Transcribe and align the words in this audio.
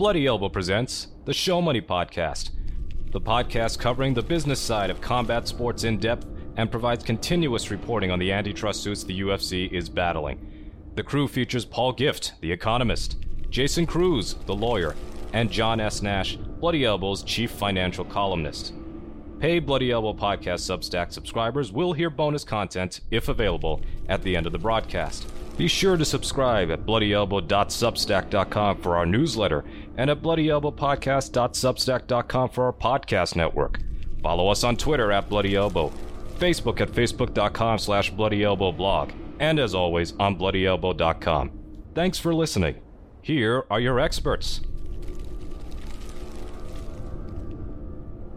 Bloody 0.00 0.26
Elbow 0.26 0.48
presents 0.48 1.08
the 1.26 1.34
Show 1.34 1.60
Money 1.60 1.82
Podcast, 1.82 2.52
the 3.10 3.20
podcast 3.20 3.78
covering 3.78 4.14
the 4.14 4.22
business 4.22 4.58
side 4.58 4.88
of 4.88 5.02
combat 5.02 5.46
sports 5.46 5.84
in 5.84 5.98
depth 5.98 6.26
and 6.56 6.70
provides 6.70 7.04
continuous 7.04 7.70
reporting 7.70 8.10
on 8.10 8.18
the 8.18 8.32
antitrust 8.32 8.82
suits 8.82 9.04
the 9.04 9.20
UFC 9.20 9.70
is 9.70 9.90
battling. 9.90 10.40
The 10.94 11.02
crew 11.02 11.28
features 11.28 11.66
Paul 11.66 11.92
Gift, 11.92 12.32
the 12.40 12.50
economist, 12.50 13.18
Jason 13.50 13.84
Cruz, 13.84 14.36
the 14.46 14.54
lawyer, 14.54 14.96
and 15.34 15.50
John 15.50 15.80
S. 15.80 16.00
Nash, 16.00 16.36
Bloody 16.36 16.86
Elbow's 16.86 17.22
chief 17.22 17.50
financial 17.50 18.06
columnist. 18.06 18.72
Pay 19.38 19.58
Bloody 19.58 19.90
Elbow 19.90 20.14
Podcast 20.14 20.64
Substack 20.64 21.12
subscribers 21.12 21.72
will 21.72 21.92
hear 21.92 22.08
bonus 22.08 22.42
content, 22.42 23.02
if 23.10 23.28
available, 23.28 23.82
at 24.08 24.22
the 24.22 24.34
end 24.34 24.46
of 24.46 24.52
the 24.52 24.58
broadcast. 24.58 25.26
Be 25.60 25.68
sure 25.68 25.96
to 25.98 26.06
subscribe 26.06 26.70
at 26.70 26.86
bloodyelbow.substack.com 26.86 28.80
for 28.80 28.96
our 28.96 29.04
newsletter 29.04 29.62
and 29.98 30.08
at 30.08 30.22
bloodyelbowpodcast.substack.com 30.22 32.48
for 32.48 32.64
our 32.64 32.72
podcast 32.72 33.36
network. 33.36 33.80
Follow 34.22 34.48
us 34.48 34.64
on 34.64 34.78
Twitter 34.78 35.12
at 35.12 35.28
Bloody 35.28 35.56
Elbow, 35.56 35.92
Facebook 36.38 36.80
at 36.80 36.88
facebook.com 36.88 37.78
slash 37.78 38.10
bloodyelbowblog, 38.10 39.12
and 39.38 39.58
as 39.58 39.74
always 39.74 40.14
on 40.18 40.38
bloodyelbow.com. 40.38 41.50
Thanks 41.94 42.18
for 42.18 42.34
listening. 42.34 42.76
Here 43.20 43.66
are 43.70 43.80
your 43.80 44.00
experts. 44.00 44.62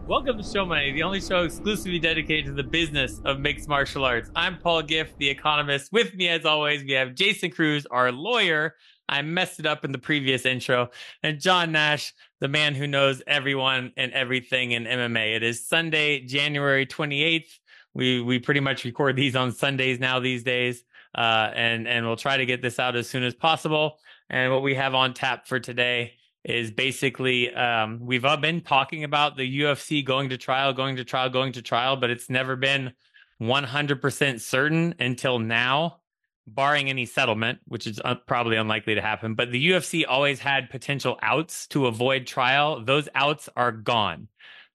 Welcome 0.06 0.36
to 0.36 0.44
Show 0.44 0.66
Money, 0.66 0.92
the 0.92 1.02
only 1.02 1.18
show 1.18 1.44
exclusively 1.44 1.98
dedicated 1.98 2.44
to 2.44 2.52
the 2.52 2.62
business 2.62 3.22
of 3.24 3.40
mixed 3.40 3.70
martial 3.70 4.04
arts. 4.04 4.30
I'm 4.36 4.58
Paul 4.58 4.82
Gift, 4.82 5.16
the 5.16 5.30
economist. 5.30 5.90
With 5.92 6.14
me, 6.14 6.28
as 6.28 6.44
always, 6.44 6.84
we 6.84 6.92
have 6.92 7.14
Jason 7.14 7.50
Cruz, 7.50 7.86
our 7.86 8.12
lawyer. 8.12 8.74
I 9.08 9.22
messed 9.22 9.60
it 9.60 9.64
up 9.64 9.82
in 9.82 9.92
the 9.92 9.98
previous 9.98 10.44
intro, 10.44 10.90
and 11.22 11.40
John 11.40 11.72
Nash, 11.72 12.12
the 12.38 12.48
man 12.48 12.74
who 12.74 12.86
knows 12.86 13.22
everyone 13.26 13.92
and 13.96 14.12
everything 14.12 14.72
in 14.72 14.84
MMA. 14.84 15.36
It 15.36 15.42
is 15.42 15.66
Sunday, 15.66 16.20
January 16.20 16.84
28th. 16.84 17.58
We 17.94 18.20
we 18.20 18.38
pretty 18.38 18.60
much 18.60 18.84
record 18.84 19.16
these 19.16 19.34
on 19.34 19.52
Sundays 19.52 20.00
now 20.00 20.20
these 20.20 20.42
days, 20.42 20.84
uh, 21.16 21.50
and 21.54 21.88
and 21.88 22.04
we'll 22.04 22.16
try 22.16 22.36
to 22.36 22.44
get 22.44 22.60
this 22.60 22.78
out 22.78 22.94
as 22.94 23.08
soon 23.08 23.22
as 23.22 23.34
possible. 23.34 24.00
And 24.28 24.52
what 24.52 24.62
we 24.62 24.74
have 24.74 24.94
on 24.94 25.14
tap 25.14 25.48
for 25.48 25.58
today 25.58 26.12
is 26.44 26.70
basically 26.70 27.54
um, 27.54 28.00
we've 28.00 28.24
all 28.24 28.36
been 28.36 28.60
talking 28.60 29.04
about 29.04 29.36
the 29.36 29.60
UFC 29.60 30.04
going 30.04 30.28
to 30.28 30.36
trial, 30.36 30.72
going 30.72 30.96
to 30.96 31.04
trial, 31.04 31.30
going 31.30 31.52
to 31.52 31.62
trial, 31.62 31.96
but 31.96 32.10
it's 32.10 32.28
never 32.28 32.54
been 32.54 32.92
100% 33.40 34.40
certain 34.40 34.94
until 35.00 35.38
now, 35.38 36.00
barring 36.46 36.90
any 36.90 37.06
settlement, 37.06 37.60
which 37.66 37.86
is 37.86 38.00
un- 38.04 38.20
probably 38.26 38.56
unlikely 38.56 38.94
to 38.94 39.00
happen. 39.00 39.34
But 39.34 39.52
the 39.52 39.70
UFC 39.70 40.04
always 40.06 40.38
had 40.38 40.68
potential 40.68 41.18
outs 41.22 41.66
to 41.68 41.86
avoid 41.86 42.26
trial. 42.26 42.84
Those 42.84 43.08
outs 43.14 43.48
are 43.56 43.72
gone. 43.72 44.28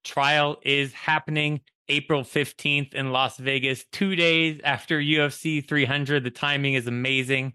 Trial 0.04 0.58
is 0.64 0.92
happening 0.94 1.62
April 1.88 2.24
15th 2.24 2.94
in 2.94 3.12
Las 3.12 3.38
Vegas, 3.38 3.86
two 3.92 4.16
days 4.16 4.60
after 4.64 5.00
UFC 5.00 5.68
300. 5.68 6.24
The 6.24 6.32
timing 6.32 6.74
is 6.74 6.88
amazing. 6.88 7.54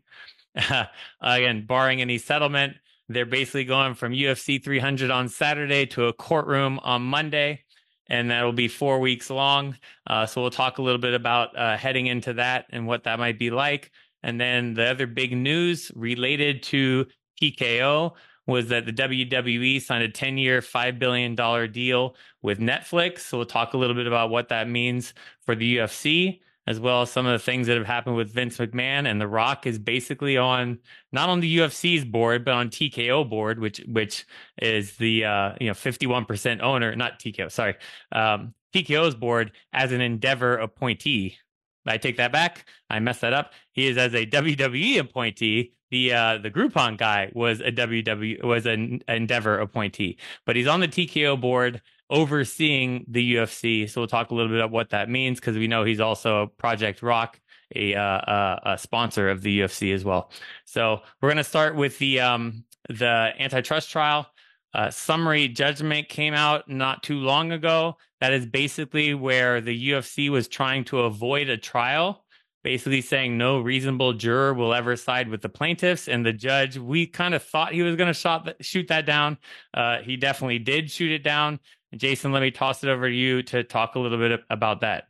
again, 1.20 1.66
barring 1.66 2.00
any 2.00 2.18
settlement 2.18 2.76
they're 3.08 3.26
basically 3.26 3.64
going 3.64 3.94
from 3.94 4.12
UFC 4.12 4.62
300 4.62 5.10
on 5.10 5.28
Saturday 5.28 5.86
to 5.86 6.06
a 6.06 6.12
courtroom 6.12 6.78
on 6.82 7.02
Monday, 7.02 7.64
and 8.08 8.30
that'll 8.30 8.52
be 8.52 8.68
four 8.68 8.98
weeks 9.00 9.30
long. 9.30 9.76
Uh, 10.06 10.26
so 10.26 10.40
we'll 10.40 10.50
talk 10.50 10.78
a 10.78 10.82
little 10.82 11.00
bit 11.00 11.14
about 11.14 11.56
uh, 11.56 11.76
heading 11.76 12.06
into 12.06 12.34
that 12.34 12.66
and 12.70 12.86
what 12.86 13.04
that 13.04 13.18
might 13.18 13.38
be 13.38 13.50
like. 13.50 13.90
And 14.22 14.40
then 14.40 14.74
the 14.74 14.86
other 14.86 15.06
big 15.06 15.36
news 15.36 15.92
related 15.94 16.62
to 16.64 17.06
TKO 17.40 18.12
was 18.46 18.68
that 18.68 18.86
the 18.86 18.92
WWE 18.92 19.80
signed 19.80 20.04
a 20.04 20.08
10 20.08 20.38
year, 20.38 20.60
$5 20.60 20.98
billion 20.98 21.34
deal 21.72 22.16
with 22.42 22.58
Netflix. 22.58 23.20
So 23.20 23.38
we'll 23.38 23.46
talk 23.46 23.74
a 23.74 23.78
little 23.78 23.96
bit 23.96 24.06
about 24.06 24.30
what 24.30 24.48
that 24.48 24.68
means 24.68 25.14
for 25.44 25.54
the 25.54 25.78
UFC 25.78 26.40
as 26.66 26.80
well 26.80 27.02
as 27.02 27.10
some 27.10 27.26
of 27.26 27.32
the 27.32 27.44
things 27.44 27.66
that 27.66 27.76
have 27.76 27.86
happened 27.86 28.16
with 28.16 28.30
Vince 28.30 28.58
McMahon 28.58 29.08
and 29.08 29.20
The 29.20 29.28
Rock 29.28 29.66
is 29.66 29.78
basically 29.78 30.36
on 30.36 30.78
not 31.12 31.28
on 31.28 31.40
the 31.40 31.58
UFC's 31.58 32.04
board, 32.04 32.44
but 32.44 32.54
on 32.54 32.70
TKO 32.70 33.28
board, 33.28 33.58
which 33.58 33.78
which 33.86 34.26
is 34.60 34.96
the 34.96 35.24
uh, 35.24 35.52
you 35.60 35.68
know 35.68 35.74
51% 35.74 36.62
owner, 36.62 36.94
not 36.96 37.18
TKO, 37.18 37.50
sorry, 37.50 37.74
um, 38.12 38.54
TKO's 38.74 39.14
board 39.14 39.52
as 39.72 39.92
an 39.92 40.00
Endeavor 40.00 40.56
appointee. 40.56 41.38
I 41.86 41.98
take 41.98 42.16
that 42.16 42.32
back. 42.32 42.66
I 42.88 42.98
messed 42.98 43.20
that 43.20 43.34
up. 43.34 43.52
He 43.72 43.86
is 43.86 43.98
as 43.98 44.14
a 44.14 44.24
WWE 44.24 44.98
appointee. 45.00 45.74
The 45.90 46.12
uh, 46.12 46.38
the 46.38 46.50
Groupon 46.50 46.96
guy 46.96 47.30
was 47.34 47.60
a 47.60 47.70
WWE 47.70 48.42
was 48.42 48.66
an 48.66 49.02
Endeavor 49.06 49.58
appointee, 49.58 50.18
but 50.46 50.56
he's 50.56 50.66
on 50.66 50.80
the 50.80 50.88
TKO 50.88 51.40
board 51.40 51.82
overseeing 52.10 53.04
the 53.08 53.34
UFC. 53.34 53.88
So 53.88 54.00
we'll 54.00 54.08
talk 54.08 54.30
a 54.30 54.34
little 54.34 54.50
bit 54.50 54.58
about 54.58 54.70
what 54.70 54.90
that 54.90 55.08
means 55.08 55.40
because 55.40 55.56
we 55.56 55.68
know 55.68 55.84
he's 55.84 56.00
also 56.00 56.52
Project 56.58 57.02
Rock, 57.02 57.40
a, 57.74 57.94
uh, 57.94 58.56
a 58.64 58.78
sponsor 58.78 59.28
of 59.28 59.42
the 59.42 59.60
UFC 59.60 59.94
as 59.94 60.04
well. 60.04 60.30
So 60.64 61.00
we're 61.20 61.28
going 61.28 61.36
to 61.38 61.44
start 61.44 61.76
with 61.76 61.98
the 61.98 62.20
um, 62.20 62.64
the 62.88 63.32
antitrust 63.38 63.90
trial. 63.90 64.26
Uh, 64.74 64.90
summary 64.90 65.46
judgment 65.46 66.08
came 66.08 66.34
out 66.34 66.68
not 66.68 67.02
too 67.02 67.18
long 67.18 67.52
ago. 67.52 67.96
That 68.20 68.32
is 68.32 68.44
basically 68.44 69.14
where 69.14 69.60
the 69.60 69.90
UFC 69.90 70.30
was 70.30 70.48
trying 70.48 70.84
to 70.86 71.00
avoid 71.02 71.48
a 71.48 71.56
trial, 71.56 72.24
basically 72.64 73.00
saying 73.00 73.38
no 73.38 73.60
reasonable 73.60 74.14
juror 74.14 74.52
will 74.52 74.74
ever 74.74 74.96
side 74.96 75.28
with 75.28 75.42
the 75.42 75.48
plaintiffs. 75.48 76.08
And 76.08 76.26
the 76.26 76.32
judge, 76.32 76.76
we 76.76 77.06
kind 77.06 77.34
of 77.34 77.42
thought 77.44 77.72
he 77.72 77.82
was 77.82 77.94
going 77.94 78.12
to 78.12 78.56
shoot 78.60 78.88
that 78.88 79.06
down. 79.06 79.38
Uh, 79.72 79.98
he 79.98 80.16
definitely 80.16 80.58
did 80.58 80.90
shoot 80.90 81.12
it 81.12 81.22
down. 81.22 81.60
Jason, 81.96 82.32
let 82.32 82.42
me 82.42 82.50
toss 82.50 82.82
it 82.84 82.88
over 82.88 83.08
to 83.08 83.14
you 83.14 83.42
to 83.44 83.62
talk 83.64 83.94
a 83.94 83.98
little 83.98 84.18
bit 84.18 84.40
about 84.50 84.80
that. 84.80 85.08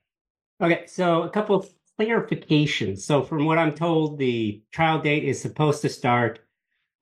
Okay, 0.63 0.85
so 0.87 1.23
a 1.23 1.31
couple 1.31 1.57
of 1.57 1.69
clarifications. 1.99 3.01
So, 3.01 3.23
from 3.23 3.45
what 3.45 3.59
I'm 3.59 3.75
told, 3.75 4.19
the 4.19 4.63
trial 4.73 5.01
date 5.01 5.25
is 5.25 5.41
supposed 5.41 5.83
to 5.83 5.89
start 5.89 6.41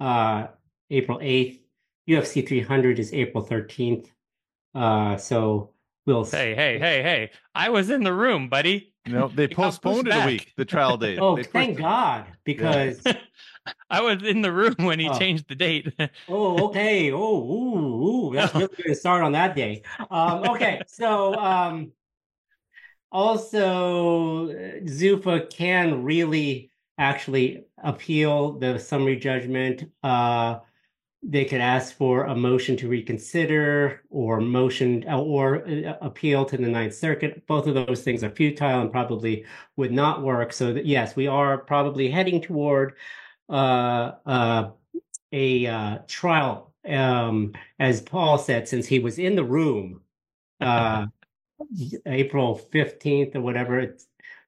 uh, 0.00 0.48
April 0.90 1.18
8th. 1.18 1.60
UFC 2.08 2.46
300 2.46 2.98
is 2.98 3.12
April 3.12 3.46
13th. 3.46 4.08
Uh, 4.74 5.16
so 5.16 5.70
we'll. 6.06 6.24
Hey, 6.24 6.54
hey, 6.54 6.78
hey, 6.78 7.02
hey! 7.02 7.30
I 7.54 7.68
was 7.68 7.90
in 7.90 8.02
the 8.02 8.12
room, 8.12 8.48
buddy. 8.48 8.94
No, 9.06 9.28
they 9.28 9.48
postponed 9.54 10.08
it 10.08 10.14
a 10.14 10.26
week. 10.26 10.52
The 10.56 10.64
trial 10.64 10.96
date. 10.96 11.18
oh, 11.20 11.36
they 11.36 11.42
thank 11.42 11.78
God! 11.78 12.26
Because 12.44 13.00
yeah. 13.04 13.18
I 13.90 14.00
was 14.00 14.22
in 14.22 14.42
the 14.42 14.52
room 14.52 14.74
when 14.78 14.98
he 14.98 15.08
oh. 15.08 15.18
changed 15.18 15.48
the 15.48 15.54
date. 15.54 15.92
oh, 16.28 16.66
okay. 16.68 17.12
Oh, 17.12 17.18
ooh, 17.18 18.30
ooh. 18.30 18.34
that's 18.34 18.54
really 18.54 18.66
going 18.68 18.88
to 18.88 18.94
start 18.94 19.22
on 19.22 19.32
that 19.32 19.54
day. 19.54 19.82
Um, 20.10 20.44
okay, 20.50 20.80
so 20.86 21.34
um, 21.34 21.92
also 23.10 24.48
Zuffa 24.84 25.50
can 25.50 26.02
really 26.02 26.70
actually 26.98 27.64
appeal 27.82 28.58
the 28.58 28.78
summary 28.78 29.16
judgment. 29.16 29.84
Uh, 30.02 30.58
they 31.24 31.44
could 31.44 31.60
ask 31.60 31.96
for 31.96 32.24
a 32.24 32.34
motion 32.34 32.76
to 32.76 32.88
reconsider 32.88 34.02
or 34.10 34.40
motion 34.40 35.08
or 35.08 35.64
uh, 35.68 35.94
appeal 36.00 36.44
to 36.44 36.56
the 36.56 36.66
Ninth 36.66 36.94
Circuit. 36.94 37.46
Both 37.46 37.68
of 37.68 37.74
those 37.74 38.02
things 38.02 38.24
are 38.24 38.30
futile 38.30 38.80
and 38.80 38.90
probably 38.90 39.44
would 39.76 39.92
not 39.92 40.22
work. 40.22 40.52
So 40.52 40.72
that, 40.72 40.84
yes, 40.84 41.14
we 41.14 41.28
are 41.28 41.58
probably 41.58 42.10
heading 42.10 42.40
toward 42.40 42.90
uh, 42.90 42.94
uh, 42.94 43.21
a 43.52 44.72
uh, 45.66 45.98
trial, 46.06 46.72
um, 46.88 47.52
as 47.78 48.00
Paul 48.00 48.38
said, 48.38 48.68
since 48.68 48.86
he 48.86 48.98
was 48.98 49.18
in 49.18 49.36
the 49.36 49.44
room, 49.44 50.00
uh, 50.60 51.06
April 52.06 52.56
fifteenth 52.56 53.36
or 53.36 53.40
whatever. 53.40 53.78
It's, 53.78 54.06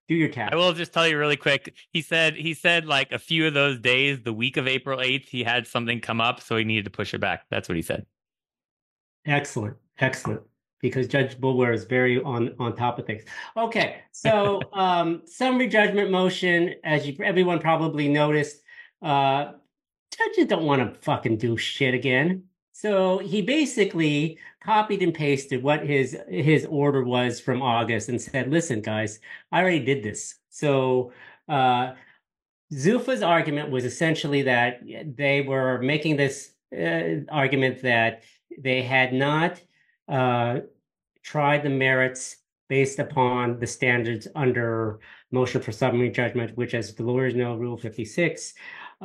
do 0.09 0.15
your 0.15 0.29
task. 0.29 0.53
I 0.53 0.57
will 0.57 0.73
just 0.73 0.93
tell 0.93 1.09
you 1.09 1.19
really 1.19 1.37
quick. 1.37 1.75
He 1.91 2.03
said 2.03 2.37
he 2.37 2.55
said 2.55 2.87
like 2.87 3.13
a 3.13 3.19
few 3.19 3.47
of 3.47 3.55
those 3.55 3.79
days, 3.79 4.23
the 4.23 4.33
week 4.33 4.57
of 4.57 4.67
April 4.67 5.01
eighth, 5.01 5.29
he 5.29 5.43
had 5.43 5.67
something 5.67 6.01
come 6.01 6.21
up, 6.21 6.41
so 6.41 6.57
he 6.57 6.65
needed 6.65 6.85
to 6.85 6.91
push 6.91 7.15
it 7.15 7.21
back. 7.21 7.47
That's 7.51 7.69
what 7.69 7.77
he 7.77 7.83
said. 7.83 8.07
Excellent, 9.27 9.77
excellent. 9.99 10.43
Because 10.81 11.09
Judge 11.09 11.41
Boulware 11.41 11.73
is 11.73 11.85
very 11.85 12.21
on 12.21 12.55
on 12.59 12.77
top 12.77 12.99
of 12.99 13.07
things. 13.07 13.23
Okay, 13.57 14.03
so 14.13 14.61
um, 14.75 15.23
summary 15.25 15.69
judgment 15.69 16.11
motion, 16.11 16.75
as 16.85 17.07
you 17.07 17.17
everyone 17.25 17.59
probably 17.59 18.09
noticed, 18.09 18.64
uh, 19.05 19.53
judges 20.17 20.47
don't 20.47 20.65
want 20.65 20.83
to 20.83 20.99
fucking 21.01 21.37
do 21.37 21.57
shit 21.57 21.95
again. 21.95 22.45
So 22.73 23.19
he 23.19 23.43
basically 23.43 24.39
copied 24.63 25.03
and 25.03 25.15
pasted 25.15 25.63
what 25.63 25.87
his 25.87 26.17
his 26.29 26.67
order 26.67 27.05
was 27.05 27.39
from 27.39 27.63
August 27.63 28.09
and 28.09 28.21
said, 28.21 28.51
"Listen, 28.51 28.81
guys, 28.81 29.21
I 29.53 29.61
already 29.61 29.85
did 29.85 30.03
this." 30.03 30.37
So 30.49 31.13
uh, 31.49 31.93
Zuffa's 32.73 33.23
argument 33.23 33.71
was 33.71 33.85
essentially 33.85 34.43
that 34.43 34.81
they 35.17 35.43
were 35.43 35.81
making 35.83 36.17
this 36.17 36.53
uh, 36.77 37.23
argument 37.31 37.83
that 37.83 38.23
they 38.59 38.83
had 38.83 39.13
not 39.13 39.61
uh, 40.09 40.61
tried 41.23 41.63
the 41.63 41.71
merits 41.71 42.37
based 42.69 42.99
upon 42.99 43.61
the 43.61 43.67
standards 43.67 44.27
under 44.35 44.99
motion 45.31 45.61
for 45.61 45.73
summary 45.73 46.11
judgment, 46.11 46.57
which, 46.57 46.75
as 46.75 46.95
the 46.95 47.03
lawyers 47.03 47.35
know, 47.35 47.57
Rule 47.57 47.77
56 47.77 48.55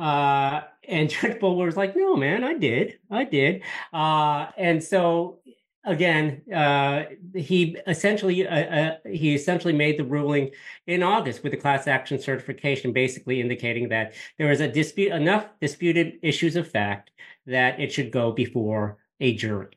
Uh, 0.00 0.62
and 0.88 1.10
Judge 1.10 1.38
Boulware 1.38 1.66
was 1.66 1.76
like, 1.76 1.94
no, 1.94 2.16
man, 2.16 2.42
I 2.42 2.54
did. 2.54 2.98
I 3.10 3.24
did. 3.24 3.62
Uh, 3.92 4.46
and 4.56 4.82
so 4.82 5.40
again, 5.84 6.42
uh, 6.52 7.04
he 7.34 7.76
essentially 7.86 8.46
uh, 8.46 8.54
uh, 8.54 8.96
he 9.06 9.34
essentially 9.34 9.74
made 9.74 9.98
the 9.98 10.04
ruling 10.04 10.50
in 10.86 11.02
August 11.02 11.42
with 11.42 11.52
the 11.52 11.58
class 11.58 11.86
action 11.86 12.18
certification, 12.18 12.92
basically 12.92 13.40
indicating 13.40 13.90
that 13.90 14.14
there 14.38 14.48
was 14.48 14.60
a 14.60 14.68
dispute 14.68 15.12
enough 15.12 15.46
disputed 15.60 16.18
issues 16.22 16.56
of 16.56 16.70
fact 16.70 17.10
that 17.46 17.78
it 17.78 17.92
should 17.92 18.10
go 18.10 18.32
before 18.32 18.98
a 19.20 19.34
jury. 19.34 19.68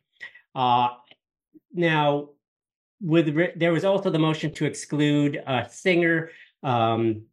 Uh, 0.55 0.89
now, 1.73 2.29
with 3.01 3.35
there 3.57 3.73
was 3.73 3.83
also 3.83 4.09
the 4.09 4.19
motion 4.19 4.53
to 4.53 4.65
exclude 4.65 5.43
Singer. 5.69 6.29
Um, 6.61 7.23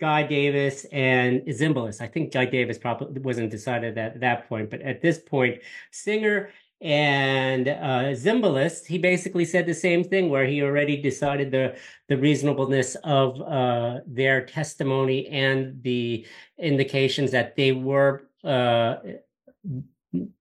Guy 0.00 0.22
Davis 0.22 0.86
and 0.92 1.42
Zimbalist. 1.42 2.00
I 2.00 2.06
think 2.06 2.32
Guy 2.32 2.46
Davis 2.46 2.78
probably 2.78 3.20
wasn't 3.20 3.50
decided 3.50 3.98
at 3.98 4.20
that 4.20 4.48
point, 4.48 4.70
but 4.70 4.80
at 4.80 5.02
this 5.02 5.18
point, 5.18 5.60
Singer 5.90 6.50
and 6.80 7.68
uh, 7.68 8.14
Zimbalist, 8.14 8.86
he 8.86 8.96
basically 8.96 9.44
said 9.44 9.66
the 9.66 9.74
same 9.74 10.02
thing, 10.02 10.30
where 10.30 10.46
he 10.46 10.62
already 10.62 11.00
decided 11.00 11.50
the 11.50 11.76
the 12.08 12.16
reasonableness 12.16 12.96
of 13.04 13.40
uh, 13.42 14.00
their 14.06 14.46
testimony 14.46 15.28
and 15.28 15.82
the 15.82 16.26
indications 16.58 17.30
that 17.32 17.54
they 17.54 17.72
were 17.72 18.22
uh, 18.42 18.96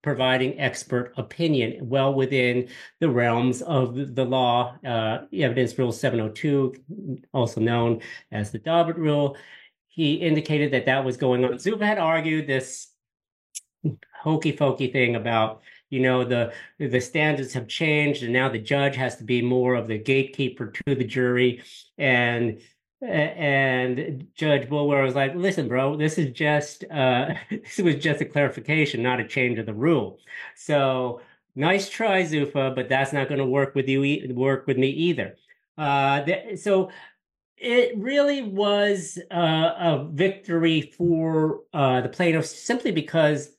providing 0.02 0.60
expert 0.60 1.14
opinion 1.18 1.78
well 1.88 2.14
within 2.14 2.68
the 3.00 3.10
realms 3.10 3.62
of 3.62 4.16
the 4.16 4.26
law. 4.26 4.76
Uh, 4.86 5.20
evidence 5.34 5.78
Rule 5.78 5.92
702, 5.92 6.74
also 7.34 7.62
known 7.62 8.02
as 8.32 8.52
the 8.52 8.60
Daubert 8.60 8.98
Rule. 8.98 9.38
He 9.88 10.16
indicated 10.16 10.72
that 10.74 10.86
that 10.86 11.06
was 11.06 11.18
going 11.18 11.46
on. 11.46 11.54
Zuffa 11.54 11.82
had 11.82 11.98
argued 12.00 12.48
this 12.48 12.88
hokey 14.22 14.52
pokey 14.52 14.92
thing 14.92 15.16
about 15.16 15.62
you 15.90 16.00
know 16.02 16.24
the 16.24 16.52
the 16.78 17.00
standards 17.00 17.54
have 17.54 17.68
changed 17.68 18.24
and 18.24 18.34
now 18.34 18.50
the 18.50 18.60
judge 18.60 18.96
has 18.96 19.16
to 19.16 19.24
be 19.24 19.42
more 19.42 19.76
of 19.76 19.88
the 19.88 19.98
gatekeeper 19.98 20.68
to 20.68 20.96
the 20.96 21.04
jury 21.04 21.64
and 21.98 22.60
and 23.02 24.28
Judge 24.36 24.68
Boulware 24.70 25.04
was 25.04 25.16
like, 25.16 25.36
"Listen, 25.36 25.68
bro, 25.68 25.96
this 25.96 26.18
is 26.18 26.32
just 26.32 26.84
uh, 26.92 27.34
this 27.50 27.78
was 27.78 27.96
just 27.96 28.22
a 28.22 28.26
clarification, 28.26 29.02
not 29.04 29.20
a 29.20 29.28
change 29.28 29.60
of 29.60 29.66
the 29.66 29.74
rule." 29.74 30.20
So 30.56 31.22
nice 31.56 31.90
try, 31.90 32.24
Zuffa, 32.24 32.76
but 32.76 32.90
that's 32.90 33.14
not 33.14 33.28
going 33.30 33.40
to 33.40 33.46
work 33.46 33.76
with 33.76 33.88
you 33.88 34.04
e- 34.04 34.32
work 34.34 34.68
with 34.68 34.78
me 34.78 34.90
either. 34.90 35.38
Uh, 35.78 36.24
th- 36.24 36.60
so 36.60 36.92
it 37.58 37.98
really 37.98 38.42
was 38.44 39.20
uh, 39.32 39.74
a 39.80 40.08
victory 40.12 40.82
for 40.98 41.62
uh, 41.74 42.02
the 42.02 42.10
plaintiffs 42.10 42.52
simply 42.52 42.92
because 42.92 43.52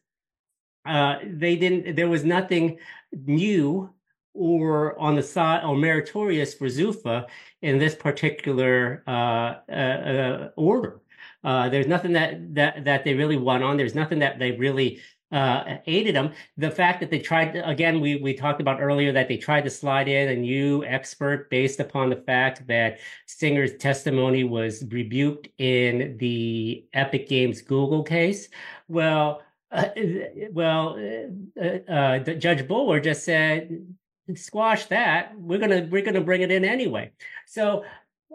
uh, 0.87 1.17
they 1.25 1.57
didn't. 1.57 1.97
There 1.97 2.09
was 2.09 2.25
nothing 2.25 2.79
new 3.13 3.93
or 4.35 4.99
on 4.99 5.17
the 5.17 5.23
side 5.23 5.65
or 5.65 5.77
meritorious 5.77 6.55
for 6.55 6.67
Zuffa 6.67 7.27
in 7.63 7.79
this 7.79 7.95
particular 7.95 9.03
uh, 9.07 9.57
uh, 9.69 9.73
uh 9.73 10.49
order. 10.57 11.01
Uh, 11.43 11.69
there's 11.69 11.87
nothing 11.87 12.13
that 12.13 12.55
that 12.55 12.85
that 12.85 13.05
they 13.05 13.15
really 13.15 13.37
won 13.37 13.63
on. 13.63 13.77
There's 13.77 13.95
nothing 13.95 14.19
that 14.21 14.39
they 14.39 14.53
really 14.53 15.01
uh, 15.33 15.77
aided 15.87 16.15
them. 16.15 16.33
The 16.57 16.71
fact 16.71 17.01
that 17.01 17.11
they 17.11 17.19
tried 17.19 17.57
again, 17.57 18.01
we 18.01 18.17
we 18.17 18.35
talked 18.35 18.61
about 18.61 18.81
earlier 18.81 19.13
that 19.13 19.29
they 19.29 19.37
tried 19.37 19.65
to 19.65 19.71
slide 19.71 20.09
in 20.09 20.29
a 20.29 20.37
new 20.37 20.85
expert 20.85 21.49
based 21.51 21.81
upon 21.81 22.11
the 22.11 22.17
fact 22.17 22.67
that 22.67 22.99
Singer's 23.27 23.77
testimony 23.77 24.45
was 24.45 24.85
rebuked 24.91 25.49
in 25.59 26.17
the 26.19 26.85
Epic 26.93 27.29
Games 27.29 27.63
Google 27.63 28.03
case. 28.03 28.49
Well, 28.89 29.43
uh, 29.73 29.89
well, 30.51 30.99
uh, 31.61 31.93
uh, 31.93 32.19
Judge 32.19 32.67
Boulware 32.67 33.03
just 33.03 33.25
said, 33.25 33.87
"Squash 34.37 34.87
that. 34.87 35.39
We're 35.39 35.59
gonna 35.59 35.89
we're 35.91 36.05
gonna 36.05 36.21
bring 36.21 36.43
it 36.43 36.51
in 36.51 36.65
anyway." 36.65 37.13
So, 37.47 37.85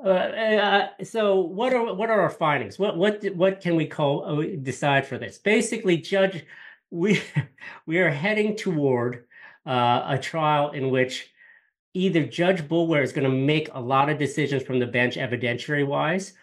uh, 0.03 0.09
uh, 0.09 0.87
so 1.03 1.39
what 1.39 1.73
are 1.73 1.93
what 1.93 2.09
are 2.09 2.21
our 2.21 2.29
findings? 2.29 2.79
What 2.79 2.97
what 2.97 3.23
what 3.35 3.61
can 3.61 3.75
we 3.75 3.85
call 3.87 4.41
decide 4.61 5.05
for 5.05 5.17
this? 5.17 5.37
Basically, 5.37 5.97
Judge, 5.97 6.45
we 6.91 7.21
we 7.85 7.99
are 7.99 8.09
heading 8.09 8.55
toward 8.55 9.25
a 9.65 10.19
trial 10.21 10.71
in 10.71 10.89
which 10.91 11.31
either 11.93 12.25
Judge 12.25 12.61
Boulware 12.67 13.03
is 13.03 13.13
going 13.13 13.29
to 13.29 13.35
make 13.35 13.69
a 13.73 13.79
lot 13.79 14.09
of 14.09 14.19
decisions 14.19 14.63
from 14.63 14.79
the 14.79 14.85
bench 14.85 15.15
evidentiary 15.15 15.87
wise, 15.87 16.33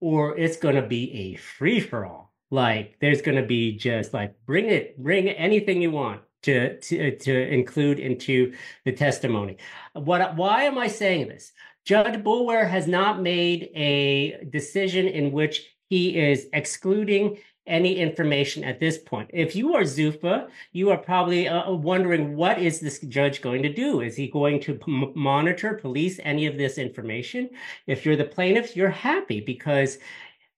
or 0.00 0.36
it's 0.36 0.56
going 0.56 0.74
to 0.76 0.82
be 0.82 1.12
a 1.12 1.36
free 1.36 1.78
for 1.80 2.06
all 2.06 2.24
like 2.54 2.96
there's 3.00 3.20
going 3.20 3.36
to 3.36 3.46
be 3.46 3.76
just 3.76 4.14
like 4.14 4.34
bring 4.46 4.66
it 4.66 4.96
bring 5.02 5.28
anything 5.28 5.82
you 5.82 5.90
want 5.90 6.20
to 6.44 6.78
to 6.80 7.16
to 7.16 7.48
include 7.48 7.98
into 7.98 8.52
the 8.84 8.92
testimony 8.92 9.56
what 9.92 10.36
why 10.36 10.62
am 10.62 10.78
i 10.78 10.86
saying 10.86 11.28
this 11.28 11.52
judge 11.84 12.22
Boulware 12.22 12.68
has 12.68 12.86
not 12.86 13.20
made 13.20 13.70
a 13.74 14.44
decision 14.50 15.06
in 15.06 15.32
which 15.32 15.74
he 15.88 16.18
is 16.18 16.48
excluding 16.52 17.38
any 17.66 17.96
information 17.96 18.62
at 18.62 18.78
this 18.78 18.98
point. 18.98 19.30
If 19.32 19.56
you 19.56 19.74
are 19.74 19.82
Zuffa, 19.82 20.50
you 20.72 20.90
are 20.90 20.98
probably 20.98 21.48
uh, 21.48 21.70
wondering 21.72 22.36
what 22.36 22.58
is 22.58 22.80
this 22.80 22.98
judge 23.00 23.40
going 23.40 23.62
to 23.62 23.72
do? 23.72 24.00
Is 24.00 24.16
he 24.16 24.28
going 24.28 24.60
to 24.60 24.74
p- 24.74 25.12
monitor, 25.14 25.74
police 25.74 26.20
any 26.22 26.46
of 26.46 26.58
this 26.58 26.76
information? 26.76 27.48
If 27.86 28.04
you're 28.04 28.16
the 28.16 28.24
plaintiff, 28.24 28.76
you're 28.76 28.90
happy 28.90 29.40
because 29.40 29.98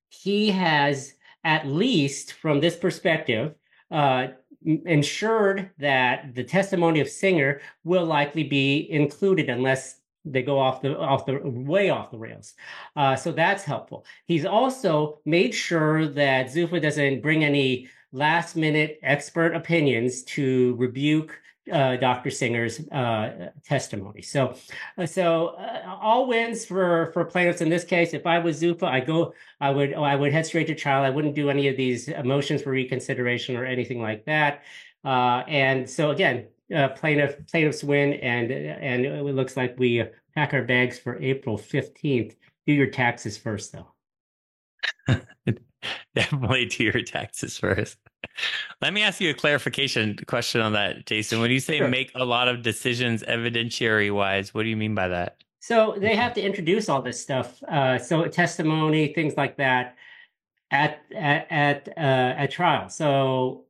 he 0.09 0.51
has 0.51 1.15
at 1.45 1.67
least 1.67 2.33
from 2.33 2.61
this 2.61 2.77
perspective, 2.77 3.55
uh, 3.93 4.29
ensured 4.67 5.71
that 5.79 6.35
the 6.35 6.45
testimony 6.45 7.01
of 7.01 7.09
Singer 7.09 7.61
will 7.85 8.05
likely 8.05 8.45
be 8.45 8.91
included 8.91 9.49
unless 9.49 10.01
they 10.25 10.43
go 10.43 10.59
off 10.59 10.83
the 10.83 10.99
off 10.99 11.25
the 11.25 11.39
way 11.45 11.89
off 11.91 12.11
the 12.11 12.19
rails. 12.19 12.55
Uh, 12.97 13.15
so 13.15 13.33
that's 13.33 13.63
helpful. 13.63 14.05
He's 14.27 14.45
also 14.45 15.21
made 15.25 15.55
sure 15.55 16.09
that 16.09 16.47
Zuffa 16.49 16.83
doesn't 16.83 17.23
bring 17.23 17.45
any 17.45 17.89
last 18.13 18.57
minute 18.57 18.99
expert 19.03 19.55
opinions 19.55 20.25
to 20.25 20.75
rebuke 20.77 21.39
uh, 21.73 21.97
Dr. 21.97 22.31
Singer's 22.31 22.81
uh, 22.91 23.51
testimony. 23.65 24.23
So, 24.23 24.57
uh, 24.99 25.07
so 25.07 25.49
uh, 25.49 25.99
all 26.01 26.27
wins 26.27 26.65
for 26.65 27.11
for 27.13 27.25
plaintiffs 27.25 27.61
in 27.61 27.69
this 27.69 27.85
case. 27.85 28.15
If 28.15 28.27
I 28.27 28.39
was 28.39 28.61
Zuffa, 28.61 28.85
I 28.85 29.01
go, 29.01 29.35
I 29.61 29.71
would, 29.71 29.95
I 29.95 30.15
would 30.17 30.33
head 30.33 30.47
straight 30.47 30.67
to 30.69 30.75
trial. 30.75 31.03
I 31.03 31.11
wouldn't 31.11 31.35
do 31.35 31.51
any 31.51 31.69
of 31.69 31.77
these 31.77 32.09
motions 32.25 32.63
for 32.63 32.71
reconsideration 32.71 33.57
or 33.57 33.65
anything 33.65 34.01
like 34.01 34.25
that. 34.27 34.63
Uh, 35.05 35.43
and 35.49 35.89
so 35.89 36.11
again, 36.11 36.47
plaintiff 36.97 37.47
plaintiffs 37.47 37.83
win, 37.85 38.15
and 38.15 38.51
and 38.51 39.05
it 39.05 39.25
looks 39.25 39.57
like 39.57 39.79
we 39.79 40.05
pack 40.35 40.55
our 40.55 40.63
bags 40.63 40.99
for 40.99 41.21
April 41.23 41.57
fifteenth. 41.59 42.37
Do 42.67 42.73
your 42.73 42.89
taxes 42.89 43.39
first, 43.39 43.73
though. 43.73 43.93
Definitely 46.15 46.67
do 46.67 46.85
your 46.85 47.03
taxes 47.03 47.59
first. 47.59 47.99
Let 48.83 48.93
me 48.93 49.03
ask 49.03 49.21
you 49.21 49.31
a 49.31 49.35
clarification 49.35 50.17
question 50.27 50.61
on 50.61 50.73
that, 50.73 51.07
Jason. 51.07 51.41
When 51.41 51.51
you 51.51 51.61
say 51.61 51.79
sure. 51.79 51.89
make 51.89 52.11
a 52.15 52.25
lot 52.25 52.49
of 52.49 52.63
decisions 52.63 53.23
evidentiary 53.23 54.13
wise, 54.13 54.53
what 54.53 54.63
do 54.65 54.69
you 54.69 54.77
mean 54.77 54.95
by 54.95 55.09
that? 55.09 55.43
So 55.61 55.97
they 55.99 56.15
have 56.15 56.33
to 56.35 56.41
introduce 56.41 56.89
all 56.89 57.03
this 57.03 57.21
stuff. 57.21 57.63
Uh, 57.65 57.99
so 57.99 58.27
testimony, 58.27 59.13
things 59.13 59.37
like 59.37 59.57
that 59.57 59.97
at 60.71 61.03
at 61.15 61.47
at, 61.51 61.89
uh, 61.97 62.41
at 62.41 62.51
trial. 62.51 62.89
So 62.89 63.66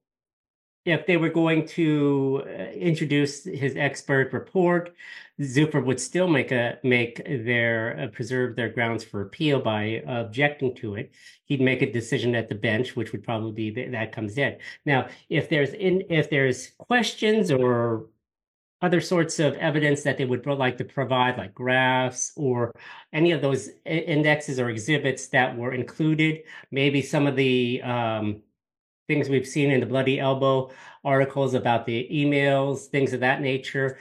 if 0.87 1.05
they 1.05 1.17
were 1.17 1.29
going 1.29 1.67
to 1.67 2.45
uh, 2.47 2.49
introduce 2.73 3.45
his 3.45 3.75
expert 3.77 4.33
report, 4.33 4.95
Zuffa 5.41 5.85
would 5.85 6.01
still 6.01 6.29
make 6.29 6.53
a 6.53 6.79
make 6.83 7.23
their 7.27 8.01
uh, 8.01 8.07
preserve 8.07 8.57
their 8.57 8.71
grounds 8.71 9.05
for 9.05 9.21
appeal 9.23 9.61
by 9.61 10.03
objecting 10.07 10.75
to 10.77 10.95
it. 10.95 11.13
He'd 11.45 11.61
make 11.61 11.83
a 11.83 11.93
decision 11.93 12.35
at 12.35 12.49
the 12.49 12.55
bench, 12.55 12.97
which 12.97 13.13
would 13.13 13.25
probably 13.25 13.53
be 13.53 13.71
th- 13.73 13.91
that 13.91 14.13
comes 14.13 14.39
in. 14.39 14.57
Now, 14.87 15.09
if 15.29 15.49
there's 15.51 15.75
in 15.75 16.05
if 16.09 16.31
there's 16.31 16.71
questions 16.79 17.51
or 17.51 18.07
other 18.81 19.01
sorts 19.01 19.41
of 19.41 19.55
evidence 19.55 20.03
that 20.03 20.19
they 20.19 20.25
would 20.25 20.47
like 20.47 20.77
to 20.79 20.85
provide, 20.85 21.37
like 21.39 21.55
graphs 21.55 22.33
or 22.37 22.73
any 23.13 23.33
of 23.33 23.41
those 23.43 23.71
indexes 23.85 24.61
or 24.61 24.69
exhibits 24.69 25.29
that 25.29 25.57
were 25.57 25.73
included, 25.73 26.43
maybe 26.71 27.03
some 27.03 27.27
of 27.27 27.37
the 27.37 27.83
um, 27.83 28.43
things 29.09 29.29
we've 29.29 29.47
seen 29.47 29.71
in 29.71 29.81
the 29.81 29.87
Bloody 29.87 30.19
Elbow 30.19 30.71
articles 31.05 31.55
about 31.55 31.87
the 31.87 32.09
emails, 32.13 32.87
things 32.87 33.13
of 33.13 33.21
that 33.21 33.41
nature 33.41 33.99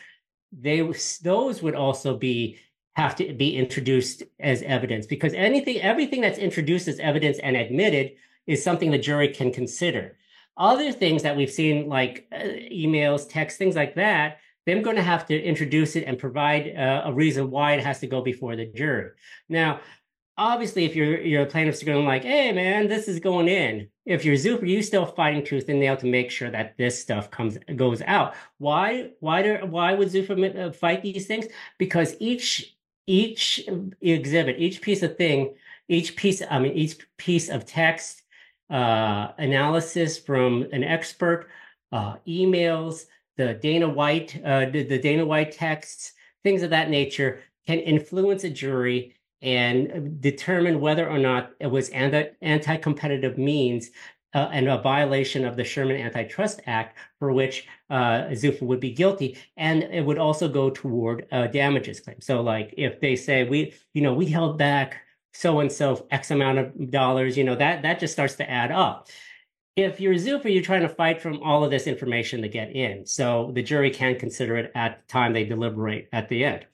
they 0.61 0.81
those 1.23 1.61
would 1.61 1.75
also 1.75 2.17
be 2.17 2.57
have 2.95 3.15
to 3.15 3.33
be 3.33 3.55
introduced 3.55 4.23
as 4.39 4.61
evidence 4.61 5.05
because 5.05 5.33
anything 5.33 5.81
everything 5.81 6.21
that's 6.21 6.37
introduced 6.37 6.87
as 6.87 6.99
evidence 6.99 7.39
and 7.39 7.57
admitted 7.57 8.13
is 8.47 8.63
something 8.63 8.91
the 8.91 8.97
jury 8.97 9.27
can 9.27 9.51
consider. 9.51 10.17
Other 10.57 10.91
things 10.91 11.23
that 11.23 11.35
we've 11.35 11.51
seen 11.51 11.89
like 11.89 12.27
uh, 12.31 12.37
emails 12.37 13.27
text 13.27 13.57
things 13.57 13.75
like 13.75 13.95
that 13.95 14.37
they're 14.65 14.81
going 14.81 14.95
to 14.95 15.03
have 15.03 15.27
to 15.27 15.39
introduce 15.39 15.95
it 15.95 16.05
and 16.07 16.17
provide 16.17 16.75
uh, 16.75 17.03
a 17.05 17.13
reason 17.13 17.51
why 17.51 17.73
it 17.73 17.83
has 17.83 17.99
to 17.99 18.07
go 18.07 18.21
before 18.21 18.55
the 18.55 18.65
jury. 18.65 19.11
Now 19.47 19.81
obviously, 20.37 20.85
if 20.85 20.95
you're 20.95 21.19
you're 21.21 21.43
a 21.43 21.45
plaintiff's 21.45 21.83
going 21.83 22.05
like, 22.05 22.23
"Hey, 22.23 22.51
man, 22.51 22.87
this 22.87 23.07
is 23.07 23.19
going 23.19 23.47
in." 23.47 23.89
If 24.05 24.23
you're 24.23 24.35
Zuffa, 24.35 24.67
you 24.67 24.81
still 24.83 25.05
fighting 25.05 25.43
tooth 25.43 25.67
and 25.69 25.79
nail 25.79 25.97
to 25.97 26.05
make 26.05 26.29
sure 26.31 26.51
that 26.51 26.77
this 26.77 27.01
stuff 27.01 27.31
comes 27.31 27.57
goes 27.75 28.01
out. 28.03 28.35
Why? 28.57 29.11
Why 29.19 29.41
do? 29.41 29.57
Why 29.65 29.93
would 29.93 30.09
Zuffa 30.09 30.67
uh, 30.67 30.71
fight 30.71 31.01
these 31.01 31.27
things? 31.27 31.47
Because 31.77 32.15
each 32.19 32.75
each 33.07 33.67
exhibit, 34.01 34.59
each 34.59 34.81
piece 34.81 35.03
of 35.03 35.17
thing, 35.17 35.55
each 35.87 36.15
piece, 36.15 36.41
I 36.49 36.59
mean, 36.59 36.73
each 36.73 36.97
piece 37.17 37.49
of 37.49 37.65
text 37.65 38.23
uh, 38.69 39.31
analysis 39.37 40.17
from 40.17 40.67
an 40.71 40.83
expert, 40.83 41.47
uh, 41.91 42.15
emails, 42.27 43.05
the 43.37 43.53
Dana 43.53 43.87
White, 43.87 44.41
uh, 44.43 44.69
the, 44.69 44.83
the 44.83 44.97
Dana 44.97 45.25
White 45.25 45.51
texts, 45.51 46.13
things 46.43 46.63
of 46.63 46.71
that 46.71 46.89
nature 46.89 47.41
can 47.67 47.79
influence 47.79 48.43
a 48.43 48.49
jury 48.49 49.14
and 49.41 50.19
determine 50.21 50.79
whether 50.79 51.07
or 51.09 51.19
not 51.19 51.51
it 51.59 51.67
was 51.67 51.89
anti 51.89 52.25
anti-competitive 52.41 53.37
means 53.37 53.91
uh, 54.35 54.49
and 54.51 54.67
a 54.67 54.77
violation 54.81 55.45
of 55.45 55.55
the 55.55 55.63
Sherman 55.63 55.95
Antitrust 55.95 56.59
Act 56.67 56.97
for 57.19 57.31
which 57.31 57.67
uh, 57.89 58.25
Zuffa 58.31 58.63
would 58.63 58.81
be 58.81 58.91
guilty, 58.91 59.37
and 59.55 59.83
it 59.83 60.05
would 60.05 60.17
also 60.17 60.49
go 60.49 60.69
toward 60.69 61.25
a 61.31 61.47
damages 61.47 62.01
claim. 62.01 62.19
So, 62.19 62.41
like 62.41 62.73
if 62.77 62.99
they 62.99 63.15
say 63.15 63.45
we, 63.45 63.73
you 63.93 64.01
know, 64.01 64.13
we 64.13 64.25
held 64.25 64.57
back 64.57 64.97
so 65.33 65.59
and 65.61 65.71
so 65.71 66.05
X 66.11 66.31
amount 66.31 66.59
of 66.59 66.91
dollars, 66.91 67.37
you 67.37 67.45
know, 67.45 67.55
that 67.55 67.81
that 67.83 67.99
just 67.99 68.13
starts 68.13 68.35
to 68.35 68.49
add 68.49 68.71
up. 68.71 69.07
If 69.77 69.99
you're 69.99 70.15
Zuffa, 70.15 70.53
you're 70.53 70.63
trying 70.63 70.81
to 70.81 70.89
fight 70.89 71.21
from 71.21 71.41
all 71.41 71.63
of 71.63 71.71
this 71.71 71.87
information 71.87 72.41
to 72.41 72.49
get 72.49 72.75
in, 72.75 73.05
so 73.05 73.51
the 73.53 73.63
jury 73.63 73.89
can 73.89 74.19
consider 74.19 74.57
it 74.57 74.71
at 74.75 74.99
the 74.99 75.11
time 75.11 75.33
they 75.33 75.45
deliberate 75.45 76.09
at 76.11 76.27
the 76.29 76.43
end 76.43 76.65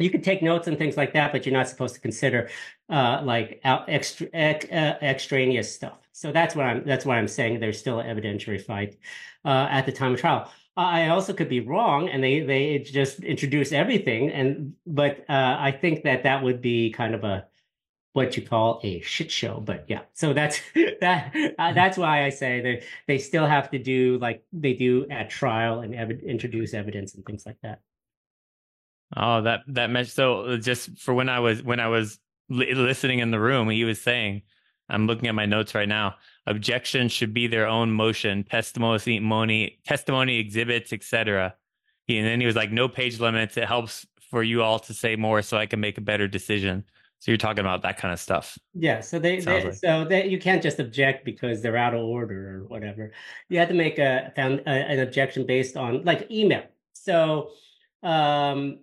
you 0.00 0.10
can 0.10 0.22
take 0.22 0.42
notes 0.42 0.66
and 0.66 0.78
things 0.78 0.96
like 0.96 1.12
that, 1.14 1.32
but 1.32 1.46
you're 1.46 1.52
not 1.52 1.68
supposed 1.68 1.94
to 1.94 2.00
consider 2.00 2.48
uh, 2.88 3.20
like 3.24 3.60
extra, 3.64 4.28
uh, 4.34 4.96
extraneous 5.02 5.74
stuff. 5.74 5.98
So 6.12 6.32
that's 6.32 6.54
what 6.54 6.66
I'm 6.66 6.84
that's 6.84 7.04
why 7.04 7.18
I'm 7.18 7.28
saying 7.28 7.60
there's 7.60 7.78
still 7.78 8.00
an 8.00 8.06
evidentiary 8.06 8.60
fight 8.60 8.98
uh, 9.44 9.68
at 9.70 9.86
the 9.86 9.92
time 9.92 10.14
of 10.14 10.20
trial. 10.20 10.50
I 10.76 11.08
also 11.08 11.32
could 11.32 11.48
be 11.48 11.60
wrong, 11.60 12.08
and 12.08 12.22
they 12.22 12.40
they 12.40 12.78
just 12.78 13.20
introduce 13.20 13.72
everything, 13.72 14.30
and 14.30 14.74
but 14.86 15.20
uh, 15.28 15.56
I 15.58 15.72
think 15.72 16.04
that 16.04 16.22
that 16.22 16.42
would 16.42 16.60
be 16.60 16.90
kind 16.90 17.14
of 17.14 17.24
a 17.24 17.46
what 18.12 18.36
you 18.36 18.42
call 18.42 18.80
a 18.82 19.00
shit 19.00 19.30
show. 19.30 19.60
But 19.60 19.84
yeah, 19.88 20.02
so 20.14 20.32
that's 20.32 20.60
that 21.00 21.34
uh, 21.58 21.72
that's 21.72 21.98
why 21.98 22.24
I 22.24 22.30
say 22.30 22.60
that 22.60 22.82
they 23.06 23.18
still 23.18 23.46
have 23.46 23.70
to 23.70 23.78
do 23.78 24.18
like 24.18 24.44
they 24.52 24.74
do 24.74 25.06
at 25.10 25.30
trial 25.30 25.80
and 25.80 25.94
ev- 25.94 26.22
introduce 26.22 26.74
evidence 26.74 27.14
and 27.14 27.24
things 27.24 27.46
like 27.46 27.58
that. 27.62 27.80
Oh, 29.16 29.42
that 29.42 29.60
that 29.68 29.90
meant 29.90 30.08
so 30.08 30.56
just 30.56 30.98
for 30.98 31.12
when 31.14 31.28
I 31.28 31.40
was 31.40 31.62
when 31.62 31.80
I 31.80 31.88
was 31.88 32.18
li- 32.48 32.74
listening 32.74 33.18
in 33.18 33.30
the 33.30 33.40
room, 33.40 33.68
he 33.68 33.84
was 33.84 34.00
saying, 34.00 34.42
I'm 34.88 35.06
looking 35.06 35.28
at 35.28 35.34
my 35.34 35.46
notes 35.46 35.74
right 35.74 35.88
now. 35.88 36.16
Objections 36.46 37.12
should 37.12 37.32
be 37.32 37.46
their 37.46 37.66
own 37.66 37.90
motion, 37.90 38.44
testimony, 38.44 39.78
testimony 39.84 40.38
exhibits, 40.38 40.92
etc. 40.92 41.54
And 42.08 42.26
then 42.26 42.40
he 42.40 42.46
was 42.46 42.56
like, 42.56 42.72
no 42.72 42.88
page 42.88 43.20
limits. 43.20 43.56
It 43.56 43.64
helps 43.64 44.06
for 44.30 44.42
you 44.42 44.62
all 44.62 44.78
to 44.80 44.94
say 44.94 45.16
more, 45.16 45.42
so 45.42 45.56
I 45.56 45.66
can 45.66 45.80
make 45.80 45.98
a 45.98 46.00
better 46.00 46.28
decision. 46.28 46.84
So 47.20 47.30
you're 47.30 47.38
talking 47.38 47.60
about 47.60 47.82
that 47.82 47.98
kind 47.98 48.14
of 48.14 48.18
stuff. 48.18 48.58
Yeah. 48.74 49.00
So 49.00 49.18
they, 49.18 49.40
they 49.40 49.64
like. 49.64 49.74
so 49.74 50.06
they, 50.06 50.26
you 50.26 50.38
can't 50.38 50.62
just 50.62 50.78
object 50.78 51.24
because 51.24 51.60
they're 51.60 51.76
out 51.76 51.92
of 51.92 52.00
order 52.00 52.56
or 52.56 52.64
whatever. 52.64 53.12
You 53.50 53.58
have 53.58 53.68
to 53.68 53.74
make 53.74 53.98
a 53.98 54.32
found 54.34 54.60
a, 54.60 54.70
an 54.70 55.00
objection 55.00 55.44
based 55.46 55.76
on 55.76 56.02
like 56.04 56.30
email. 56.30 56.62
So 56.94 57.50
um 58.02 58.78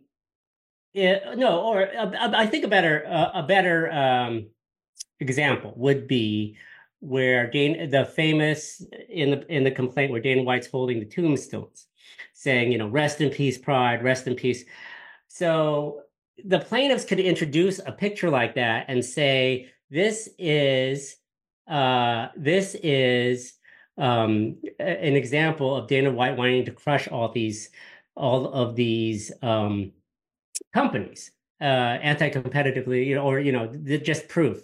no, 0.98 1.62
or 1.62 1.84
uh, 1.96 2.32
I 2.36 2.46
think 2.48 2.66
a 2.66 2.68
better 2.68 3.06
uh, 3.08 3.32
a 3.36 3.44
better 3.44 3.92
um, 3.92 4.48
example 5.20 5.74
would 5.76 6.08
be 6.08 6.58
where 7.00 7.50
Dane, 7.50 7.90
the 7.90 8.06
famous 8.06 8.84
in 9.10 9.32
the 9.32 9.56
in 9.56 9.64
the 9.64 9.72
complaint 9.72 10.12
where 10.12 10.22
Dana 10.22 10.44
White's 10.44 10.68
holding 10.68 11.00
the 11.00 11.06
tombstones, 11.06 11.88
saying, 12.34 12.72
you 12.72 12.78
know, 12.78 12.88
rest 12.88 13.22
in 13.22 13.30
peace, 13.30 13.58
pride, 13.58 14.04
rest 14.04 14.28
in 14.28 14.36
peace. 14.36 14.64
So 15.28 16.02
the 16.44 16.60
plaintiffs 16.60 17.06
could 17.06 17.20
introduce 17.20 17.80
a 17.80 17.92
picture 17.92 18.30
like 18.30 18.56
that 18.56 18.86
and 18.88 19.04
say, 19.04 19.70
this 19.90 20.30
is 20.40 21.18
uh, 21.68 22.30
this 22.36 22.76
is 22.82 23.54
um, 23.98 24.58
an 24.80 25.16
example 25.16 25.76
of 25.76 25.88
Dana 25.88 26.12
White 26.12 26.38
wanting 26.38 26.66
to 26.66 26.72
crush 26.72 27.08
all 27.08 27.32
these 27.32 27.70
all 28.16 28.52
of 28.52 28.76
these 28.76 29.32
um, 29.44 29.92
companies 30.74 31.32
uh, 31.60 31.64
anti-competitively, 31.64 33.06
you 33.06 33.16
know, 33.16 33.24
or 33.24 33.40
you 33.40 33.52
know, 33.52 33.68
just 33.98 34.28
proof. 34.28 34.62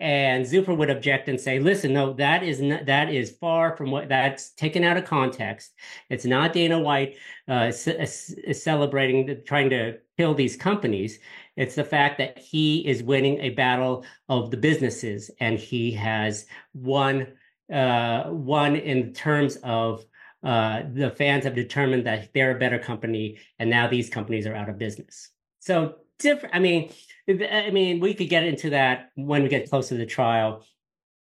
And 0.00 0.44
Zuffa 0.44 0.76
would 0.76 0.90
object 0.90 1.28
and 1.28 1.40
say, 1.40 1.58
"Listen, 1.58 1.92
no, 1.92 2.12
that 2.14 2.42
is 2.42 2.60
not, 2.60 2.86
that 2.86 3.12
is 3.12 3.30
far 3.30 3.76
from 3.76 3.90
what 3.90 4.08
that's 4.08 4.50
taken 4.50 4.84
out 4.84 4.96
of 4.96 5.04
context. 5.04 5.72
It's 6.10 6.24
not 6.26 6.52
Dana 6.52 6.78
White 6.78 7.16
uh, 7.48 7.70
c- 7.70 8.52
celebrating, 8.52 9.42
trying 9.46 9.70
to 9.70 9.98
kill 10.18 10.34
these 10.34 10.56
companies. 10.56 11.18
It's 11.56 11.76
the 11.76 11.84
fact 11.84 12.18
that 12.18 12.38
he 12.38 12.86
is 12.86 13.02
winning 13.02 13.38
a 13.40 13.50
battle 13.50 14.04
of 14.28 14.50
the 14.50 14.56
businesses, 14.56 15.30
and 15.40 15.58
he 15.58 15.92
has 15.92 16.46
won 16.74 17.28
uh, 17.72 18.24
won 18.28 18.76
in 18.76 19.12
terms 19.12 19.56
of." 19.62 20.04
Uh, 20.42 20.82
the 20.92 21.08
fans 21.08 21.44
have 21.44 21.54
determined 21.54 22.04
that 22.04 22.28
they're 22.34 22.54
a 22.54 22.58
better 22.58 22.78
company, 22.78 23.38
and 23.58 23.70
now 23.70 23.88
these 23.88 24.10
companies 24.10 24.46
are 24.46 24.54
out 24.54 24.68
of 24.68 24.76
business. 24.76 25.30
So 25.64 25.94
different. 26.18 26.54
I 26.54 26.58
mean, 26.58 26.92
I 27.26 27.70
mean, 27.70 27.98
we 27.98 28.12
could 28.12 28.28
get 28.28 28.44
into 28.44 28.70
that 28.70 29.10
when 29.14 29.42
we 29.42 29.48
get 29.48 29.70
closer 29.70 29.90
to 29.90 29.98
the 29.98 30.04
trial. 30.04 30.62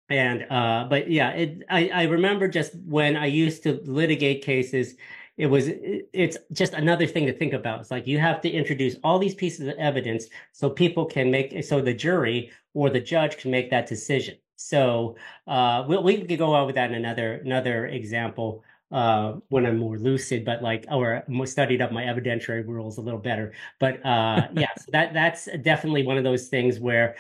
And 0.08 0.46
uh, 0.52 0.86
but 0.88 1.10
yeah, 1.10 1.32
it, 1.32 1.64
I 1.68 1.90
I 1.90 2.04
remember 2.04 2.48
just 2.48 2.76
when 2.86 3.18
I 3.18 3.26
used 3.26 3.64
to 3.64 3.82
litigate 3.86 4.44
cases, 4.44 4.96
it 5.38 5.48
was 5.48 5.66
it's 5.68 6.38
just 6.52 6.74
another 6.74 7.08
thing 7.08 7.26
to 7.26 7.34
think 7.34 7.54
about. 7.54 7.80
It's 7.80 7.92
like 7.92 8.06
you 8.06 8.20
have 8.20 8.40
to 8.42 8.50
introduce 8.50 8.96
all 9.04 9.18
these 9.18 9.34
pieces 9.34 9.68
of 9.68 9.76
evidence 9.78 10.28
so 10.52 10.70
people 10.70 11.06
can 11.06 11.32
make 11.32 11.64
so 11.64 11.82
the 11.82 11.94
jury 11.94 12.52
or 12.76 12.92
the 12.92 13.00
judge 13.00 13.38
can 13.38 13.50
make 13.50 13.72
that 13.72 13.88
decision. 13.88 14.38
So 14.56 15.16
uh, 15.48 15.86
we 15.88 15.98
we 15.98 16.24
could 16.24 16.38
go 16.38 16.54
on 16.54 16.68
with 16.68 16.76
that 16.76 16.92
in 16.92 16.96
another 16.96 17.36
another 17.38 17.88
example 17.88 18.64
uh, 18.92 19.34
when 19.50 19.66
I'm 19.66 19.78
more 19.78 19.98
lucid, 19.98 20.46
but 20.46 20.62
like 20.62 20.86
or 20.92 21.24
studied 21.46 21.82
up 21.82 21.92
my 21.92 22.04
evidentiary 22.04 22.66
rules 22.68 22.98
a 22.98 23.02
little 23.02 23.20
better. 23.20 23.54
But 23.80 24.06
uh, 24.06 24.48
yeah, 24.54 24.74
so 24.78 24.92
that 24.92 25.14
that's 25.14 25.48
definitely 25.62 26.04
one 26.04 26.18
of 26.18 26.24
those 26.24 26.48
things 26.48 26.80
where 26.80 27.16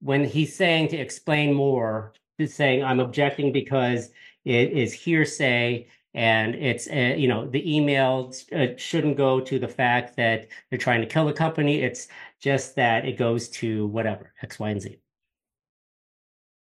when 0.00 0.24
he's 0.24 0.54
saying 0.54 0.88
to 0.88 0.96
explain 0.96 1.54
more, 1.54 2.12
he's 2.38 2.54
saying 2.54 2.84
I'm 2.84 3.00
objecting 3.00 3.52
because 3.52 4.10
it 4.44 4.72
is 4.72 4.92
hearsay 4.92 5.88
and 6.14 6.54
it's 6.54 6.88
uh, 6.88 7.14
you 7.16 7.28
know 7.28 7.46
the 7.46 7.76
email 7.76 8.32
uh, 8.54 8.68
shouldn't 8.76 9.16
go 9.16 9.40
to 9.40 9.58
the 9.58 9.68
fact 9.68 10.16
that 10.16 10.48
they're 10.70 10.78
trying 10.78 11.02
to 11.02 11.06
kill 11.06 11.26
the 11.26 11.32
company. 11.32 11.82
It's 11.82 12.08
just 12.40 12.76
that 12.76 13.04
it 13.04 13.18
goes 13.18 13.48
to 13.50 13.86
whatever 13.88 14.32
X, 14.42 14.58
Y, 14.58 14.70
and 14.70 14.80
Z. 14.80 14.98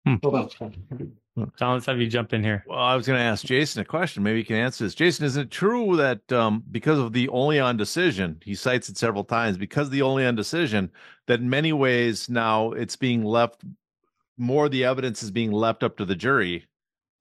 Hmm. 0.06 0.16
Tom, 1.58 1.74
let's 1.74 1.86
have 1.86 2.00
you 2.00 2.08
jump 2.08 2.34
in 2.34 2.44
here. 2.44 2.64
Well, 2.68 2.80
I 2.80 2.96
was 2.96 3.08
going 3.08 3.18
to 3.18 3.24
ask 3.24 3.46
Jason 3.46 3.82
a 3.82 3.86
question. 3.86 4.24
Maybe 4.24 4.40
you 4.40 4.46
can 4.46 4.58
answer 4.58 4.84
this. 4.84 4.96
Jason, 4.96 5.26
is 5.26 5.38
it 5.38 5.52
true 5.52 5.96
that 5.96 6.32
um, 6.32 6.64
because 6.72 7.00
of 7.00 7.14
the 7.14 7.30
Olean 7.30 7.78
decision, 7.78 8.40
he 8.44 8.56
cites 8.56 8.90
it 8.90 8.98
several 8.98 9.24
times, 9.24 9.58
because 9.58 9.90
the 9.90 10.02
Olean 10.02 10.36
decision, 10.36 10.92
that 11.28 11.40
in 11.40 11.50
many 11.50 11.72
ways 11.72 12.30
now 12.30 12.72
it's 12.72 12.96
being 12.96 13.24
left, 13.24 13.64
more 14.38 14.68
the 14.70 14.84
evidence 14.84 15.24
is 15.24 15.32
being 15.32 15.52
left 15.52 15.84
up 15.84 15.98
to 15.98 16.06
the 16.06 16.16
jury. 16.16 16.66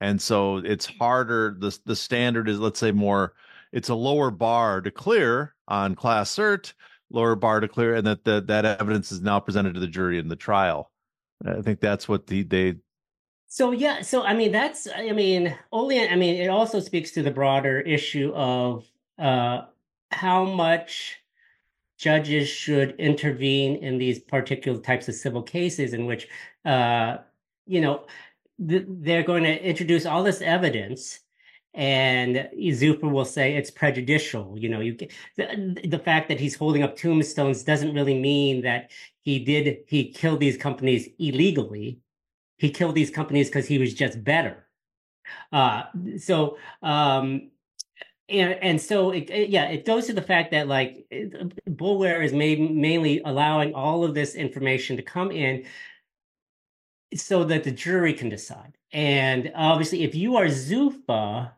And 0.01 0.21
so 0.21 0.59
it's 0.59 0.87
harder. 0.87 1.57
The, 1.59 1.79
the 1.85 1.97
standard 1.97 2.49
is, 2.49 2.59
let's 2.59 2.81
say, 2.81 2.93
more, 2.93 3.35
it's 3.73 3.89
a 3.89 3.95
lower 3.95 4.31
bar 4.31 4.81
to 4.81 4.91
clear 4.91 5.55
on 5.69 5.95
class 5.95 6.35
cert, 6.35 6.73
lower 7.11 7.37
bar 7.37 7.61
to 7.61 7.69
clear, 7.69 7.95
and 7.95 8.07
that 8.07 8.25
the, 8.25 8.41
that 8.49 8.65
evidence 8.65 9.13
is 9.13 9.21
now 9.21 9.39
presented 9.39 9.75
to 9.75 9.81
the 9.81 9.87
jury 9.87 10.19
in 10.19 10.29
the 10.29 10.37
trial. 10.37 10.91
I 11.47 11.63
think 11.63 11.81
that's 11.81 12.09
what 12.09 12.27
the, 12.27 12.43
they 12.43 12.77
so 13.49 13.71
yeah, 13.73 14.03
so 14.03 14.23
I 14.23 14.35
mean 14.35 14.53
that's 14.53 14.87
I 14.95 15.13
mean 15.13 15.57
only 15.73 16.07
I 16.07 16.17
mean 16.17 16.37
it 16.37 16.49
also 16.49 16.81
speaks 16.81 17.11
to 17.13 17.23
the 17.23 17.31
broader 17.31 17.81
issue 17.81 18.33
of 18.35 18.87
uh 19.19 19.63
how 20.11 20.45
much 20.45 21.17
judges 21.99 22.49
should 22.49 22.95
intervene 22.99 23.77
in 23.77 23.99
these 23.99 24.19
particular 24.21 24.81
types 24.81 25.09
of 25.09 25.15
civil 25.15 25.43
cases 25.43 25.95
in 25.95 26.07
which 26.07 26.29
uh 26.65 27.19
you 27.67 27.81
know 27.81 28.07
th- 28.69 28.87
they're 28.89 29.23
going 29.23 29.45
to 29.45 29.63
introduce 29.65 30.07
all 30.07 30.23
this 30.23 30.43
evidence 30.43 31.21
and 31.75 32.49
Zuffa 32.59 33.11
will 33.11 33.25
say 33.25 33.55
it's 33.55 33.71
prejudicial. 33.71 34.59
You 34.59 34.69
know, 34.69 34.81
you 34.81 34.97
the, 35.37 35.81
the 35.87 35.99
fact 35.99 36.29
that 36.29 36.41
he's 36.41 36.57
holding 36.57 36.83
up 36.83 36.97
tombstones 36.97 37.63
doesn't 37.63 37.95
really 37.95 38.19
mean 38.19 38.63
that 38.63 38.91
he 39.23 39.39
did 39.45 39.79
he 39.87 40.11
killed 40.11 40.41
these 40.41 40.57
companies 40.57 41.09
illegally 41.19 42.01
he 42.59 42.71
killed 42.71 42.95
these 42.95 43.11
companies 43.11 43.49
because 43.49 43.67
he 43.67 43.79
was 43.79 43.95
just 43.95 44.23
better. 44.23 44.67
Uh, 45.53 45.85
so 46.19 46.59
um, 46.83 47.51
and 48.29 48.53
and 48.61 48.81
so 48.81 49.11
it, 49.11 49.31
it, 49.31 49.49
yeah, 49.49 49.67
it 49.69 49.87
goes 49.87 50.07
to 50.07 50.13
the 50.13 50.23
fact 50.23 50.51
that 50.51 50.69
like 50.69 51.07
Boulware 51.69 52.23
is 52.23 52.33
made, 52.33 52.61
mainly 52.75 53.23
allowing 53.25 53.75
all 53.75 54.05
of 54.05 54.15
this 54.15 54.35
information 54.35 54.97
to 54.97 55.03
come 55.03 55.31
in 55.31 55.65
so 57.15 57.45
that 57.45 57.65
the 57.65 57.71
jury 57.71 58.13
can 58.13 58.29
decide. 58.29 58.77
And 58.93 59.51
obviously, 59.55 60.03
if 60.03 60.15
you 60.15 60.37
are 60.37 60.47
Zuffa, 60.47 61.53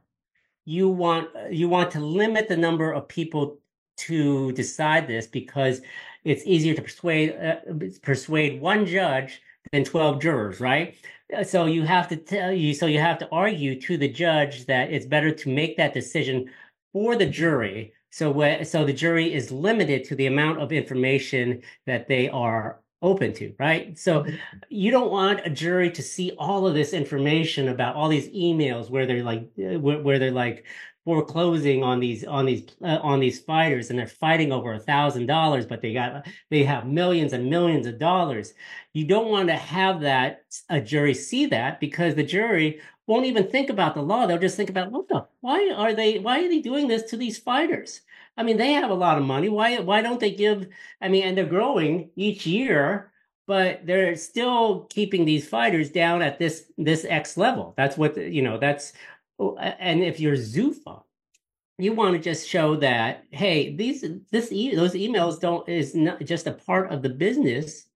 you 0.64 0.88
want 0.88 1.28
you 1.50 1.68
want 1.68 1.90
to 1.92 2.00
limit 2.00 2.48
the 2.48 2.56
number 2.56 2.92
of 2.92 3.08
people 3.08 3.58
to 3.98 4.52
decide 4.52 5.06
this 5.06 5.26
because 5.26 5.80
it's 6.24 6.46
easier 6.46 6.74
to 6.74 6.82
persuade 6.82 7.36
uh, 7.36 7.56
persuade 8.02 8.60
one 8.60 8.86
judge 8.86 9.42
than 9.72 9.84
12 9.84 10.20
jurors 10.20 10.60
right? 10.60 10.96
So 11.44 11.66
you 11.66 11.84
have 11.84 12.08
to 12.08 12.16
tell 12.16 12.52
you 12.52 12.74
so 12.74 12.86
you 12.86 12.98
have 12.98 13.18
to 13.18 13.28
argue 13.30 13.80
to 13.82 13.96
the 13.96 14.08
judge 14.08 14.66
that 14.66 14.92
it's 14.92 15.06
better 15.06 15.32
to 15.32 15.48
make 15.48 15.76
that 15.76 15.94
decision 15.94 16.50
for 16.92 17.16
the 17.16 17.26
jury 17.26 17.92
so 18.10 18.30
what, 18.30 18.66
so 18.66 18.84
the 18.84 18.92
jury 18.92 19.32
is 19.32 19.52
limited 19.52 20.04
to 20.04 20.16
the 20.16 20.26
amount 20.26 20.60
of 20.60 20.72
information 20.72 21.62
that 21.86 22.08
they 22.08 22.28
are 22.28 22.80
open 23.02 23.32
to 23.32 23.54
right? 23.58 23.98
So 23.98 24.26
you 24.68 24.90
don't 24.90 25.10
want 25.10 25.46
a 25.46 25.50
jury 25.50 25.90
to 25.92 26.02
see 26.02 26.32
all 26.38 26.66
of 26.66 26.74
this 26.74 26.92
information 26.92 27.68
about 27.68 27.94
all 27.94 28.08
these 28.08 28.28
emails 28.28 28.90
where 28.90 29.06
they're 29.06 29.22
like 29.22 29.48
uh, 29.58 29.78
where 29.78 30.18
they're 30.18 30.30
like 30.30 30.66
foreclosing 31.10 31.82
on 31.82 31.98
these 31.98 32.24
on 32.24 32.46
these 32.46 32.62
uh, 32.84 33.00
on 33.02 33.18
these 33.18 33.40
fighters 33.40 33.90
and 33.90 33.98
they're 33.98 34.06
fighting 34.06 34.52
over 34.52 34.74
a 34.74 34.78
thousand 34.78 35.26
dollars 35.26 35.66
but 35.66 35.82
they 35.82 35.92
got 35.92 36.24
they 36.50 36.62
have 36.62 36.86
millions 36.86 37.32
and 37.32 37.50
millions 37.50 37.84
of 37.84 37.98
dollars. 37.98 38.54
You 38.92 39.06
don't 39.06 39.28
want 39.28 39.48
to 39.48 39.56
have 39.56 40.02
that 40.02 40.44
a 40.68 40.80
jury 40.80 41.14
see 41.14 41.46
that 41.46 41.80
because 41.80 42.14
the 42.14 42.22
jury 42.22 42.80
won't 43.08 43.26
even 43.26 43.48
think 43.48 43.70
about 43.70 43.96
the 43.96 44.02
law. 44.02 44.26
They'll 44.26 44.38
just 44.38 44.56
think 44.56 44.70
about 44.70 44.92
what 44.92 45.08
the 45.08 45.26
why 45.40 45.72
are 45.76 45.94
they 45.94 46.20
why 46.20 46.44
are 46.44 46.48
they 46.48 46.60
doing 46.60 46.86
this 46.86 47.10
to 47.10 47.16
these 47.16 47.38
fighters? 47.38 48.02
I 48.36 48.44
mean 48.44 48.56
they 48.56 48.74
have 48.74 48.90
a 48.90 48.94
lot 48.94 49.18
of 49.18 49.24
money. 49.24 49.48
Why 49.48 49.80
why 49.80 50.02
don't 50.02 50.20
they 50.20 50.30
give 50.30 50.68
i 51.00 51.08
mean 51.08 51.24
and 51.24 51.36
they're 51.36 51.44
growing 51.44 52.10
each 52.14 52.46
year 52.46 53.10
but 53.50 53.84
they're 53.84 54.14
still 54.14 54.86
keeping 54.90 55.24
these 55.24 55.48
fighters 55.48 55.90
down 55.90 56.22
at 56.22 56.38
this 56.38 56.70
this 56.78 57.04
x 57.04 57.36
level. 57.36 57.74
That's 57.76 57.96
what 57.96 58.16
you 58.16 58.42
know 58.42 58.58
that's 58.58 58.92
and 59.40 60.02
if 60.02 60.20
you're 60.20 60.36
Zuffa, 60.36 61.02
you 61.78 61.92
want 61.94 62.14
to 62.14 62.20
just 62.20 62.48
show 62.48 62.76
that 62.76 63.24
hey, 63.30 63.74
these 63.74 64.04
this 64.30 64.52
e- 64.52 64.74
those 64.74 64.92
emails 64.94 65.40
don't 65.40 65.68
is 65.68 65.94
not 65.94 66.20
just 66.20 66.46
a 66.46 66.52
part 66.52 66.92
of 66.92 67.02
the 67.02 67.08
business, 67.08 67.86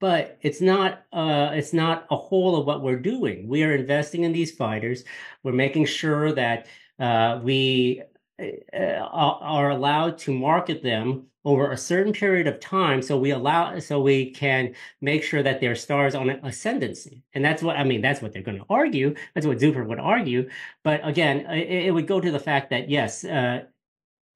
but 0.00 0.38
it's 0.42 0.60
not 0.60 1.04
uh 1.12 1.50
it's 1.54 1.72
not 1.72 2.06
a 2.10 2.16
whole 2.16 2.56
of 2.56 2.66
what 2.66 2.82
we're 2.82 2.98
doing. 2.98 3.48
We 3.48 3.64
are 3.64 3.74
investing 3.74 4.24
in 4.24 4.32
these 4.32 4.52
fighters. 4.52 5.04
We're 5.42 5.52
making 5.52 5.86
sure 5.86 6.32
that 6.32 6.66
uh, 6.98 7.40
we 7.42 8.02
are 8.38 9.70
allowed 9.70 10.18
to 10.18 10.32
market 10.32 10.82
them 10.82 11.26
over 11.44 11.72
a 11.72 11.76
certain 11.76 12.12
period 12.12 12.46
of 12.46 12.60
time 12.60 13.02
so 13.02 13.18
we 13.18 13.30
allow 13.30 13.78
so 13.78 14.00
we 14.00 14.30
can 14.30 14.74
make 15.00 15.22
sure 15.22 15.42
that 15.42 15.60
their 15.60 15.74
stars 15.74 16.14
on 16.14 16.30
an 16.30 16.44
ascendancy. 16.44 17.22
And 17.34 17.44
that's 17.44 17.62
what 17.62 17.76
i 17.76 17.84
mean 17.84 18.00
that's 18.00 18.22
what 18.22 18.32
they're 18.32 18.42
going 18.42 18.58
to 18.58 18.66
argue. 18.70 19.14
That's 19.34 19.46
what 19.46 19.58
Zuffa 19.58 19.86
would 19.86 19.98
argue. 19.98 20.48
But 20.84 21.06
again 21.06 21.40
it, 21.50 21.86
it, 21.86 21.90
would 21.90 22.06
go 22.06 22.20
to 22.20 22.30
the 22.30 22.38
fact 22.38 22.70
that 22.70 22.88
yes 22.88 23.24
uh 23.24 23.64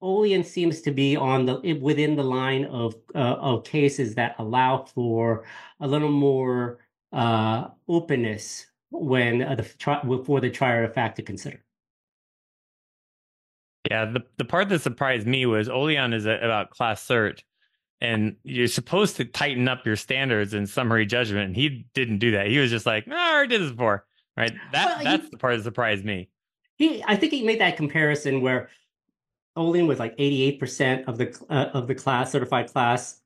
Olean 0.01 0.43
seems 0.43 0.81
to 0.81 0.91
be 0.91 1.15
on 1.15 1.45
the 1.45 1.73
within 1.81 2.15
the 2.15 2.23
line 2.23 2.65
of 2.65 2.95
uh, 3.15 3.17
of 3.39 3.63
cases 3.63 4.13
that 4.15 4.35
allow 4.37 4.85
for 4.85 5.45
a 5.79 5.87
little 5.87 6.11
more 6.11 6.79
uh, 7.13 7.69
openness 7.87 8.67
when 8.91 9.41
uh, 9.41 9.55
the 9.55 9.63
for 10.25 10.39
the 10.39 10.49
trier 10.51 10.83
of 10.83 10.93
fact 10.93 11.15
to 11.15 11.23
consider. 11.23 11.63
Yeah, 13.89 14.05
the, 14.05 14.23
the 14.37 14.45
part 14.45 14.69
that 14.69 14.81
surprised 14.81 15.27
me 15.27 15.45
was 15.45 15.69
Olean 15.69 16.13
is 16.13 16.25
a, 16.25 16.37
about 16.37 16.71
class 16.71 17.05
cert, 17.05 17.41
and 18.01 18.35
you're 18.43 18.67
supposed 18.67 19.15
to 19.17 19.25
tighten 19.25 19.67
up 19.67 19.85
your 19.85 19.95
standards 19.95 20.53
in 20.53 20.67
summary 20.67 21.05
judgment. 21.05 21.47
And 21.47 21.55
he 21.55 21.87
didn't 21.93 22.19
do 22.19 22.31
that. 22.31 22.47
He 22.47 22.57
was 22.57 22.69
just 22.69 22.85
like, 22.85 23.07
no, 23.07 23.15
I 23.15 23.33
already 23.33 23.49
did 23.49 23.61
this 23.61 23.71
before. 23.71 24.05
Right. 24.35 24.53
That 24.71 24.85
well, 24.85 25.03
that's 25.03 25.23
he, 25.25 25.29
the 25.31 25.37
part 25.37 25.57
that 25.57 25.63
surprised 25.63 26.05
me. 26.05 26.29
He, 26.75 27.03
I 27.07 27.15
think 27.15 27.31
he 27.31 27.43
made 27.43 27.59
that 27.59 27.75
comparison 27.75 28.41
where 28.41 28.69
Olean 29.55 29.87
was 29.87 29.97
like 29.97 30.15
88% 30.17 31.05
of 31.05 31.17
the 31.17 31.35
uh, 31.49 31.71
of 31.73 31.87
the 31.87 31.95
class 31.95 32.31
certified 32.31 32.71
class 32.71 33.21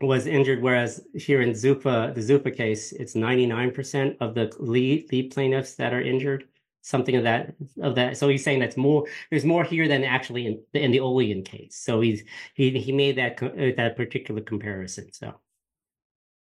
was 0.00 0.26
injured, 0.26 0.62
whereas 0.62 1.00
here 1.14 1.40
in 1.42 1.50
Zuffa, 1.50 2.14
the 2.14 2.20
Zuffa 2.20 2.56
case, 2.56 2.92
it's 2.92 3.14
99% 3.14 4.16
of 4.20 4.34
the 4.34 4.52
lead 4.58 5.10
lead 5.12 5.32
plaintiffs 5.32 5.74
that 5.74 5.92
are 5.92 6.00
injured 6.00 6.44
something 6.88 7.16
of 7.16 7.24
that 7.24 7.54
of 7.82 7.94
that. 7.96 8.16
So 8.16 8.28
he's 8.28 8.42
saying 8.42 8.60
that's 8.60 8.76
more. 8.76 9.04
There's 9.30 9.44
more 9.44 9.64
here 9.64 9.86
than 9.88 10.04
actually 10.04 10.46
in 10.46 10.60
in 10.74 10.90
the 10.90 11.00
Olean 11.00 11.42
case. 11.42 11.76
So 11.76 12.00
he's 12.00 12.22
he 12.54 12.70
he 12.78 12.92
made 12.92 13.16
that 13.16 13.42
uh, 13.42 13.74
that 13.76 13.96
particular 13.96 14.40
comparison. 14.40 15.12
So. 15.12 15.34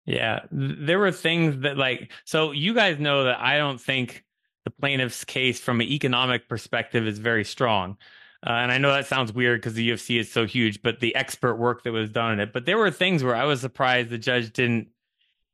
Yeah, 0.04 0.40
there 0.50 0.98
were 0.98 1.12
things 1.12 1.62
that 1.62 1.76
like 1.76 2.12
so 2.24 2.52
you 2.52 2.72
guys 2.72 2.98
know 2.98 3.24
that 3.24 3.38
I 3.40 3.58
don't 3.58 3.80
think 3.80 4.24
the 4.64 4.70
plaintiff's 4.70 5.24
case 5.24 5.60
from 5.60 5.80
an 5.80 5.86
economic 5.86 6.48
perspective 6.48 7.06
is 7.06 7.18
very 7.18 7.44
strong. 7.44 7.98
Uh, 8.46 8.52
and 8.52 8.70
I 8.70 8.78
know 8.78 8.92
that 8.92 9.06
sounds 9.06 9.32
weird 9.32 9.60
because 9.60 9.74
the 9.74 9.90
UFC 9.90 10.20
is 10.20 10.30
so 10.30 10.46
huge, 10.46 10.80
but 10.82 11.00
the 11.00 11.14
expert 11.14 11.56
work 11.56 11.82
that 11.82 11.92
was 11.92 12.10
done 12.10 12.34
in 12.34 12.40
it. 12.40 12.52
But 12.52 12.66
there 12.66 12.78
were 12.78 12.90
things 12.90 13.24
where 13.24 13.34
I 13.34 13.44
was 13.44 13.60
surprised 13.60 14.10
the 14.10 14.18
judge 14.18 14.52
didn't. 14.52 14.88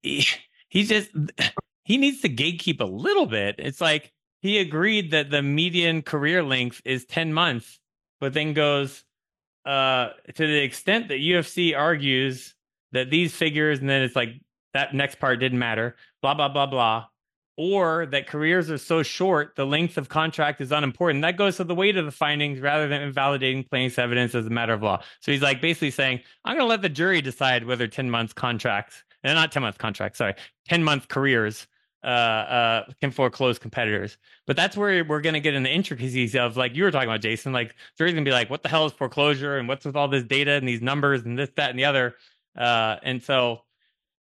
He, 0.02 0.26
he 0.68 0.84
just 0.84 1.10
he 1.84 1.96
needs 1.96 2.20
to 2.20 2.28
gatekeep 2.28 2.80
a 2.80 2.84
little 2.84 3.26
bit. 3.26 3.56
It's 3.58 3.80
like 3.80 4.12
he 4.44 4.58
agreed 4.58 5.12
that 5.12 5.30
the 5.30 5.40
median 5.40 6.02
career 6.02 6.42
length 6.42 6.82
is 6.84 7.06
10 7.06 7.32
months, 7.32 7.80
but 8.20 8.34
then 8.34 8.52
goes 8.52 9.02
uh, 9.64 10.08
to 10.34 10.46
the 10.46 10.62
extent 10.62 11.08
that 11.08 11.20
UFC 11.20 11.74
argues 11.74 12.54
that 12.92 13.08
these 13.08 13.34
figures, 13.34 13.78
and 13.78 13.88
then 13.88 14.02
it's 14.02 14.14
like 14.14 14.34
that 14.74 14.92
next 14.92 15.18
part 15.18 15.40
didn't 15.40 15.58
matter, 15.58 15.96
blah, 16.20 16.34
blah, 16.34 16.50
blah, 16.50 16.66
blah, 16.66 17.06
or 17.56 18.04
that 18.04 18.26
careers 18.26 18.70
are 18.70 18.76
so 18.76 19.02
short, 19.02 19.56
the 19.56 19.64
length 19.64 19.96
of 19.96 20.10
contract 20.10 20.60
is 20.60 20.72
unimportant. 20.72 21.22
That 21.22 21.38
goes 21.38 21.56
to 21.56 21.64
the 21.64 21.74
weight 21.74 21.96
of 21.96 22.04
the 22.04 22.12
findings 22.12 22.60
rather 22.60 22.86
than 22.86 23.00
invalidating 23.00 23.64
plaintiff's 23.64 23.98
evidence 23.98 24.34
as 24.34 24.46
a 24.46 24.50
matter 24.50 24.74
of 24.74 24.82
law. 24.82 25.02
So 25.20 25.32
he's 25.32 25.40
like 25.40 25.62
basically 25.62 25.90
saying, 25.90 26.20
I'm 26.44 26.56
going 26.58 26.66
to 26.66 26.68
let 26.68 26.82
the 26.82 26.90
jury 26.90 27.22
decide 27.22 27.64
whether 27.64 27.88
10 27.88 28.10
months 28.10 28.34
contracts, 28.34 29.04
and 29.22 29.36
not 29.36 29.52
10 29.52 29.62
month 29.62 29.78
contracts, 29.78 30.18
sorry, 30.18 30.34
10 30.68 30.84
month 30.84 31.08
careers 31.08 31.66
uh, 32.04 32.06
uh, 32.06 32.84
can 33.00 33.10
foreclose 33.10 33.58
competitors. 33.58 34.18
But 34.46 34.56
that's 34.56 34.76
where 34.76 35.04
we're 35.04 35.22
going 35.22 35.34
to 35.34 35.40
get 35.40 35.54
into 35.54 35.68
the 35.68 35.74
intricacies 35.74 36.36
of, 36.36 36.56
like 36.56 36.76
you 36.76 36.84
were 36.84 36.90
talking 36.90 37.08
about, 37.08 37.22
Jason. 37.22 37.52
Like, 37.52 37.74
jury's 37.96 38.12
going 38.12 38.24
to 38.24 38.28
be 38.28 38.32
like, 38.32 38.50
what 38.50 38.62
the 38.62 38.68
hell 38.68 38.86
is 38.86 38.92
foreclosure 38.92 39.56
and 39.56 39.66
what's 39.66 39.84
with 39.84 39.96
all 39.96 40.08
this 40.08 40.24
data 40.24 40.52
and 40.52 40.68
these 40.68 40.82
numbers 40.82 41.22
and 41.22 41.38
this, 41.38 41.50
that, 41.56 41.70
and 41.70 41.78
the 41.78 41.86
other. 41.86 42.14
Uh, 42.56 42.96
and 43.02 43.22
so 43.22 43.62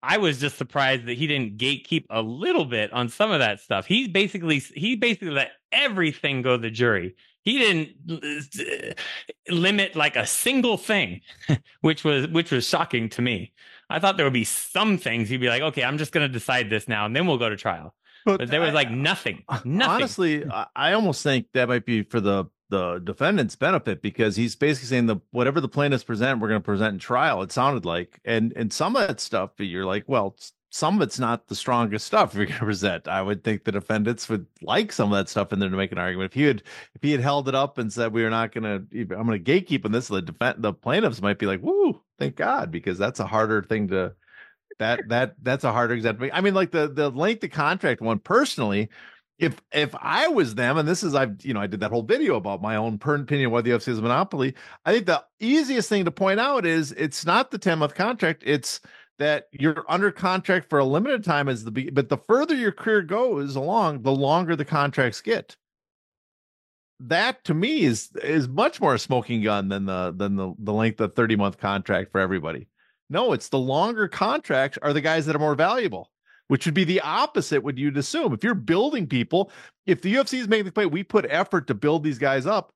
I 0.02 0.18
was 0.18 0.40
just 0.40 0.58
surprised 0.58 1.06
that 1.06 1.16
he 1.16 1.26
didn't 1.26 1.58
gatekeep 1.58 2.06
a 2.10 2.22
little 2.22 2.64
bit 2.64 2.92
on 2.92 3.08
some 3.08 3.30
of 3.30 3.40
that 3.40 3.60
stuff. 3.60 3.86
He 3.86 4.08
basically 4.08 4.58
he 4.58 4.96
basically 4.96 5.30
let 5.30 5.52
everything 5.72 6.42
go 6.42 6.56
to 6.56 6.62
the 6.62 6.70
jury. 6.70 7.16
He 7.42 7.58
didn't 7.58 8.90
limit 9.48 9.96
like 9.96 10.16
a 10.16 10.26
single 10.26 10.76
thing, 10.76 11.22
which 11.80 12.04
was 12.04 12.28
which 12.28 12.52
was 12.52 12.68
shocking 12.68 13.08
to 13.10 13.22
me. 13.22 13.52
I 13.90 13.98
thought 13.98 14.16
there 14.16 14.26
would 14.26 14.32
be 14.32 14.44
some 14.44 14.98
things 14.98 15.28
he'd 15.28 15.38
be 15.38 15.48
like, 15.48 15.62
okay, 15.62 15.82
I'm 15.82 15.98
just 15.98 16.12
going 16.12 16.26
to 16.26 16.32
decide 16.32 16.70
this 16.70 16.88
now, 16.88 17.06
and 17.06 17.16
then 17.16 17.26
we'll 17.26 17.38
go 17.38 17.48
to 17.48 17.56
trial. 17.56 17.94
But, 18.24 18.38
but 18.38 18.50
there 18.50 18.60
was 18.60 18.74
like 18.74 18.90
nothing, 18.90 19.44
nothing. 19.64 19.88
Honestly, 19.88 20.44
I 20.76 20.92
almost 20.92 21.22
think 21.22 21.46
that 21.54 21.68
might 21.68 21.86
be 21.86 22.02
for 22.02 22.20
the 22.20 22.46
the 22.70 22.98
defendant's 22.98 23.56
benefit 23.56 24.02
because 24.02 24.36
he's 24.36 24.54
basically 24.54 24.88
saying 24.88 25.06
the 25.06 25.16
whatever 25.30 25.60
the 25.60 25.68
plaintiffs 25.68 26.04
present, 26.04 26.40
we're 26.40 26.48
going 26.48 26.60
to 26.60 26.64
present 26.64 26.92
in 26.94 26.98
trial. 26.98 27.42
It 27.42 27.52
sounded 27.52 27.84
like, 27.84 28.20
and 28.24 28.52
and 28.56 28.72
some 28.72 28.96
of 28.96 29.06
that 29.06 29.20
stuff, 29.20 29.52
you're 29.58 29.86
like, 29.86 30.04
well, 30.06 30.36
some 30.70 30.96
of 30.96 31.02
it's 31.02 31.18
not 31.18 31.48
the 31.48 31.54
strongest 31.54 32.06
stuff 32.06 32.34
you're 32.34 32.46
going 32.46 32.58
to 32.58 32.64
present. 32.64 33.08
I 33.08 33.22
would 33.22 33.42
think 33.42 33.64
the 33.64 33.72
defendants 33.72 34.28
would 34.28 34.46
like 34.60 34.92
some 34.92 35.12
of 35.12 35.16
that 35.16 35.30
stuff 35.30 35.52
in 35.52 35.58
there 35.58 35.70
to 35.70 35.76
make 35.76 35.92
an 35.92 35.98
argument. 35.98 36.30
If 36.30 36.34
he 36.34 36.42
had 36.42 36.62
if 36.94 37.02
he 37.02 37.12
had 37.12 37.20
held 37.20 37.48
it 37.48 37.54
up 37.54 37.78
and 37.78 37.92
said 37.92 38.12
we 38.12 38.24
are 38.24 38.30
not 38.30 38.52
going 38.52 38.64
to, 38.64 39.14
I'm 39.14 39.26
going 39.26 39.42
to 39.42 39.50
gatekeep 39.52 39.84
on 39.84 39.92
this, 39.92 40.08
the 40.08 40.20
defense, 40.20 40.56
the 40.58 40.74
plaintiffs 40.74 41.22
might 41.22 41.38
be 41.38 41.46
like, 41.46 41.62
"Woo, 41.62 42.02
thank 42.18 42.36
God," 42.36 42.70
because 42.70 42.98
that's 42.98 43.20
a 43.20 43.26
harder 43.26 43.62
thing 43.62 43.88
to 43.88 44.14
that 44.78 45.00
that 45.08 45.34
that's 45.42 45.64
a 45.64 45.72
harder 45.72 45.94
example. 45.94 46.28
I 46.32 46.40
mean, 46.40 46.54
like 46.54 46.70
the 46.70 46.88
the 46.88 47.10
length 47.10 47.44
of 47.44 47.50
contract 47.50 48.00
one 48.00 48.18
personally. 48.18 48.88
If 49.38 49.60
if 49.72 49.94
I 50.00 50.26
was 50.28 50.56
them, 50.56 50.78
and 50.78 50.88
this 50.88 51.04
is 51.04 51.14
I've 51.14 51.44
you 51.44 51.54
know 51.54 51.60
I 51.60 51.68
did 51.68 51.80
that 51.80 51.90
whole 51.92 52.02
video 52.02 52.36
about 52.36 52.60
my 52.60 52.74
own 52.76 52.94
opinion 53.04 53.50
why 53.52 53.60
the 53.60 53.70
UFC 53.70 53.88
is 53.88 53.98
a 53.98 54.02
monopoly. 54.02 54.54
I 54.84 54.92
think 54.92 55.06
the 55.06 55.24
easiest 55.38 55.88
thing 55.88 56.04
to 56.06 56.10
point 56.10 56.40
out 56.40 56.66
is 56.66 56.92
it's 56.92 57.24
not 57.24 57.50
the 57.52 57.58
ten 57.58 57.78
month 57.78 57.94
contract. 57.94 58.42
It's 58.44 58.80
that 59.18 59.48
you're 59.52 59.84
under 59.88 60.10
contract 60.10 60.68
for 60.68 60.78
a 60.78 60.84
limited 60.84 61.24
time 61.24 61.48
as 61.48 61.64
the 61.64 61.90
but 61.90 62.08
the 62.08 62.18
further 62.18 62.54
your 62.54 62.72
career 62.72 63.02
goes 63.02 63.56
along, 63.56 64.02
the 64.02 64.12
longer 64.12 64.56
the 64.56 64.64
contracts 64.64 65.20
get. 65.20 65.56
That 67.00 67.44
to 67.44 67.54
me 67.54 67.82
is 67.82 68.10
is 68.22 68.48
much 68.48 68.80
more 68.80 68.94
a 68.94 68.98
smoking 68.98 69.42
gun 69.42 69.68
than 69.68 69.86
the 69.86 70.12
than 70.16 70.36
the, 70.36 70.54
the 70.58 70.72
length 70.72 71.00
of 71.00 71.14
30 71.14 71.36
month 71.36 71.58
contract 71.58 72.10
for 72.10 72.20
everybody. 72.20 72.68
No, 73.10 73.32
it's 73.32 73.48
the 73.48 73.58
longer 73.58 74.08
contracts 74.08 74.78
are 74.82 74.92
the 74.92 75.00
guys 75.00 75.26
that 75.26 75.36
are 75.36 75.40
more 75.40 75.54
valuable, 75.54 76.10
which 76.48 76.66
would 76.66 76.74
be 76.74 76.84
the 76.84 77.00
opposite 77.00 77.62
what 77.62 77.78
you'd 77.78 77.96
assume. 77.96 78.32
If 78.32 78.44
you're 78.44 78.54
building 78.54 79.06
people, 79.06 79.50
if 79.86 80.02
the 80.02 80.14
UFC 80.14 80.40
is 80.40 80.48
making 80.48 80.66
the 80.66 80.72
play, 80.72 80.86
we 80.86 81.02
put 81.02 81.24
effort 81.28 81.68
to 81.68 81.74
build 81.74 82.02
these 82.02 82.18
guys 82.18 82.46
up. 82.46 82.72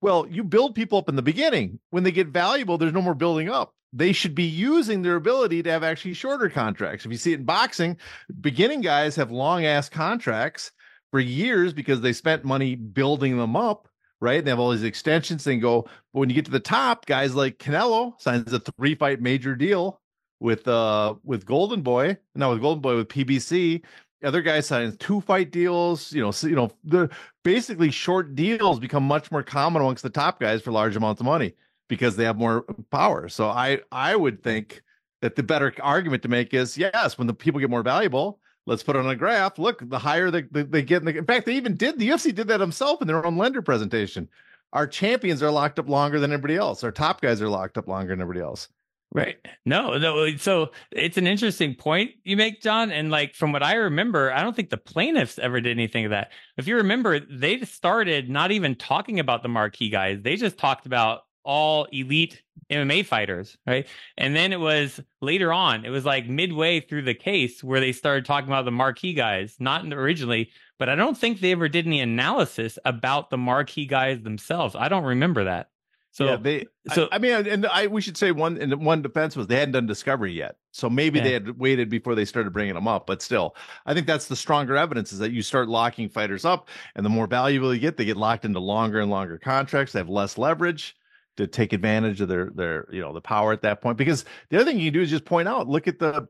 Well, 0.00 0.26
you 0.28 0.44
build 0.44 0.74
people 0.74 0.98
up 0.98 1.08
in 1.08 1.16
the 1.16 1.22
beginning. 1.22 1.78
When 1.90 2.02
they 2.02 2.12
get 2.12 2.28
valuable, 2.28 2.76
there's 2.76 2.92
no 2.92 3.00
more 3.00 3.14
building 3.14 3.48
up. 3.48 3.72
They 3.94 4.12
should 4.12 4.34
be 4.34 4.44
using 4.44 5.00
their 5.00 5.14
ability 5.14 5.62
to 5.62 5.70
have 5.70 5.84
actually 5.84 6.14
shorter 6.14 6.50
contracts. 6.50 7.06
If 7.06 7.12
you 7.12 7.16
see 7.16 7.32
it 7.32 7.38
in 7.38 7.44
boxing, 7.44 7.96
beginning 8.40 8.80
guys 8.80 9.16
have 9.16 9.30
long 9.30 9.64
ass 9.64 9.88
contracts 9.88 10.72
for 11.14 11.20
years 11.20 11.72
because 11.72 12.00
they 12.00 12.12
spent 12.12 12.44
money 12.44 12.74
building 12.74 13.38
them 13.38 13.54
up, 13.54 13.86
right? 14.20 14.44
They 14.44 14.50
have 14.50 14.58
all 14.58 14.72
these 14.72 14.82
extensions. 14.82 15.44
They 15.44 15.58
go, 15.58 15.82
but 15.82 16.18
when 16.18 16.28
you 16.28 16.34
get 16.34 16.44
to 16.46 16.50
the 16.50 16.58
top, 16.58 17.06
guys 17.06 17.36
like 17.36 17.58
Canelo 17.58 18.20
signs 18.20 18.52
a 18.52 18.58
three 18.58 18.96
fight 18.96 19.20
major 19.20 19.54
deal 19.54 20.00
with 20.40 20.66
uh 20.66 21.14
with 21.22 21.46
Golden 21.46 21.82
Boy, 21.82 22.18
now 22.34 22.50
with 22.50 22.60
Golden 22.60 22.82
Boy 22.82 22.96
with 22.96 23.06
PBC. 23.06 23.84
Other 24.24 24.42
guys 24.42 24.66
sign 24.66 24.96
two 24.96 25.20
fight 25.20 25.52
deals. 25.52 26.12
You 26.12 26.20
know, 26.20 26.32
so, 26.32 26.48
you 26.48 26.56
know, 26.56 26.72
the 26.82 27.08
basically 27.44 27.92
short 27.92 28.34
deals 28.34 28.80
become 28.80 29.04
much 29.04 29.30
more 29.30 29.44
common 29.44 29.82
amongst 29.82 30.02
the 30.02 30.10
top 30.10 30.40
guys 30.40 30.62
for 30.62 30.72
large 30.72 30.96
amounts 30.96 31.20
of 31.20 31.26
money 31.26 31.54
because 31.88 32.16
they 32.16 32.24
have 32.24 32.38
more 32.38 32.64
power. 32.90 33.28
So 33.28 33.50
I 33.50 33.78
I 33.92 34.16
would 34.16 34.42
think 34.42 34.82
that 35.22 35.36
the 35.36 35.44
better 35.44 35.72
argument 35.80 36.24
to 36.24 36.28
make 36.28 36.52
is 36.52 36.76
yes, 36.76 37.18
when 37.18 37.28
the 37.28 37.34
people 37.34 37.60
get 37.60 37.70
more 37.70 37.84
valuable, 37.84 38.40
let's 38.66 38.82
put 38.82 38.96
it 38.96 39.00
on 39.00 39.08
a 39.08 39.16
graph. 39.16 39.58
Look, 39.58 39.88
the 39.88 39.98
higher 39.98 40.30
they, 40.30 40.42
they, 40.42 40.62
they 40.62 40.82
get, 40.82 41.02
in, 41.02 41.06
the, 41.06 41.16
in 41.16 41.24
fact, 41.24 41.46
they 41.46 41.56
even 41.56 41.76
did 41.76 41.98
the 41.98 42.08
UFC 42.08 42.34
did 42.34 42.48
that 42.48 42.60
himself 42.60 43.00
in 43.00 43.08
their 43.08 43.24
own 43.24 43.36
lender 43.36 43.62
presentation. 43.62 44.28
Our 44.72 44.86
champions 44.86 45.42
are 45.42 45.50
locked 45.50 45.78
up 45.78 45.88
longer 45.88 46.18
than 46.18 46.32
everybody 46.32 46.56
else. 46.56 46.82
Our 46.82 46.90
top 46.90 47.20
guys 47.20 47.40
are 47.40 47.48
locked 47.48 47.78
up 47.78 47.86
longer 47.86 48.10
than 48.10 48.20
everybody 48.20 48.44
else. 48.44 48.68
Right. 49.12 49.36
No, 49.64 49.96
no. 49.96 50.36
So 50.38 50.72
it's 50.90 51.16
an 51.16 51.28
interesting 51.28 51.76
point 51.76 52.10
you 52.24 52.36
make, 52.36 52.60
John. 52.60 52.90
And 52.90 53.12
like 53.12 53.36
from 53.36 53.52
what 53.52 53.62
I 53.62 53.74
remember, 53.74 54.32
I 54.32 54.42
don't 54.42 54.56
think 54.56 54.70
the 54.70 54.76
plaintiffs 54.76 55.38
ever 55.38 55.60
did 55.60 55.70
anything 55.70 56.06
of 56.06 56.10
that. 56.10 56.32
If 56.56 56.66
you 56.66 56.76
remember, 56.76 57.20
they 57.20 57.60
started 57.60 58.28
not 58.28 58.50
even 58.50 58.74
talking 58.74 59.20
about 59.20 59.44
the 59.44 59.48
marquee 59.48 59.88
guys. 59.88 60.18
They 60.20 60.34
just 60.34 60.58
talked 60.58 60.86
about 60.86 61.20
all 61.44 61.84
elite 61.92 62.42
MMA 62.70 63.04
fighters, 63.04 63.56
right? 63.66 63.86
And 64.16 64.34
then 64.34 64.52
it 64.52 64.60
was 64.60 65.00
later 65.20 65.52
on, 65.52 65.84
it 65.84 65.90
was 65.90 66.04
like 66.04 66.28
midway 66.28 66.80
through 66.80 67.02
the 67.02 67.14
case 67.14 67.62
where 67.62 67.80
they 67.80 67.92
started 67.92 68.24
talking 68.24 68.48
about 68.48 68.64
the 68.64 68.70
marquee 68.70 69.14
guys, 69.14 69.56
not 69.58 69.84
originally, 69.92 70.50
but 70.78 70.88
I 70.88 70.94
don't 70.94 71.16
think 71.16 71.40
they 71.40 71.52
ever 71.52 71.68
did 71.68 71.86
any 71.86 72.00
analysis 72.00 72.78
about 72.84 73.30
the 73.30 73.38
marquee 73.38 73.86
guys 73.86 74.22
themselves. 74.22 74.74
I 74.74 74.88
don't 74.88 75.04
remember 75.04 75.44
that. 75.44 75.68
So 76.14 76.26
yeah, 76.26 76.36
they, 76.36 76.66
so 76.92 77.08
I, 77.10 77.16
I, 77.16 77.18
mean, 77.18 77.32
and 77.48 77.66
I 77.66 77.88
we 77.88 78.00
should 78.00 78.16
say 78.16 78.30
one 78.30 78.56
in 78.56 78.84
one 78.84 79.02
defense 79.02 79.34
was 79.34 79.48
they 79.48 79.56
hadn't 79.56 79.72
done 79.72 79.88
discovery 79.88 80.32
yet, 80.32 80.54
so 80.70 80.88
maybe 80.88 81.18
yeah. 81.18 81.24
they 81.24 81.32
had 81.32 81.58
waited 81.58 81.90
before 81.90 82.14
they 82.14 82.24
started 82.24 82.52
bringing 82.52 82.74
them 82.74 82.86
up. 82.86 83.04
But 83.04 83.20
still, 83.20 83.56
I 83.84 83.94
think 83.94 84.06
that's 84.06 84.28
the 84.28 84.36
stronger 84.36 84.76
evidence 84.76 85.12
is 85.12 85.18
that 85.18 85.32
you 85.32 85.42
start 85.42 85.68
locking 85.68 86.08
fighters 86.08 86.44
up, 86.44 86.68
and 86.94 87.04
the 87.04 87.10
more 87.10 87.26
valuable 87.26 87.74
you 87.74 87.80
get, 87.80 87.96
they 87.96 88.04
get 88.04 88.16
locked 88.16 88.44
into 88.44 88.60
longer 88.60 89.00
and 89.00 89.10
longer 89.10 89.38
contracts. 89.38 89.92
They 89.92 89.98
have 89.98 90.08
less 90.08 90.38
leverage 90.38 90.96
to 91.36 91.46
take 91.46 91.72
advantage 91.72 92.20
of 92.20 92.28
their 92.28 92.50
their 92.54 92.86
you 92.92 93.00
know 93.00 93.12
the 93.12 93.20
power 93.20 93.52
at 93.52 93.62
that 93.62 93.80
point. 93.80 93.98
Because 93.98 94.24
the 94.50 94.56
other 94.56 94.66
thing 94.66 94.78
you 94.78 94.90
can 94.90 94.94
do 94.94 95.02
is 95.02 95.10
just 95.10 95.24
point 95.24 95.48
out, 95.48 95.68
look 95.68 95.88
at 95.88 95.98
the 95.98 96.28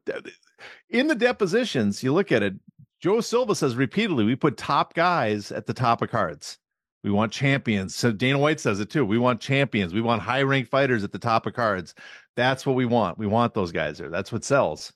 in 0.90 1.06
the 1.06 1.14
depositions, 1.14 2.02
you 2.02 2.12
look 2.12 2.32
at 2.32 2.42
it. 2.42 2.54
Joe 3.00 3.20
Silva 3.20 3.54
says 3.54 3.76
repeatedly, 3.76 4.24
we 4.24 4.34
put 4.36 4.56
top 4.56 4.94
guys 4.94 5.52
at 5.52 5.66
the 5.66 5.74
top 5.74 6.00
of 6.00 6.10
cards. 6.10 6.58
We 7.02 7.10
want 7.10 7.32
champions. 7.32 7.94
So 7.94 8.12
Dana 8.12 8.38
White 8.38 8.60
says 8.60 8.80
it 8.80 8.88
too. 8.88 9.04
We 9.04 9.18
want 9.18 9.40
champions. 9.40 9.92
We 9.92 10.00
want 10.00 10.22
high 10.22 10.42
ranked 10.42 10.70
fighters 10.70 11.04
at 11.04 11.12
the 11.12 11.18
top 11.18 11.46
of 11.46 11.52
cards. 11.52 11.94
That's 12.34 12.64
what 12.64 12.76
we 12.76 12.86
want. 12.86 13.18
We 13.18 13.26
want 13.26 13.52
those 13.52 13.72
guys 13.72 13.98
there. 13.98 14.08
That's 14.08 14.32
what 14.32 14.42
sells. 14.42 14.90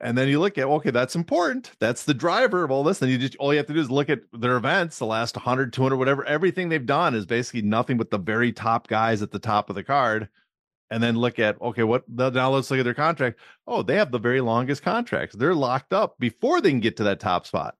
And 0.00 0.16
then 0.16 0.28
you 0.28 0.38
look 0.38 0.56
at, 0.58 0.64
okay, 0.64 0.90
that's 0.90 1.16
important. 1.16 1.72
That's 1.80 2.04
the 2.04 2.14
driver 2.14 2.62
of 2.62 2.70
all 2.70 2.84
this. 2.84 2.98
Then 3.00 3.08
you 3.08 3.18
just, 3.18 3.34
all 3.36 3.52
you 3.52 3.56
have 3.56 3.66
to 3.66 3.74
do 3.74 3.80
is 3.80 3.90
look 3.90 4.08
at 4.08 4.20
their 4.32 4.56
events, 4.56 4.98
the 4.98 5.06
last 5.06 5.34
100, 5.34 5.72
200, 5.72 5.96
whatever. 5.96 6.24
Everything 6.24 6.68
they've 6.68 6.86
done 6.86 7.16
is 7.16 7.26
basically 7.26 7.62
nothing 7.62 7.96
but 7.96 8.10
the 8.10 8.18
very 8.18 8.52
top 8.52 8.86
guys 8.86 9.22
at 9.22 9.32
the 9.32 9.40
top 9.40 9.68
of 9.68 9.74
the 9.74 9.82
card. 9.82 10.28
And 10.90 11.02
then 11.02 11.16
look 11.16 11.38
at, 11.38 11.60
okay, 11.60 11.82
what 11.82 12.08
now 12.08 12.50
let's 12.50 12.70
look 12.70 12.80
at 12.80 12.84
their 12.84 12.94
contract. 12.94 13.40
Oh, 13.66 13.82
they 13.82 13.96
have 13.96 14.12
the 14.12 14.18
very 14.18 14.40
longest 14.40 14.82
contracts. 14.82 15.34
They're 15.34 15.54
locked 15.54 15.92
up 15.92 16.16
before 16.18 16.60
they 16.60 16.70
can 16.70 16.80
get 16.80 16.96
to 16.98 17.04
that 17.04 17.20
top 17.20 17.46
spot. 17.46 17.74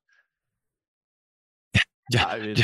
John, 2.12 2.54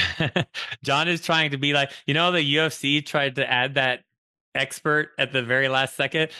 John 0.82 1.08
is 1.08 1.22
trying 1.22 1.52
to 1.52 1.58
be 1.58 1.72
like, 1.72 1.92
you 2.06 2.12
know, 2.12 2.32
the 2.32 2.56
UFC 2.56 3.04
tried 3.06 3.36
to 3.36 3.50
add 3.50 3.74
that 3.74 4.00
expert 4.54 5.10
at 5.18 5.32
the 5.32 5.42
very 5.42 5.68
last 5.68 5.96
second. 5.96 6.30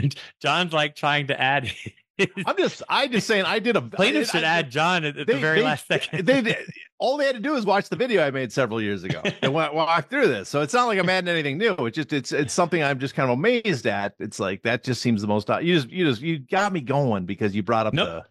John's 0.42 0.72
like 0.72 0.94
trying 0.94 1.28
to 1.28 1.40
add 1.40 1.70
I'm 2.18 2.56
just, 2.56 2.82
I 2.88 3.08
just 3.08 3.26
saying, 3.26 3.44
I 3.44 3.58
did 3.58 3.76
a 3.76 3.82
plaintiff 3.82 4.30
should 4.30 4.44
I, 4.44 4.58
add 4.58 4.70
John 4.70 5.04
at, 5.04 5.16
at 5.16 5.26
they, 5.26 5.34
the 5.34 5.40
very 5.40 5.58
they, 5.58 5.64
last 5.64 5.86
second. 5.86 6.26
they, 6.26 6.40
they, 6.40 6.56
all 6.98 7.16
they 7.16 7.26
had 7.26 7.34
to 7.34 7.40
do 7.40 7.56
is 7.56 7.66
watch 7.66 7.88
the 7.88 7.96
video 7.96 8.24
I 8.24 8.30
made 8.30 8.52
several 8.52 8.80
years 8.80 9.02
ago 9.02 9.20
and 9.42 9.52
walk 9.52 10.08
through 10.08 10.28
this. 10.28 10.48
So 10.48 10.62
it's 10.62 10.72
not 10.72 10.86
like 10.86 10.98
I'm 10.98 11.08
adding 11.08 11.28
anything 11.28 11.58
new. 11.58 11.74
It's 11.80 11.96
just, 11.96 12.12
it's, 12.12 12.32
it's 12.32 12.52
something 12.52 12.82
I'm 12.82 12.98
just 13.00 13.14
kind 13.14 13.30
of 13.30 13.38
amazed 13.38 13.86
at. 13.86 14.14
It's 14.18 14.38
like 14.38 14.62
that 14.62 14.84
just 14.84 15.02
seems 15.02 15.22
the 15.22 15.28
most. 15.28 15.48
You 15.48 15.74
just, 15.74 15.90
you 15.90 16.06
just, 16.06 16.22
you 16.22 16.38
got 16.38 16.72
me 16.72 16.80
going 16.80 17.26
because 17.26 17.54
you 17.54 17.62
brought 17.62 17.86
up 17.86 17.94
nope. 17.94 18.08
the. 18.08 18.24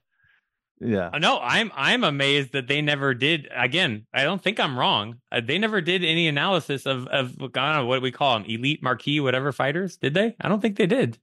Yeah. 0.80 1.12
Uh, 1.14 1.20
no, 1.20 1.40
I'm 1.40 1.72
I'm 1.76 2.04
amazed 2.04 2.52
that 2.54 2.68
they 2.68 2.82
never 2.82 3.14
did. 3.14 3.48
Again, 3.56 4.06
I 4.14 4.24
don't 4.24 4.42
think 4.42 4.60
I'm 4.60 4.78
wrong. 4.78 5.22
Uh, 5.32 5.40
they 5.40 5.58
never 5.58 5.80
did 5.80 6.04
any 6.04 6.28
analysis 6.28 6.86
of 6.86 7.08
of 7.08 7.36
I 7.40 7.48
don't 7.48 7.56
know 7.56 7.86
what 7.86 8.02
we 8.02 8.12
call 8.12 8.38
them, 8.38 8.46
elite 8.50 8.84
marquee, 8.84 9.22
whatever 9.22 9.54
fighters. 9.54 9.96
Did 9.96 10.14
they? 10.14 10.36
I 10.42 10.50
don't 10.50 10.62
think 10.62 10.76
they 10.76 10.88
did. 10.88 11.20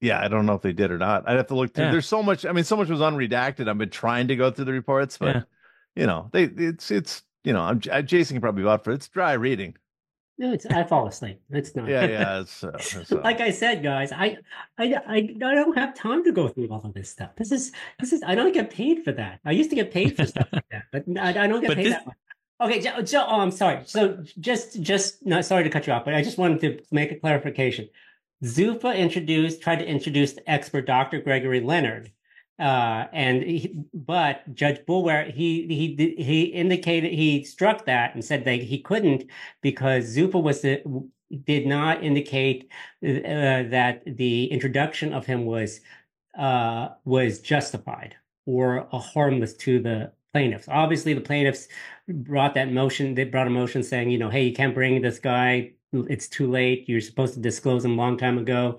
Yeah, 0.00 0.20
I 0.20 0.28
don't 0.28 0.46
know 0.46 0.54
if 0.54 0.62
they 0.62 0.72
did 0.72 0.90
or 0.90 0.98
not. 0.98 1.28
I'd 1.28 1.36
have 1.36 1.46
to 1.48 1.54
look 1.54 1.72
through. 1.72 1.86
Yeah. 1.86 1.92
There's 1.92 2.06
so 2.06 2.22
much. 2.22 2.44
I 2.44 2.52
mean, 2.52 2.64
so 2.64 2.76
much 2.76 2.88
was 2.88 3.00
unredacted. 3.00 3.68
I've 3.68 3.78
been 3.78 3.90
trying 3.90 4.28
to 4.28 4.36
go 4.36 4.50
through 4.50 4.66
the 4.66 4.72
reports, 4.72 5.16
but 5.16 5.36
yeah. 5.36 5.42
you 5.94 6.06
know, 6.06 6.28
they 6.32 6.44
it's 6.44 6.90
it's 6.90 7.22
you 7.44 7.52
know, 7.52 7.62
I'm 7.62 7.80
I, 7.90 8.02
Jason 8.02 8.34
can 8.34 8.42
probably 8.42 8.64
vouch 8.64 8.84
for 8.84 8.90
it. 8.90 8.96
It's 8.96 9.08
dry 9.08 9.32
reading. 9.32 9.76
No, 10.38 10.52
it's 10.52 10.66
I 10.66 10.84
fall 10.84 11.08
asleep. 11.08 11.40
It's 11.48 11.74
not. 11.74 11.88
Yeah, 11.88 12.04
yeah. 12.04 12.40
It's, 12.40 12.62
uh, 12.62 12.72
it's 12.74 13.10
uh... 13.10 13.20
like 13.24 13.40
I 13.40 13.50
said, 13.50 13.82
guys. 13.82 14.12
I, 14.12 14.36
I, 14.76 14.94
I, 15.06 15.16
I 15.16 15.54
don't 15.54 15.78
have 15.78 15.94
time 15.94 16.24
to 16.24 16.32
go 16.32 16.48
through 16.48 16.68
all 16.68 16.82
of 16.84 16.92
this 16.92 17.10
stuff. 17.10 17.30
This 17.36 17.52
is 17.52 17.72
this 17.98 18.12
is. 18.12 18.22
I 18.22 18.34
don't 18.34 18.52
get 18.52 18.70
paid 18.70 19.02
for 19.02 19.12
that. 19.12 19.40
I 19.46 19.52
used 19.52 19.70
to 19.70 19.76
get 19.76 19.92
paid 19.92 20.14
for 20.14 20.26
stuff 20.26 20.48
like 20.52 20.66
that, 20.70 20.84
but 20.92 21.04
I, 21.18 21.44
I 21.44 21.46
don't 21.46 21.62
get 21.62 21.68
but 21.68 21.76
paid 21.78 21.86
this... 21.86 21.94
that 21.94 22.06
much. 22.06 22.16
Okay, 22.58 22.80
so, 22.80 23.04
so 23.04 23.26
oh, 23.26 23.40
I'm 23.40 23.50
sorry. 23.50 23.82
So 23.86 24.22
just 24.38 24.80
just 24.82 25.24
not 25.24 25.44
sorry 25.46 25.64
to 25.64 25.70
cut 25.70 25.86
you 25.86 25.92
off, 25.94 26.04
but 26.04 26.14
I 26.14 26.22
just 26.22 26.36
wanted 26.36 26.60
to 26.60 26.84
make 26.90 27.12
a 27.12 27.16
clarification. 27.16 27.88
Zuffa 28.44 28.96
introduced, 28.96 29.62
tried 29.62 29.80
to 29.80 29.86
introduce 29.86 30.32
the 30.34 30.50
expert 30.50 30.86
Dr. 30.86 31.20
Gregory 31.20 31.60
Leonard. 31.60 32.12
Uh, 32.58 33.06
and 33.12 33.42
he, 33.42 33.84
but 33.92 34.54
Judge 34.54 34.80
Boulware 34.86 35.30
he 35.30 35.66
he 35.66 36.14
he 36.16 36.42
indicated 36.44 37.12
he 37.12 37.44
struck 37.44 37.84
that 37.84 38.14
and 38.14 38.24
said 38.24 38.46
that 38.46 38.62
he 38.62 38.80
couldn't 38.80 39.24
because 39.60 40.16
Zuffa 40.16 40.42
was 40.42 40.62
the, 40.62 40.82
did 41.44 41.66
not 41.66 42.02
indicate 42.02 42.70
uh, 43.04 43.68
that 43.68 44.02
the 44.06 44.46
introduction 44.46 45.12
of 45.12 45.26
him 45.26 45.44
was 45.44 45.80
uh, 46.38 46.88
was 47.04 47.40
justified 47.40 48.16
or 48.46 48.88
harmless 48.92 49.54
to 49.54 49.80
the 49.80 50.12
plaintiffs. 50.32 50.68
Obviously, 50.68 51.14
the 51.14 51.20
plaintiffs 51.20 51.68
brought 52.08 52.54
that 52.54 52.72
motion. 52.72 53.14
They 53.14 53.24
brought 53.24 53.46
a 53.46 53.50
motion 53.50 53.82
saying, 53.82 54.10
you 54.10 54.18
know, 54.18 54.30
hey, 54.30 54.44
you 54.44 54.54
can't 54.54 54.74
bring 54.74 55.00
this 55.02 55.18
guy 55.18 55.72
it's 55.92 56.28
too 56.28 56.50
late. 56.50 56.88
You're 56.88 57.00
supposed 57.00 57.34
to 57.34 57.40
disclose 57.40 57.82
them 57.82 57.92
a 57.92 57.96
long 57.96 58.16
time 58.16 58.38
ago. 58.38 58.78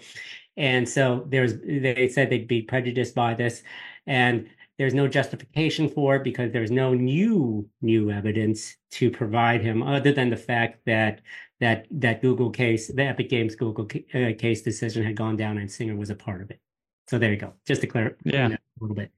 And 0.55 0.87
so 0.87 1.25
there's 1.29 1.53
they 1.59 2.09
said 2.09 2.29
they'd 2.29 2.47
be 2.47 2.61
prejudiced 2.61 3.15
by 3.15 3.33
this. 3.33 3.63
And 4.07 4.49
there's 4.77 4.93
no 4.93 5.07
justification 5.07 5.89
for 5.89 6.15
it 6.15 6.23
because 6.23 6.51
there's 6.51 6.71
no 6.71 6.93
new 6.93 7.67
new 7.81 8.11
evidence 8.11 8.75
to 8.91 9.09
provide 9.09 9.61
him 9.61 9.83
other 9.83 10.11
than 10.11 10.29
the 10.29 10.37
fact 10.37 10.85
that 10.85 11.21
that 11.59 11.87
that 11.91 12.21
Google 12.21 12.49
case, 12.49 12.87
the 12.87 13.03
Epic 13.03 13.29
Games 13.29 13.55
Google 13.55 13.85
uh, 14.13 14.31
case 14.37 14.61
decision 14.61 15.03
had 15.03 15.15
gone 15.15 15.35
down 15.35 15.57
and 15.57 15.71
Singer 15.71 15.95
was 15.95 16.09
a 16.09 16.15
part 16.15 16.41
of 16.41 16.51
it. 16.51 16.59
So 17.07 17.17
there 17.17 17.31
you 17.31 17.37
go. 17.37 17.53
Just 17.65 17.81
to 17.81 17.87
clarify 17.87 18.17
yeah. 18.25 18.47
a 18.49 18.57
little 18.79 18.95
bit. 18.95 19.11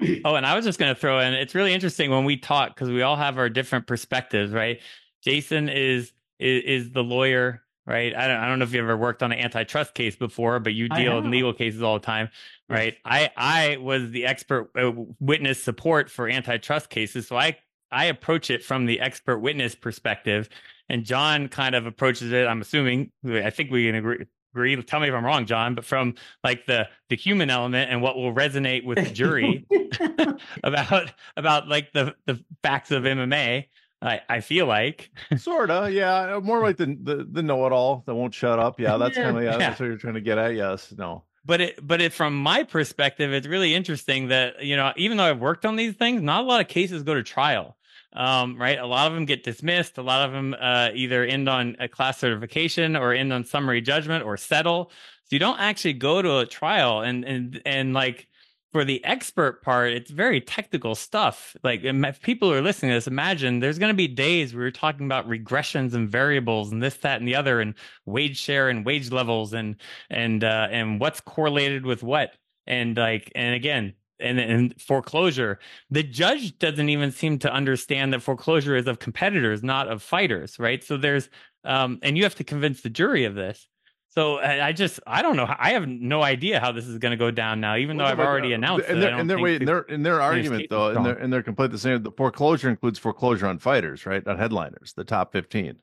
oh, 0.24 0.34
and 0.34 0.46
I 0.46 0.54
was 0.54 0.64
just 0.64 0.78
going 0.78 0.94
to 0.94 1.00
throw 1.00 1.20
in. 1.20 1.32
It's 1.32 1.54
really 1.54 1.72
interesting 1.72 2.10
when 2.10 2.24
we 2.24 2.36
talk 2.36 2.74
because 2.74 2.90
we 2.90 3.02
all 3.02 3.16
have 3.16 3.38
our 3.38 3.48
different 3.48 3.86
perspectives, 3.86 4.52
right? 4.52 4.80
Jason 5.22 5.68
is 5.68 6.12
is, 6.42 6.84
is 6.84 6.92
the 6.92 7.02
lawyer 7.02 7.62
right? 7.86 8.14
I 8.14 8.28
don't, 8.28 8.36
I 8.36 8.48
don't 8.48 8.58
know 8.58 8.64
if 8.64 8.72
you 8.72 8.80
ever 8.80 8.96
worked 8.96 9.22
on 9.22 9.32
an 9.32 9.38
antitrust 9.38 9.94
case 9.94 10.16
before, 10.16 10.60
but 10.60 10.74
you 10.74 10.88
deal 10.88 11.18
in 11.18 11.30
legal 11.30 11.52
cases 11.52 11.82
all 11.82 11.94
the 11.94 12.06
time, 12.06 12.28
right? 12.68 12.94
Yes. 12.94 13.02
I 13.04 13.30
I 13.36 13.76
was 13.78 14.10
the 14.10 14.26
expert 14.26 14.70
uh, 14.78 14.92
witness 15.20 15.62
support 15.62 16.10
for 16.10 16.28
antitrust 16.28 16.90
cases, 16.90 17.26
so 17.28 17.36
I 17.36 17.58
I 17.90 18.06
approach 18.06 18.50
it 18.50 18.64
from 18.64 18.86
the 18.86 19.00
expert 19.00 19.38
witness 19.40 19.74
perspective, 19.74 20.48
and 20.88 21.04
John 21.04 21.48
kind 21.48 21.74
of 21.74 21.86
approaches 21.86 22.32
it. 22.32 22.46
I'm 22.46 22.60
assuming 22.60 23.10
I 23.26 23.50
think 23.50 23.70
we 23.70 23.86
can 23.86 23.96
agree. 23.96 24.26
Agree. 24.54 24.82
Tell 24.82 25.00
me 25.00 25.08
if 25.08 25.14
I'm 25.14 25.24
wrong, 25.24 25.46
John, 25.46 25.74
but 25.74 25.86
from 25.86 26.14
like 26.44 26.66
the 26.66 26.86
the 27.08 27.16
human 27.16 27.48
element 27.48 27.90
and 27.90 28.02
what 28.02 28.16
will 28.16 28.34
resonate 28.34 28.84
with 28.84 28.98
the 28.98 29.10
jury 29.14 29.66
about 30.62 31.10
about 31.38 31.68
like 31.68 31.92
the 31.92 32.14
the 32.26 32.44
facts 32.62 32.90
of 32.90 33.04
MMA, 33.04 33.68
I, 34.02 34.20
I 34.28 34.40
feel 34.40 34.66
like 34.66 35.10
sorta 35.36 35.88
yeah 35.90 36.40
more 36.42 36.60
like 36.60 36.76
the 36.76 36.86
the, 36.86 37.26
the 37.30 37.42
know 37.42 37.64
it 37.66 37.72
all 37.72 38.02
that 38.06 38.14
won't 38.14 38.34
shut 38.34 38.58
up 38.58 38.80
yeah 38.80 38.96
that's 38.96 39.16
yeah, 39.16 39.24
kind 39.24 39.36
of 39.36 39.44
yeah, 39.44 39.52
yeah, 39.52 39.58
that's 39.58 39.80
what 39.80 39.86
you're 39.86 39.96
trying 39.96 40.14
to 40.14 40.20
get 40.20 40.38
at 40.38 40.54
yes 40.54 40.92
no 40.96 41.22
but 41.44 41.60
it 41.60 41.86
but 41.86 42.00
it 42.00 42.12
from 42.12 42.36
my 42.36 42.62
perspective 42.64 43.32
it's 43.32 43.46
really 43.46 43.74
interesting 43.74 44.28
that 44.28 44.64
you 44.64 44.76
know 44.76 44.92
even 44.96 45.16
though 45.16 45.24
I've 45.24 45.40
worked 45.40 45.64
on 45.64 45.76
these 45.76 45.94
things 45.94 46.20
not 46.22 46.44
a 46.44 46.46
lot 46.46 46.60
of 46.60 46.68
cases 46.68 47.02
go 47.02 47.14
to 47.14 47.22
trial 47.22 47.76
um, 48.14 48.60
right? 48.60 48.78
A 48.78 48.86
lot 48.86 49.06
of 49.06 49.14
them 49.14 49.24
get 49.24 49.42
dismissed. 49.42 49.96
A 49.98 50.02
lot 50.02 50.26
of 50.26 50.32
them 50.32 50.54
uh, 50.60 50.90
either 50.94 51.24
end 51.24 51.48
on 51.48 51.76
a 51.80 51.88
class 51.88 52.18
certification 52.18 52.94
or 52.94 53.12
end 53.12 53.32
on 53.32 53.44
summary 53.44 53.80
judgment 53.80 54.24
or 54.24 54.36
settle. 54.36 54.90
So 55.24 55.28
you 55.30 55.38
don't 55.38 55.58
actually 55.58 55.94
go 55.94 56.20
to 56.20 56.38
a 56.38 56.46
trial 56.46 57.00
and 57.00 57.24
and 57.24 57.62
and 57.64 57.94
like 57.94 58.28
for 58.72 58.84
the 58.84 59.04
expert 59.04 59.62
part, 59.62 59.92
it's 59.92 60.10
very 60.10 60.40
technical 60.40 60.94
stuff. 60.94 61.54
Like 61.62 61.80
if 61.84 62.22
people 62.22 62.50
are 62.50 62.62
listening 62.62 62.90
to 62.90 62.96
this, 62.96 63.06
imagine 63.06 63.60
there's 63.60 63.78
going 63.78 63.92
to 63.92 63.96
be 63.96 64.08
days 64.08 64.54
where 64.54 64.64
we're 64.64 64.70
talking 64.70 65.04
about 65.04 65.28
regressions 65.28 65.92
and 65.92 66.08
variables 66.08 66.72
and 66.72 66.82
this, 66.82 66.96
that, 66.98 67.20
and 67.20 67.28
the 67.28 67.36
other, 67.36 67.60
and 67.60 67.74
wage 68.06 68.38
share 68.38 68.70
and 68.70 68.84
wage 68.86 69.12
levels 69.12 69.52
and 69.52 69.76
and 70.08 70.42
uh, 70.42 70.68
and 70.70 71.00
what's 71.00 71.20
correlated 71.20 71.84
with 71.84 72.02
what, 72.02 72.32
and 72.66 72.96
like 72.96 73.30
and 73.34 73.54
again. 73.54 73.94
And, 74.20 74.38
and 74.38 74.80
foreclosure, 74.80 75.58
the 75.90 76.04
judge 76.04 76.56
doesn't 76.60 76.88
even 76.88 77.10
seem 77.10 77.40
to 77.40 77.52
understand 77.52 78.12
that 78.12 78.22
foreclosure 78.22 78.76
is 78.76 78.86
of 78.86 79.00
competitors, 79.00 79.64
not 79.64 79.88
of 79.88 80.00
fighters, 80.00 80.60
right? 80.60 80.84
So 80.84 80.96
there's, 80.96 81.28
um, 81.64 81.98
and 82.02 82.16
you 82.16 82.22
have 82.22 82.36
to 82.36 82.44
convince 82.44 82.82
the 82.82 82.90
jury 82.90 83.24
of 83.24 83.34
this. 83.34 83.66
So 84.14 84.38
I 84.38 84.72
just 84.72 85.00
I 85.06 85.22
don't 85.22 85.36
know 85.36 85.46
I 85.58 85.70
have 85.70 85.88
no 85.88 86.22
idea 86.22 86.60
how 86.60 86.70
this 86.70 86.86
is 86.86 86.98
going 86.98 87.12
to 87.12 87.16
go 87.16 87.30
down 87.30 87.60
now, 87.60 87.76
even 87.76 87.96
though 87.96 88.04
I've 88.04 88.20
uh, 88.20 88.24
already 88.24 88.52
announced. 88.52 88.86
And, 88.86 89.02
their, 89.02 89.16
and 89.16 89.30
their, 89.30 89.38
wait, 89.38 89.62
in 89.62 89.66
their 89.66 89.80
in 89.80 90.02
their 90.02 90.20
argument 90.20 90.66
though, 90.68 90.90
in 90.90 91.02
their 91.02 91.18
in 91.18 91.30
their 91.30 91.42
complaint, 91.42 91.72
the 91.72 91.78
same 91.78 92.02
the 92.02 92.10
foreclosure 92.10 92.68
includes 92.68 92.98
foreclosure 92.98 93.46
on 93.46 93.58
fighters, 93.58 94.04
right? 94.04 94.26
On 94.26 94.36
headliners, 94.36 94.92
the 94.94 95.04
top 95.04 95.32
fifteen. 95.32 95.76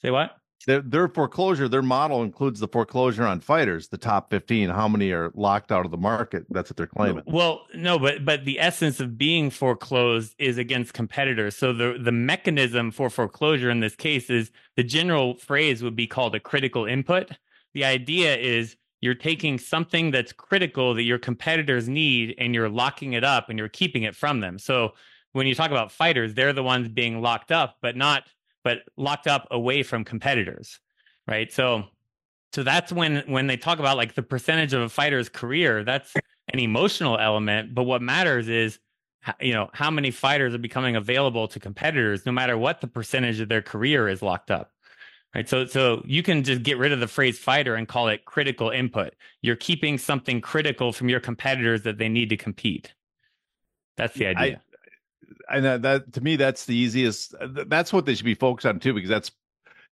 Say 0.00 0.10
what? 0.10 0.36
Their, 0.66 0.80
their 0.80 1.08
foreclosure, 1.08 1.68
their 1.68 1.82
model 1.82 2.22
includes 2.22 2.58
the 2.58 2.68
foreclosure 2.68 3.24
on 3.24 3.40
fighters, 3.40 3.88
the 3.88 3.98
top 3.98 4.30
fifteen. 4.30 4.70
How 4.70 4.88
many 4.88 5.12
are 5.12 5.30
locked 5.34 5.70
out 5.70 5.84
of 5.84 5.90
the 5.90 5.98
market? 5.98 6.46
That's 6.48 6.70
what 6.70 6.78
they're 6.78 6.86
claiming. 6.86 7.22
Well, 7.26 7.66
no, 7.74 7.98
but 7.98 8.24
but 8.24 8.46
the 8.46 8.58
essence 8.58 8.98
of 8.98 9.18
being 9.18 9.50
foreclosed 9.50 10.34
is 10.38 10.56
against 10.56 10.94
competitors. 10.94 11.54
So 11.54 11.74
the 11.74 11.98
the 12.02 12.12
mechanism 12.12 12.92
for 12.92 13.10
foreclosure 13.10 13.68
in 13.68 13.80
this 13.80 13.94
case 13.94 14.30
is 14.30 14.50
the 14.74 14.84
general 14.84 15.36
phrase 15.36 15.82
would 15.82 15.96
be 15.96 16.06
called 16.06 16.34
a 16.34 16.40
critical 16.40 16.86
input 16.86 17.30
the 17.78 17.84
idea 17.84 18.36
is 18.36 18.74
you're 19.00 19.14
taking 19.14 19.56
something 19.56 20.10
that's 20.10 20.32
critical 20.32 20.94
that 20.94 21.04
your 21.04 21.18
competitors 21.18 21.88
need 21.88 22.34
and 22.36 22.52
you're 22.52 22.68
locking 22.68 23.12
it 23.12 23.22
up 23.22 23.48
and 23.48 23.56
you're 23.56 23.68
keeping 23.68 24.02
it 24.02 24.16
from 24.16 24.40
them. 24.40 24.58
So 24.58 24.94
when 25.30 25.46
you 25.46 25.54
talk 25.54 25.70
about 25.70 25.92
fighters, 25.92 26.34
they're 26.34 26.52
the 26.52 26.64
ones 26.64 26.88
being 26.88 27.22
locked 27.22 27.52
up, 27.52 27.76
but 27.80 27.96
not 27.96 28.24
but 28.64 28.80
locked 28.96 29.28
up 29.28 29.46
away 29.52 29.84
from 29.84 30.02
competitors. 30.02 30.80
Right. 31.28 31.52
So 31.52 31.84
so 32.52 32.64
that's 32.64 32.92
when 32.92 33.22
when 33.28 33.46
they 33.46 33.56
talk 33.56 33.78
about 33.78 33.96
like 33.96 34.14
the 34.14 34.22
percentage 34.24 34.72
of 34.72 34.82
a 34.82 34.88
fighter's 34.88 35.28
career, 35.28 35.84
that's 35.84 36.12
an 36.52 36.58
emotional 36.58 37.16
element. 37.16 37.76
But 37.76 37.84
what 37.84 38.02
matters 38.02 38.48
is 38.48 38.80
you 39.40 39.52
know 39.52 39.70
how 39.72 39.92
many 39.92 40.10
fighters 40.10 40.52
are 40.52 40.58
becoming 40.58 40.96
available 40.96 41.46
to 41.46 41.60
competitors 41.60 42.26
no 42.26 42.32
matter 42.32 42.58
what 42.58 42.80
the 42.80 42.88
percentage 42.88 43.38
of 43.38 43.48
their 43.48 43.62
career 43.62 44.08
is 44.08 44.20
locked 44.20 44.50
up 44.50 44.72
right? 45.34 45.48
So 45.48 45.66
so 45.66 46.02
you 46.06 46.22
can 46.22 46.42
just 46.44 46.62
get 46.62 46.78
rid 46.78 46.92
of 46.92 47.00
the 47.00 47.08
phrase 47.08 47.38
fighter 47.38 47.74
and 47.74 47.86
call 47.86 48.08
it 48.08 48.24
critical 48.24 48.70
input. 48.70 49.14
You're 49.42 49.56
keeping 49.56 49.98
something 49.98 50.40
critical 50.40 50.92
from 50.92 51.08
your 51.08 51.20
competitors 51.20 51.82
that 51.82 51.98
they 51.98 52.08
need 52.08 52.28
to 52.30 52.36
compete. 52.36 52.94
That's 53.96 54.14
the 54.14 54.26
idea 54.26 54.60
I, 55.48 55.56
I 55.56 55.60
know 55.60 55.78
that 55.78 56.12
to 56.12 56.20
me 56.20 56.36
that's 56.36 56.66
the 56.66 56.74
easiest 56.74 57.34
uh, 57.34 57.48
that's 57.66 57.92
what 57.92 58.06
they 58.06 58.14
should 58.14 58.24
be 58.24 58.34
focused 58.34 58.66
on 58.66 58.78
too 58.80 58.94
because 58.94 59.10
that's 59.10 59.30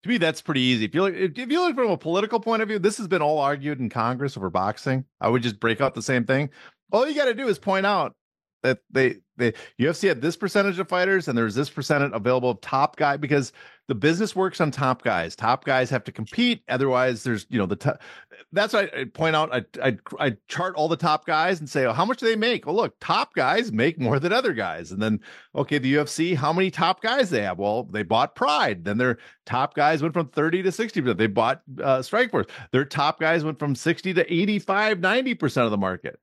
to 0.02 0.08
me 0.08 0.18
that's 0.18 0.42
pretty 0.42 0.60
easy. 0.60 0.84
If 0.84 0.94
you 0.94 1.02
look 1.02 1.14
if 1.14 1.50
you 1.50 1.60
look 1.60 1.74
from 1.74 1.90
a 1.90 1.98
political 1.98 2.40
point 2.40 2.62
of 2.62 2.68
view 2.68 2.78
this 2.78 2.98
has 2.98 3.08
been 3.08 3.22
all 3.22 3.38
argued 3.38 3.80
in 3.80 3.88
congress 3.88 4.36
over 4.36 4.50
boxing. 4.50 5.04
I 5.20 5.28
would 5.28 5.42
just 5.42 5.60
break 5.60 5.80
out 5.80 5.94
the 5.94 6.02
same 6.02 6.24
thing. 6.24 6.50
All 6.92 7.06
you 7.08 7.14
got 7.14 7.24
to 7.26 7.34
do 7.34 7.48
is 7.48 7.58
point 7.58 7.86
out 7.86 8.14
that 8.66 8.78
they 8.90 9.16
the 9.36 9.52
UFC 9.78 10.08
had 10.08 10.20
this 10.20 10.36
percentage 10.36 10.78
of 10.78 10.88
fighters 10.88 11.28
and 11.28 11.36
there's 11.36 11.54
this 11.54 11.70
percentage 11.70 12.10
available 12.12 12.50
of 12.50 12.60
top 12.60 12.96
guy 12.96 13.16
because 13.16 13.52
the 13.88 13.94
business 13.94 14.34
works 14.34 14.60
on 14.60 14.70
top 14.70 15.02
guys. 15.02 15.36
Top 15.36 15.64
guys 15.64 15.90
have 15.90 16.02
to 16.04 16.12
compete, 16.12 16.62
otherwise 16.68 17.22
there's 17.22 17.46
you 17.48 17.58
know 17.58 17.66
the 17.66 17.76
t- 17.76 17.90
that's 18.52 18.74
why 18.74 18.88
I 18.96 19.04
point 19.04 19.36
out. 19.36 19.54
I, 19.54 19.64
I 19.80 19.98
I 20.18 20.36
chart 20.48 20.74
all 20.74 20.88
the 20.88 20.96
top 20.96 21.24
guys 21.26 21.60
and 21.60 21.70
say, 21.70 21.84
oh, 21.84 21.92
how 21.92 22.04
much 22.04 22.18
do 22.18 22.26
they 22.26 22.36
make? 22.36 22.66
Well, 22.66 22.74
look, 22.74 22.96
top 23.00 23.34
guys 23.34 23.70
make 23.70 24.00
more 24.00 24.18
than 24.18 24.32
other 24.32 24.52
guys, 24.52 24.90
and 24.90 25.00
then 25.00 25.20
okay, 25.54 25.78
the 25.78 25.94
UFC, 25.94 26.34
how 26.34 26.52
many 26.52 26.70
top 26.70 27.00
guys 27.00 27.30
they 27.30 27.42
have? 27.42 27.58
Well, 27.58 27.84
they 27.84 28.02
bought 28.02 28.34
Pride. 28.34 28.84
Then 28.84 28.98
their 28.98 29.18
top 29.44 29.74
guys 29.74 30.02
went 30.02 30.14
from 30.14 30.28
30 30.28 30.64
to 30.64 30.72
60 30.72 31.00
percent. 31.00 31.18
They 31.18 31.28
bought 31.28 31.62
uh, 31.80 31.98
Strikeforce. 31.98 32.50
Their 32.72 32.84
top 32.84 33.20
guys 33.20 33.44
went 33.44 33.58
from 33.58 33.76
60 33.76 34.14
to 34.14 34.32
85, 34.32 34.98
90 34.98 35.34
percent 35.34 35.64
of 35.64 35.70
the 35.70 35.78
market. 35.78 36.18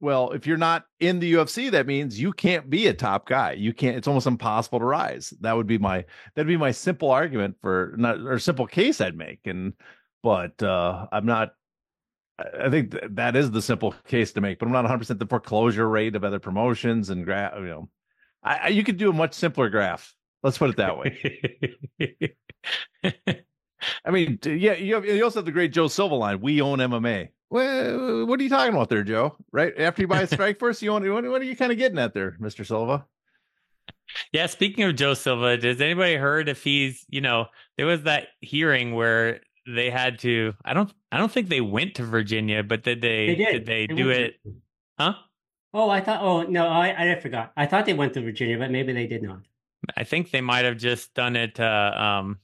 Well, 0.00 0.30
if 0.30 0.46
you're 0.46 0.56
not 0.56 0.86
in 0.98 1.18
the 1.18 1.34
UFC, 1.34 1.70
that 1.72 1.86
means 1.86 2.18
you 2.18 2.32
can't 2.32 2.70
be 2.70 2.86
a 2.86 2.94
top 2.94 3.28
guy. 3.28 3.52
You 3.52 3.74
can't. 3.74 3.96
It's 3.96 4.08
almost 4.08 4.26
impossible 4.26 4.78
to 4.78 4.84
rise. 4.84 5.32
That 5.40 5.56
would 5.56 5.66
be 5.66 5.76
my 5.78 6.06
that'd 6.34 6.46
be 6.48 6.56
my 6.56 6.70
simple 6.70 7.10
argument 7.10 7.56
for 7.60 7.94
not 7.98 8.18
or 8.18 8.38
simple 8.38 8.66
case 8.66 9.00
I'd 9.00 9.16
make. 9.16 9.40
And 9.46 9.74
but 10.22 10.62
uh 10.62 11.06
I'm 11.12 11.26
not. 11.26 11.50
I 12.38 12.70
think 12.70 12.92
th- 12.92 13.04
that 13.10 13.36
is 13.36 13.50
the 13.50 13.60
simple 13.60 13.94
case 14.06 14.32
to 14.32 14.40
make. 14.40 14.58
But 14.58 14.66
I'm 14.66 14.72
not 14.72 14.84
100 14.84 14.98
percent 14.98 15.18
the 15.18 15.26
foreclosure 15.26 15.88
rate 15.88 16.16
of 16.16 16.24
other 16.24 16.38
promotions 16.38 17.10
and 17.10 17.24
graph. 17.24 17.54
You 17.56 17.66
know, 17.66 17.88
I, 18.42 18.56
I 18.56 18.68
you 18.68 18.82
could 18.84 18.96
do 18.96 19.10
a 19.10 19.12
much 19.12 19.34
simpler 19.34 19.68
graph. 19.68 20.14
Let's 20.42 20.56
put 20.56 20.70
it 20.70 20.76
that 20.76 20.96
way. 20.96 22.34
I 24.04 24.10
mean, 24.10 24.38
yeah, 24.44 24.74
you, 24.74 24.94
have, 24.94 25.04
you 25.04 25.22
also 25.24 25.40
have 25.40 25.46
the 25.46 25.52
great 25.52 25.72
Joe 25.72 25.88
Silva 25.88 26.14
line. 26.14 26.40
We 26.40 26.60
own 26.60 26.78
MMA. 26.78 27.28
Well, 27.50 28.26
what 28.26 28.38
are 28.38 28.42
you 28.42 28.48
talking 28.48 28.72
about 28.72 28.88
there, 28.88 29.02
Joe? 29.02 29.36
Right 29.50 29.74
after 29.78 30.02
you 30.02 30.08
buy 30.08 30.22
a 30.22 30.26
strike 30.28 30.58
Strikeforce, 30.58 30.82
you 30.82 30.92
want 30.92 31.08
what, 31.10 31.28
what 31.28 31.42
are 31.42 31.44
you 31.44 31.56
kind 31.56 31.72
of 31.72 31.78
getting 31.78 31.98
at 31.98 32.14
there, 32.14 32.36
Mister 32.38 32.64
Silva? 32.64 33.06
Yeah, 34.32 34.46
speaking 34.46 34.84
of 34.84 34.96
Joe 34.96 35.14
Silva, 35.14 35.56
does 35.56 35.80
anybody 35.80 36.14
heard 36.16 36.48
if 36.48 36.64
he's, 36.64 37.04
you 37.08 37.20
know, 37.20 37.46
there 37.76 37.86
was 37.86 38.02
that 38.02 38.28
hearing 38.40 38.94
where 38.94 39.40
they 39.66 39.90
had 39.90 40.18
to 40.20 40.54
I 40.64 40.74
don't 40.74 40.92
I 41.12 41.18
don't 41.18 41.30
think 41.30 41.48
they 41.48 41.60
went 41.60 41.96
to 41.96 42.04
Virginia, 42.04 42.62
but 42.62 42.82
did 42.82 43.00
they, 43.00 43.26
they 43.26 43.34
did. 43.34 43.52
did. 43.52 43.66
they, 43.66 43.86
they 43.86 43.94
do 43.94 44.10
it? 44.10 44.34
To... 44.44 44.54
Huh? 44.98 45.14
Oh, 45.74 45.90
I 45.90 46.00
thought 46.00 46.22
oh 46.22 46.42
no, 46.42 46.68
I 46.68 47.12
I 47.12 47.20
forgot. 47.20 47.52
I 47.56 47.66
thought 47.66 47.84
they 47.84 47.94
went 47.94 48.14
to 48.14 48.20
Virginia, 48.20 48.58
but 48.58 48.70
maybe 48.70 48.92
they 48.92 49.06
did 49.06 49.22
not. 49.22 49.40
I 49.96 50.04
think 50.04 50.30
they 50.30 50.40
might 50.40 50.64
have 50.64 50.76
just 50.76 51.14
done 51.14 51.36
it 51.36 51.58
uh 51.58 51.92
um 51.96 52.38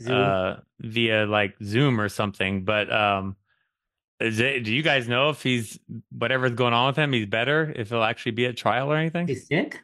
Zoom. 0.00 0.14
uh 0.16 0.56
via 0.80 1.26
like 1.26 1.56
Zoom 1.62 2.00
or 2.00 2.08
something, 2.08 2.64
but 2.64 2.92
um 2.92 3.36
is 4.20 4.40
it, 4.40 4.64
do 4.64 4.72
you 4.72 4.82
guys 4.82 5.08
know 5.08 5.30
if 5.30 5.42
he's 5.42 5.78
whatever's 6.10 6.52
going 6.52 6.72
on 6.72 6.88
with 6.88 6.96
him, 6.96 7.12
he's 7.12 7.26
better? 7.26 7.72
If 7.76 7.90
he'll 7.90 8.02
actually 8.02 8.32
be 8.32 8.46
at 8.46 8.56
trial 8.56 8.92
or 8.92 8.96
anything? 8.96 9.26
He's 9.26 9.46
sick. 9.46 9.80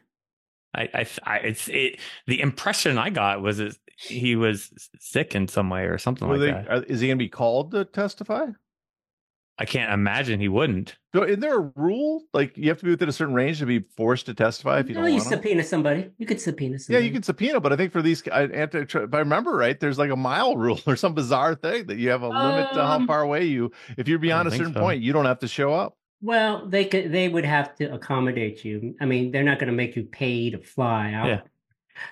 I, 0.75 0.89
I, 0.93 1.07
I 1.23 1.37
it's 1.37 1.67
it. 1.69 1.99
The 2.25 2.41
impression 2.41 2.97
I 2.97 3.11
got 3.11 3.41
was 3.41 3.57
that 3.57 3.77
he 3.95 4.35
was 4.35 4.71
sick 4.99 5.35
in 5.35 5.47
some 5.47 5.69
way 5.69 5.83
or 5.83 5.97
something 5.97 6.27
like 6.27 6.39
they, 6.39 6.51
that. 6.51 6.69
Are, 6.69 6.83
is 6.83 6.99
he 6.99 7.07
going 7.07 7.17
to 7.17 7.23
be 7.23 7.29
called 7.29 7.71
to 7.71 7.85
testify? 7.85 8.47
I 9.59 9.65
can't 9.65 9.91
imagine 9.91 10.39
he 10.39 10.47
wouldn't. 10.47 10.97
So, 11.13 11.21
is 11.21 11.37
there 11.37 11.59
a 11.59 11.71
rule 11.75 12.23
like 12.33 12.57
you 12.57 12.69
have 12.69 12.79
to 12.79 12.85
be 12.85 12.91
within 12.91 13.07
a 13.07 13.11
certain 13.11 13.35
range 13.35 13.59
to 13.59 13.67
be 13.67 13.83
forced 13.95 14.25
to 14.25 14.33
testify 14.33 14.79
if 14.79 14.89
you 14.89 14.95
no, 14.95 15.01
don't? 15.01 15.09
you 15.09 15.17
want 15.17 15.29
subpoena 15.29 15.61
to? 15.61 15.67
somebody. 15.67 16.09
You 16.17 16.25
could 16.25 16.41
subpoena 16.41 16.79
somebody. 16.79 17.03
Yeah, 17.03 17.07
you 17.07 17.13
can 17.13 17.21
subpoena, 17.21 17.59
but 17.59 17.71
I 17.71 17.75
think 17.75 17.91
for 17.91 18.01
these, 18.01 18.27
I, 18.29 18.43
if 18.45 18.95
I 18.95 19.19
remember 19.19 19.55
right, 19.55 19.79
there's 19.79 19.99
like 19.99 20.09
a 20.09 20.15
mile 20.15 20.57
rule 20.57 20.79
or 20.87 20.95
some 20.95 21.13
bizarre 21.13 21.53
thing 21.53 21.85
that 21.85 21.97
you 21.97 22.09
have 22.09 22.23
a 22.23 22.29
um, 22.29 22.35
limit 22.35 22.73
to 22.73 22.83
how 22.83 22.95
um, 22.95 23.07
far 23.07 23.21
away 23.21 23.45
you. 23.45 23.71
If 23.95 24.07
you're 24.07 24.17
beyond 24.17 24.47
a 24.47 24.51
certain 24.51 24.73
so. 24.73 24.79
point, 24.79 25.03
you 25.03 25.13
don't 25.13 25.25
have 25.25 25.39
to 25.39 25.47
show 25.47 25.71
up. 25.71 25.97
Well, 26.21 26.67
they 26.67 26.85
could. 26.85 27.11
They 27.11 27.29
would 27.29 27.45
have 27.45 27.75
to 27.75 27.93
accommodate 27.93 28.65
you. 28.65 28.95
I 28.99 29.05
mean, 29.05 29.31
they're 29.31 29.43
not 29.43 29.59
going 29.59 29.67
to 29.67 29.75
make 29.75 29.95
you 29.95 30.03
pay 30.03 30.49
to 30.49 30.57
fly 30.57 31.13
out. 31.13 31.27
Yeah. 31.27 31.41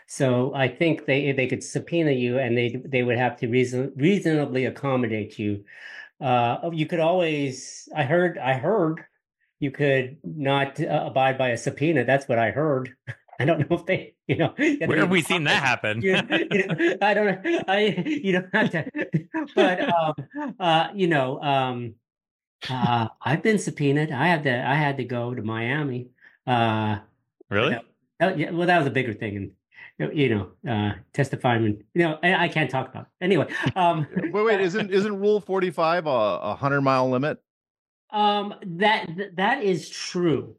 So 0.06 0.54
I 0.54 0.68
think 0.68 1.08
they 1.08 1.32
they 1.32 1.48
could 1.48 1.64
subpoena 1.64 2.12
you, 2.12 2.38
and 2.38 2.56
they 2.56 2.82
they 2.86 3.02
would 3.02 3.18
have 3.18 3.38
to 3.38 3.48
reason, 3.48 3.94
reasonably 3.96 4.66
accommodate 4.66 5.40
you 5.40 5.64
uh, 6.22 6.60
oh, 6.64 6.72
you 6.72 6.86
could 6.86 7.00
always. 7.00 7.90
I 7.96 8.04
heard. 8.04 8.38
I 8.38 8.54
heard 8.54 9.04
you 9.60 9.72
could 9.72 10.18
not 10.24 10.80
uh, 10.80 11.04
abide 11.06 11.38
by 11.38 11.50
a 11.50 11.58
subpoena. 11.58 12.04
That's 12.04 12.28
what 12.28 12.40
I 12.40 12.52
heard. 12.52 12.94
I 13.40 13.46
don't 13.46 13.68
know 13.68 13.78
if 13.78 13.88
they, 13.88 14.14
you 14.28 14.36
know, 14.36 14.54
where 14.56 15.00
have 15.00 15.10
we 15.10 15.24
seen 15.24 15.46
that 15.46 15.64
happen? 15.64 16.02
you, 16.04 16.16
you 16.52 16.68
know, 16.68 16.98
I 17.02 17.14
don't 17.16 17.44
know. 17.44 17.62
I 17.68 17.80
you 18.06 18.34
don't 18.34 18.54
have 18.54 18.70
to, 18.72 18.86
but 19.56 19.82
um, 19.82 20.56
uh, 20.60 20.90
you 20.94 21.08
know, 21.08 21.42
um, 21.42 21.96
uh, 22.70 23.08
I've 23.20 23.42
been 23.42 23.58
subpoenaed. 23.58 24.12
I 24.12 24.28
had 24.28 24.44
to. 24.44 24.68
I 24.68 24.76
had 24.76 24.98
to 24.98 25.06
go 25.06 25.34
to 25.34 25.42
Miami. 25.42 26.10
Uh, 26.46 27.00
really? 27.50 27.80
That, 28.20 28.38
yeah. 28.38 28.52
Well, 28.52 28.68
that 28.68 28.78
was 28.78 28.88
a 28.88 28.92
bigger 28.92 29.14
thing, 29.14 29.54
you 30.14 30.30
know, 30.30 30.72
uh, 30.72 30.94
testifying. 31.14 31.84
You 31.94 32.02
know, 32.04 32.20
I, 32.24 32.46
I, 32.46 32.48
can't 32.48 32.70
talk 32.70 32.90
about. 32.90 33.04
It. 33.04 33.26
Anyway, 33.26 33.48
um, 33.76 34.08
wait, 34.16 34.44
wait, 34.44 34.62
isn't 34.62 34.92
isn't 34.92 35.20
Rule 35.20 35.40
Forty 35.40 35.72
Five 35.72 36.08
a, 36.08 36.10
a 36.10 36.56
hundred 36.56 36.82
mile 36.82 37.10
limit? 37.10 37.42
Um, 38.12 38.54
that 38.64 39.10
that 39.36 39.64
is 39.64 39.90
true. 39.90 40.56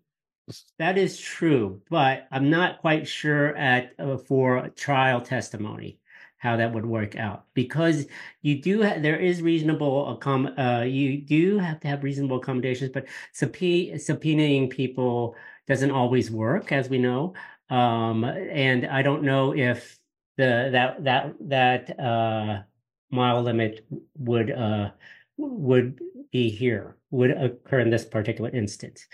That 0.79 0.99
is 0.99 1.19
true, 1.19 1.83
but 1.89 2.27
I'm 2.31 2.51
not 2.51 2.81
quite 2.81 3.07
sure 3.07 3.57
at 3.57 3.93
uh, 3.99 4.17
for 4.17 4.69
trial 4.71 5.21
testimony 5.21 5.99
how 6.43 6.57
that 6.57 6.75
would 6.75 6.85
work 6.85 7.15
out 7.15 7.45
because 7.55 8.07
you 8.43 8.61
do 8.61 8.83
ha- 8.83 8.97
there 8.99 9.19
is 9.19 9.41
reasonable 9.41 10.19
accom- 10.19 10.53
uh, 10.59 10.83
you 10.83 11.19
do 11.19 11.57
have 11.59 11.79
to 11.79 11.87
have 11.87 12.03
reasonable 12.03 12.39
accommodations, 12.39 12.91
but 12.93 13.07
subpoenaing 13.33 14.69
people 14.69 15.37
doesn't 15.69 15.93
always 15.93 16.33
work, 16.33 16.73
as 16.73 16.89
we 16.89 16.99
know. 16.99 17.33
Um, 17.73 18.25
and 18.25 18.87
I 18.87 19.01
don't 19.01 19.23
know 19.23 19.55
if 19.55 19.99
the 20.37 20.69
that 20.73 21.05
that 21.05 21.35
that 21.41 21.99
uh, 21.99 22.63
mile 23.11 23.43
limit 23.43 23.87
would 24.19 24.51
uh, 24.51 24.91
would 25.39 25.99
be 26.31 26.51
here 26.51 26.99
would 27.11 27.31
occur 27.31 27.81
in 27.81 27.89
this 27.89 28.05
particular 28.05 28.51
instance 28.51 29.07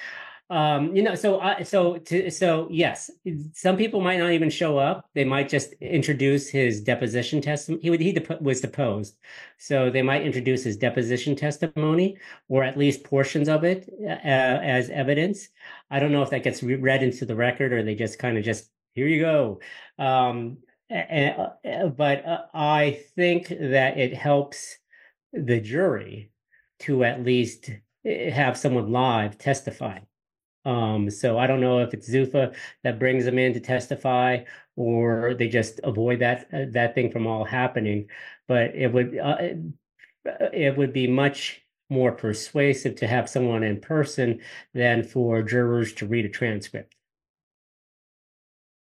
um 0.51 0.97
you 0.97 1.03
know 1.03 1.15
so 1.15 1.39
uh, 1.41 1.63
so 1.63 1.99
to, 1.99 2.31
so 2.31 2.69
yes 2.71 3.11
some 3.53 3.77
people 3.77 4.01
might 4.01 4.19
not 4.19 4.33
even 4.33 4.49
show 4.49 4.79
up. 4.79 5.09
They 5.15 5.25
might 5.25 5.49
just 5.49 5.75
introduce 5.75 6.49
his 6.49 6.81
deposition 6.81 7.41
testimony 7.43 7.83
he 7.83 7.91
would 7.91 8.01
he 8.01 8.13
dep- 8.13 8.41
was 8.41 8.61
deposed. 8.61 9.17
So 9.59 9.91
they 9.91 10.03
might 10.03 10.23
introduce 10.23 10.65
his 10.65 10.77
deposition 10.77 11.37
testimony 11.37 12.17
or 12.49 12.65
at 12.65 12.79
least 12.79 13.05
portions 13.05 13.49
of 13.49 13.65
it 13.65 13.89
uh, 14.03 14.07
as 14.09 14.89
evidence. 14.91 15.49
I 15.91 16.01
don't 16.01 16.13
know 16.13 16.23
if 16.23 16.31
that 16.31 16.45
gets 16.45 16.63
re- 16.63 16.77
read 16.77 17.03
into 17.03 17.27
the 17.27 17.37
record 17.37 17.73
or 17.73 17.83
they 17.83 17.95
just 17.95 18.19
kind 18.19 18.39
of 18.39 18.45
just 18.45 18.71
here 18.95 19.07
you 19.07 19.21
go. 19.21 19.61
Um 19.99 20.59
uh, 20.91 21.49
but 21.97 22.25
uh, 22.25 22.43
i 22.55 22.99
think 23.15 23.49
that 23.49 23.99
it 23.99 24.15
helps 24.15 24.79
the 25.35 25.61
jury 25.61 26.31
to 26.79 27.05
at 27.05 27.23
least 27.23 27.71
eh, 28.07 28.31
have 28.31 28.57
someone 28.57 28.91
live 28.91 29.37
testify 29.37 29.99
um, 30.69 31.09
so 31.09 31.39
I 31.39 31.47
don't 31.47 31.63
know 31.63 31.79
if 31.79 31.95
it's 31.95 32.11
Zuffa 32.11 32.55
that 32.85 32.99
brings 32.99 33.25
them 33.25 33.39
in 33.39 33.55
to 33.55 33.61
testify, 33.61 34.45
or 34.77 35.33
they 35.33 35.49
just 35.49 35.81
avoid 35.83 36.19
that 36.19 36.47
uh, 36.53 36.67
that 36.73 36.95
thing 36.95 37.11
from 37.11 37.27
all 37.27 37.45
happening. 37.45 38.09
But 38.47 38.75
it 38.75 38.93
would 38.93 39.19
uh, 39.19 39.37
it 40.53 40.77
would 40.77 40.93
be 40.93 41.07
much 41.07 41.63
more 41.89 42.13
persuasive 42.13 42.97
to 42.97 43.07
have 43.07 43.31
someone 43.31 43.63
in 43.63 43.81
person 43.81 44.41
than 44.75 45.03
for 45.03 45.43
jurors 45.43 45.95
to 45.95 46.07
read 46.07 46.27
a 46.27 46.29
transcript. 46.29 46.95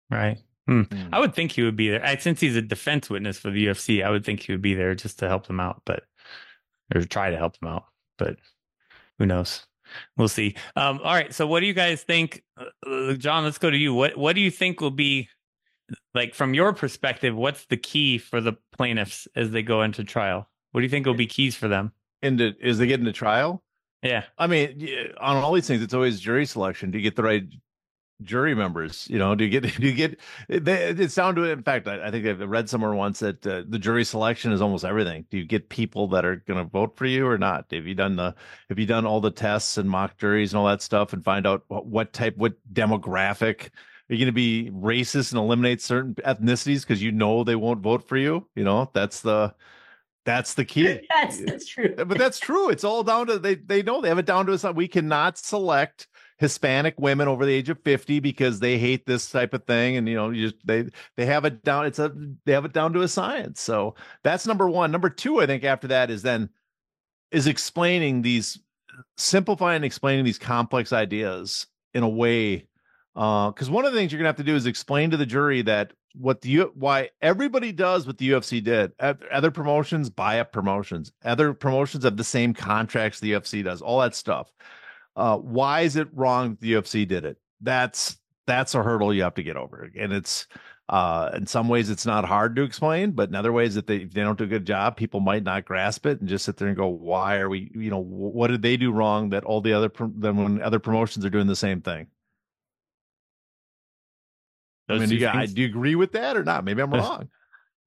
Right. 0.09 0.39
Hmm. 0.65 0.81
Mm. 0.81 1.09
I 1.13 1.19
would 1.19 1.35
think 1.35 1.51
he 1.51 1.61
would 1.61 1.75
be 1.75 1.91
there. 1.91 2.03
I, 2.03 2.17
since 2.17 2.39
he's 2.39 2.55
a 2.55 2.61
defense 2.61 3.07
witness 3.07 3.37
for 3.37 3.51
the 3.51 3.67
UFC, 3.67 4.03
I 4.03 4.09
would 4.09 4.25
think 4.25 4.41
he 4.41 4.51
would 4.51 4.63
be 4.63 4.73
there 4.73 4.95
just 4.95 5.19
to 5.19 5.27
help 5.27 5.45
them 5.45 5.59
out, 5.59 5.83
but 5.85 6.05
or 6.95 7.03
try 7.03 7.29
to 7.29 7.37
help 7.37 7.59
them 7.59 7.69
out. 7.69 7.85
But 8.17 8.37
who 9.19 9.27
knows? 9.27 9.67
We'll 10.17 10.27
see. 10.27 10.55
Um, 10.75 10.99
all 11.03 11.13
right. 11.13 11.33
So, 11.33 11.47
what 11.47 11.61
do 11.61 11.65
you 11.65 11.73
guys 11.73 12.03
think, 12.03 12.43
uh, 12.57 12.89
uh, 12.89 13.13
John? 13.13 13.43
Let's 13.43 13.57
go 13.57 13.69
to 13.69 13.77
you. 13.77 13.93
What 13.93 14.17
What 14.17 14.33
do 14.33 14.41
you 14.41 14.51
think 14.51 14.81
will 14.81 14.91
be 14.91 15.29
like 16.13 16.33
from 16.33 16.53
your 16.53 16.73
perspective? 16.73 17.35
What's 17.35 17.65
the 17.65 17.77
key 17.77 18.17
for 18.17 18.41
the 18.41 18.53
plaintiffs 18.75 19.27
as 19.35 19.51
they 19.51 19.63
go 19.63 19.81
into 19.81 20.03
trial? 20.03 20.49
What 20.71 20.81
do 20.81 20.83
you 20.83 20.89
think 20.89 21.05
will 21.05 21.13
be 21.13 21.27
keys 21.27 21.55
for 21.55 21.67
them? 21.67 21.91
Into 22.21 22.53
is 22.61 22.77
they 22.77 22.87
get 22.87 22.99
into 22.99 23.13
trial? 23.13 23.63
Yeah. 24.03 24.23
I 24.37 24.47
mean, 24.47 24.89
on 25.19 25.37
all 25.37 25.53
these 25.53 25.67
things, 25.67 25.81
it's 25.81 25.93
always 25.93 26.19
jury 26.19 26.45
selection. 26.45 26.91
Do 26.91 26.97
you 26.97 27.03
get 27.03 27.15
the 27.15 27.23
right 27.23 27.43
jury 28.23 28.55
members 28.55 29.07
you 29.09 29.17
know 29.19 29.35
do 29.35 29.45
you 29.45 29.49
get 29.49 29.61
do 29.79 29.87
you 29.87 29.93
get 29.93 30.19
it's 30.49 31.15
down 31.15 31.35
to 31.35 31.43
it 31.43 31.51
in 31.51 31.63
fact 31.63 31.87
i, 31.87 32.07
I 32.07 32.11
think 32.11 32.25
i've 32.25 32.39
read 32.39 32.69
somewhere 32.69 32.93
once 32.93 33.19
that 33.19 33.45
uh, 33.45 33.63
the 33.67 33.79
jury 33.79 34.03
selection 34.03 34.51
is 34.51 34.61
almost 34.61 34.85
everything 34.85 35.25
do 35.29 35.37
you 35.37 35.45
get 35.45 35.69
people 35.69 36.07
that 36.09 36.25
are 36.25 36.37
going 36.37 36.57
to 36.57 36.69
vote 36.69 36.97
for 36.97 37.05
you 37.05 37.27
or 37.27 37.37
not 37.37 37.65
have 37.71 37.85
you 37.85 37.95
done 37.95 38.15
the 38.15 38.35
have 38.69 38.79
you 38.79 38.85
done 38.85 39.05
all 39.05 39.21
the 39.21 39.31
tests 39.31 39.77
and 39.77 39.89
mock 39.89 40.17
juries 40.17 40.53
and 40.53 40.59
all 40.59 40.67
that 40.67 40.81
stuff 40.81 41.13
and 41.13 41.23
find 41.23 41.45
out 41.45 41.63
what, 41.67 41.85
what 41.85 42.13
type 42.13 42.35
what 42.37 42.53
demographic 42.73 43.69
are 44.09 44.13
you 44.13 44.17
going 44.17 44.27
to 44.27 44.31
be 44.31 44.71
racist 44.71 45.31
and 45.31 45.39
eliminate 45.39 45.81
certain 45.81 46.15
ethnicities 46.15 46.81
because 46.81 47.03
you 47.03 47.11
know 47.11 47.43
they 47.43 47.55
won't 47.55 47.81
vote 47.81 48.07
for 48.07 48.17
you 48.17 48.47
you 48.55 48.63
know 48.63 48.89
that's 48.93 49.21
the 49.21 49.53
that's 50.27 50.55
the 50.55 50.65
key. 50.65 50.99
that's 51.09 51.39
that's 51.39 51.65
true. 51.65 51.95
But 51.95 52.17
that's 52.17 52.37
true. 52.37 52.69
It's 52.69 52.83
all 52.83 53.01
down 53.01 53.27
to 53.27 53.39
they 53.39 53.55
they 53.55 53.81
know 53.81 54.01
they 54.01 54.09
have 54.09 54.19
it 54.19 54.25
down 54.25 54.45
to 54.47 54.53
us. 54.53 54.65
We 54.75 54.89
cannot 54.89 55.37
select 55.37 56.09
Hispanic 56.37 56.95
women 56.99 57.27
over 57.27 57.45
the 57.45 57.53
age 57.53 57.69
of 57.69 57.79
50 57.83 58.19
because 58.19 58.59
they 58.59 58.77
hate 58.77 59.05
this 59.05 59.29
type 59.29 59.53
of 59.53 59.63
thing. 59.65 59.97
And, 59.97 60.07
you 60.07 60.15
know, 60.15 60.29
you 60.29 60.51
they, 60.63 60.85
they 61.15 61.25
have 61.25 61.45
it 61.45 61.63
down. 61.63 61.85
It's 61.85 61.99
a, 61.99 62.13
they 62.45 62.53
have 62.53 62.65
it 62.65 62.73
down 62.73 62.93
to 62.93 63.01
a 63.01 63.07
science. 63.07 63.59
So 63.59 63.95
that's 64.23 64.45
number 64.45 64.69
one. 64.69 64.91
Number 64.91 65.09
two, 65.09 65.41
I 65.41 65.47
think 65.47 65.63
after 65.63 65.87
that 65.87 66.11
is 66.11 66.21
then, 66.21 66.49
is 67.31 67.47
explaining 67.47 68.21
these, 68.21 68.59
simplifying 69.17 69.77
and 69.77 69.85
explaining 69.85 70.25
these 70.25 70.37
complex 70.39 70.93
ideas 70.93 71.65
in 71.93 72.03
a 72.03 72.09
way. 72.09 72.67
Uh, 73.15 73.51
cause 73.51 73.69
one 73.69 73.83
of 73.83 73.91
the 73.91 73.97
things 73.97 74.11
you're 74.11 74.19
gonna 74.19 74.29
have 74.29 74.35
to 74.35 74.43
do 74.43 74.55
is 74.55 74.67
explain 74.67 75.09
to 75.09 75.17
the 75.17 75.25
jury 75.25 75.63
that 75.63 75.91
what 76.13 76.41
the 76.41 76.61
why 76.75 77.09
everybody 77.21 77.71
does 77.71 78.05
what 78.05 78.17
the 78.17 78.29
UFC 78.29 78.63
did. 78.63 78.91
Other 78.99 79.51
promotions 79.51 80.09
buy 80.09 80.39
up 80.39 80.51
promotions. 80.51 81.11
Other 81.25 81.53
promotions 81.53 82.03
have 82.03 82.17
the 82.17 82.23
same 82.23 82.53
contracts 82.53 83.19
the 83.19 83.33
UFC 83.33 83.63
does. 83.63 83.81
All 83.81 83.99
that 84.01 84.15
stuff. 84.15 84.51
Uh, 85.17 85.37
why 85.37 85.81
is 85.81 85.95
it 85.95 86.07
wrong 86.13 86.51
that 86.51 86.61
the 86.61 86.73
UFC 86.73 87.07
did 87.07 87.25
it? 87.25 87.37
That's 87.59 88.17
that's 88.45 88.75
a 88.75 88.83
hurdle 88.83 89.13
you 89.13 89.23
have 89.23 89.33
to 89.33 89.43
get 89.43 89.57
over, 89.57 89.89
and 89.97 90.13
it's 90.13 90.45
uh, 90.89 91.31
in 91.33 91.47
some 91.47 91.67
ways 91.67 91.89
it's 91.89 92.05
not 92.05 92.23
hard 92.23 92.55
to 92.55 92.61
explain, 92.61 93.11
but 93.11 93.27
in 93.27 93.35
other 93.35 93.51
ways 93.51 93.73
that 93.75 93.87
they 93.87 93.97
if 93.97 94.13
they 94.13 94.21
don't 94.21 94.37
do 94.37 94.43
a 94.43 94.47
good 94.47 94.65
job, 94.65 94.95
people 94.95 95.19
might 95.19 95.43
not 95.43 95.65
grasp 95.65 96.05
it 96.05 96.19
and 96.19 96.29
just 96.29 96.45
sit 96.45 96.55
there 96.57 96.67
and 96.67 96.77
go, 96.77 96.87
"Why 96.87 97.37
are 97.37 97.49
we? 97.49 97.71
You 97.73 97.89
know, 97.89 97.97
what 97.97 98.49
did 98.49 98.61
they 98.61 98.77
do 98.77 98.91
wrong 98.91 99.29
that 99.29 99.43
all 99.43 99.59
the 99.59 99.73
other 99.73 99.91
then 100.15 100.37
when 100.37 100.61
other 100.61 100.79
promotions 100.79 101.25
are 101.25 101.31
doing 101.31 101.47
the 101.47 101.55
same 101.55 101.81
thing?" 101.81 102.07
Those 104.87 104.97
I 104.97 104.99
mean, 105.01 105.09
do 105.09 105.15
you, 105.15 105.47
do 105.47 105.61
you 105.61 105.67
agree 105.67 105.95
with 105.95 106.11
that 106.13 106.37
or 106.37 106.43
not? 106.43 106.63
Maybe 106.63 106.81
I'm 106.81 106.93
wrong. 106.93 107.27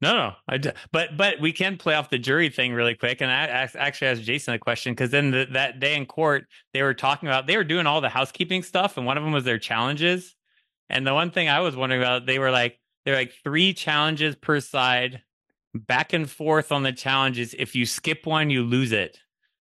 No, 0.02 0.14
no, 0.14 0.32
I 0.48 0.56
d- 0.56 0.70
but 0.92 1.16
but 1.18 1.40
we 1.40 1.52
can 1.52 1.76
play 1.76 1.94
off 1.94 2.08
the 2.08 2.18
jury 2.18 2.48
thing 2.48 2.72
really 2.72 2.94
quick, 2.94 3.20
and 3.20 3.30
I, 3.30 3.44
I 3.44 3.68
actually 3.74 4.08
asked 4.08 4.22
Jason 4.22 4.54
a 4.54 4.58
question 4.58 4.92
because 4.92 5.10
then 5.10 5.30
the, 5.30 5.46
that 5.52 5.78
day 5.78 5.94
in 5.94 6.06
court 6.06 6.46
they 6.72 6.82
were 6.82 6.94
talking 6.94 7.28
about 7.28 7.46
they 7.46 7.58
were 7.58 7.64
doing 7.64 7.86
all 7.86 8.00
the 8.00 8.08
housekeeping 8.08 8.62
stuff, 8.62 8.96
and 8.96 9.04
one 9.04 9.18
of 9.18 9.24
them 9.24 9.32
was 9.32 9.44
their 9.44 9.58
challenges, 9.58 10.34
and 10.88 11.06
the 11.06 11.12
one 11.12 11.30
thing 11.30 11.50
I 11.50 11.60
was 11.60 11.76
wondering 11.76 12.00
about 12.00 12.24
they 12.24 12.38
were 12.38 12.50
like 12.50 12.78
they're 13.04 13.14
like 13.14 13.34
three 13.44 13.74
challenges 13.74 14.36
per 14.36 14.60
side, 14.60 15.22
back 15.74 16.14
and 16.14 16.30
forth 16.30 16.72
on 16.72 16.82
the 16.82 16.92
challenges. 16.92 17.54
If 17.58 17.74
you 17.74 17.84
skip 17.84 18.24
one, 18.24 18.48
you 18.48 18.62
lose 18.62 18.92
it. 18.92 19.18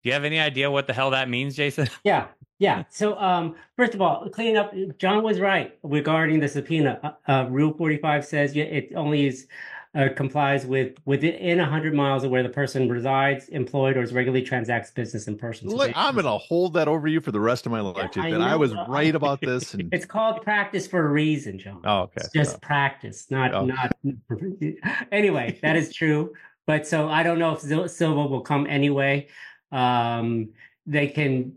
Do 0.02 0.08
you 0.08 0.14
have 0.14 0.24
any 0.24 0.40
idea 0.40 0.70
what 0.70 0.86
the 0.86 0.92
hell 0.92 1.10
that 1.10 1.28
means, 1.28 1.54
Jason? 1.56 1.88
Yeah, 2.04 2.26
yeah. 2.58 2.84
So, 2.90 3.16
um, 3.18 3.54
first 3.76 3.94
of 3.94 4.00
all, 4.02 4.28
cleaning 4.30 4.56
up. 4.56 4.72
John 4.98 5.22
was 5.22 5.40
right 5.40 5.78
regarding 5.82 6.40
the 6.40 6.48
subpoena. 6.48 7.16
Uh, 7.26 7.30
uh, 7.30 7.46
Rule 7.50 7.72
forty 7.72 7.98
five 7.98 8.24
says 8.24 8.56
it 8.56 8.92
only 8.96 9.26
is 9.26 9.46
uh, 9.94 10.08
complies 10.16 10.66
with 10.66 10.96
within 11.04 11.58
100 11.58 11.94
miles 11.94 12.24
of 12.24 12.30
where 12.30 12.42
the 12.42 12.48
person 12.48 12.88
resides, 12.88 13.48
employed, 13.50 13.96
or 13.96 14.02
is 14.02 14.12
regularly 14.12 14.44
transacts 14.44 14.90
business 14.90 15.28
in 15.28 15.36
person. 15.36 15.68
So 15.68 15.76
Look, 15.76 15.92
I'm 15.94 16.14
going 16.14 16.24
to 16.24 16.38
hold 16.38 16.74
that 16.74 16.88
over 16.88 17.06
you 17.06 17.20
for 17.20 17.30
the 17.30 17.40
rest 17.40 17.64
of 17.66 17.72
my 17.72 17.80
life. 17.80 18.10
Yeah, 18.16 18.24
I 18.24 18.30
that 18.32 18.40
I 18.40 18.56
was 18.56 18.74
right 18.88 19.14
about 19.14 19.40
this. 19.40 19.74
And... 19.74 19.88
it's 19.92 20.04
called 20.04 20.42
practice 20.42 20.86
for 20.86 21.06
a 21.06 21.08
reason, 21.08 21.58
John. 21.58 21.80
Oh, 21.84 22.02
okay. 22.02 22.14
It's 22.16 22.30
just 22.30 22.56
oh. 22.56 22.58
practice, 22.60 23.30
not 23.30 23.54
oh. 23.54 23.66
not. 23.66 23.96
anyway, 25.12 25.58
that 25.62 25.76
is 25.76 25.92
true. 25.92 26.32
But 26.66 26.86
so 26.86 27.08
I 27.08 27.22
don't 27.22 27.38
know 27.38 27.56
if 27.60 27.90
Silva 27.90 28.26
will 28.26 28.40
come 28.40 28.66
anyway. 28.68 29.28
Um, 29.70 30.50
they 30.86 31.08
can 31.08 31.54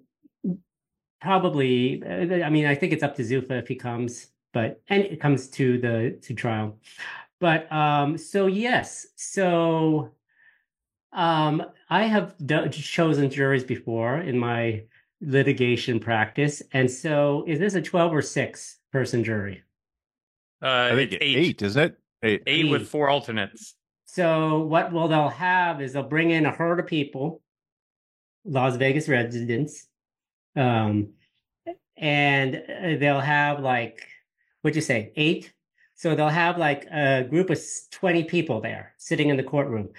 probably. 1.21 2.03
I 2.05 2.49
mean, 2.49 2.65
I 2.65 2.75
think 2.75 2.93
it's 2.93 3.03
up 3.03 3.15
to 3.15 3.23
Zuffa 3.23 3.59
if 3.59 3.67
he 3.67 3.75
comes, 3.75 4.27
but 4.53 4.81
and 4.89 5.03
it 5.03 5.19
comes 5.19 5.47
to 5.51 5.79
the 5.79 6.19
to 6.23 6.33
trial. 6.35 6.77
But 7.39 7.71
um, 7.71 8.17
so 8.17 8.47
yes, 8.47 9.07
so 9.15 10.11
um, 11.13 11.63
I 11.89 12.03
have 12.03 12.35
do- 12.43 12.67
chosen 12.69 13.29
juries 13.29 13.63
before 13.63 14.17
in 14.17 14.37
my 14.37 14.83
litigation 15.21 15.99
practice, 15.99 16.63
and 16.73 16.89
so 16.89 17.43
is 17.47 17.59
this 17.59 17.75
a 17.75 17.81
twelve 17.81 18.13
or 18.13 18.21
six 18.21 18.79
person 18.91 19.23
jury? 19.23 19.63
Uh, 20.61 20.89
I 20.91 20.95
think 20.95 21.13
eight. 21.13 21.37
eight, 21.37 21.61
isn't 21.61 21.83
it? 21.83 21.97
Eight. 22.23 22.43
eight. 22.47 22.65
eight 22.65 22.71
with 22.71 22.87
four 22.87 23.09
alternates. 23.09 23.75
So 24.05 24.61
what 24.61 24.91
will 24.91 25.07
they'll 25.07 25.29
have 25.29 25.81
is 25.81 25.93
they'll 25.93 26.03
bring 26.03 26.31
in 26.31 26.45
a 26.45 26.51
herd 26.51 26.79
of 26.79 26.87
people, 26.87 27.43
Las 28.45 28.75
Vegas 28.77 29.07
residents, 29.07 29.87
um, 30.55 31.09
and 31.95 32.55
uh, 32.55 32.97
they'll 32.97 33.19
have 33.19 33.59
like 33.59 34.01
what'd 34.61 34.75
you 34.75 34.81
say, 34.81 35.11
eight 35.15 35.53
so 35.97 36.13
they'll 36.13 36.29
have 36.29 36.59
like 36.59 36.85
a 36.91 37.23
group 37.23 37.49
of 37.49 37.59
20 37.91 38.23
people 38.25 38.61
there 38.61 38.93
sitting 38.97 39.29
in 39.29 39.35
the 39.35 39.43
courtroom. 39.43 39.89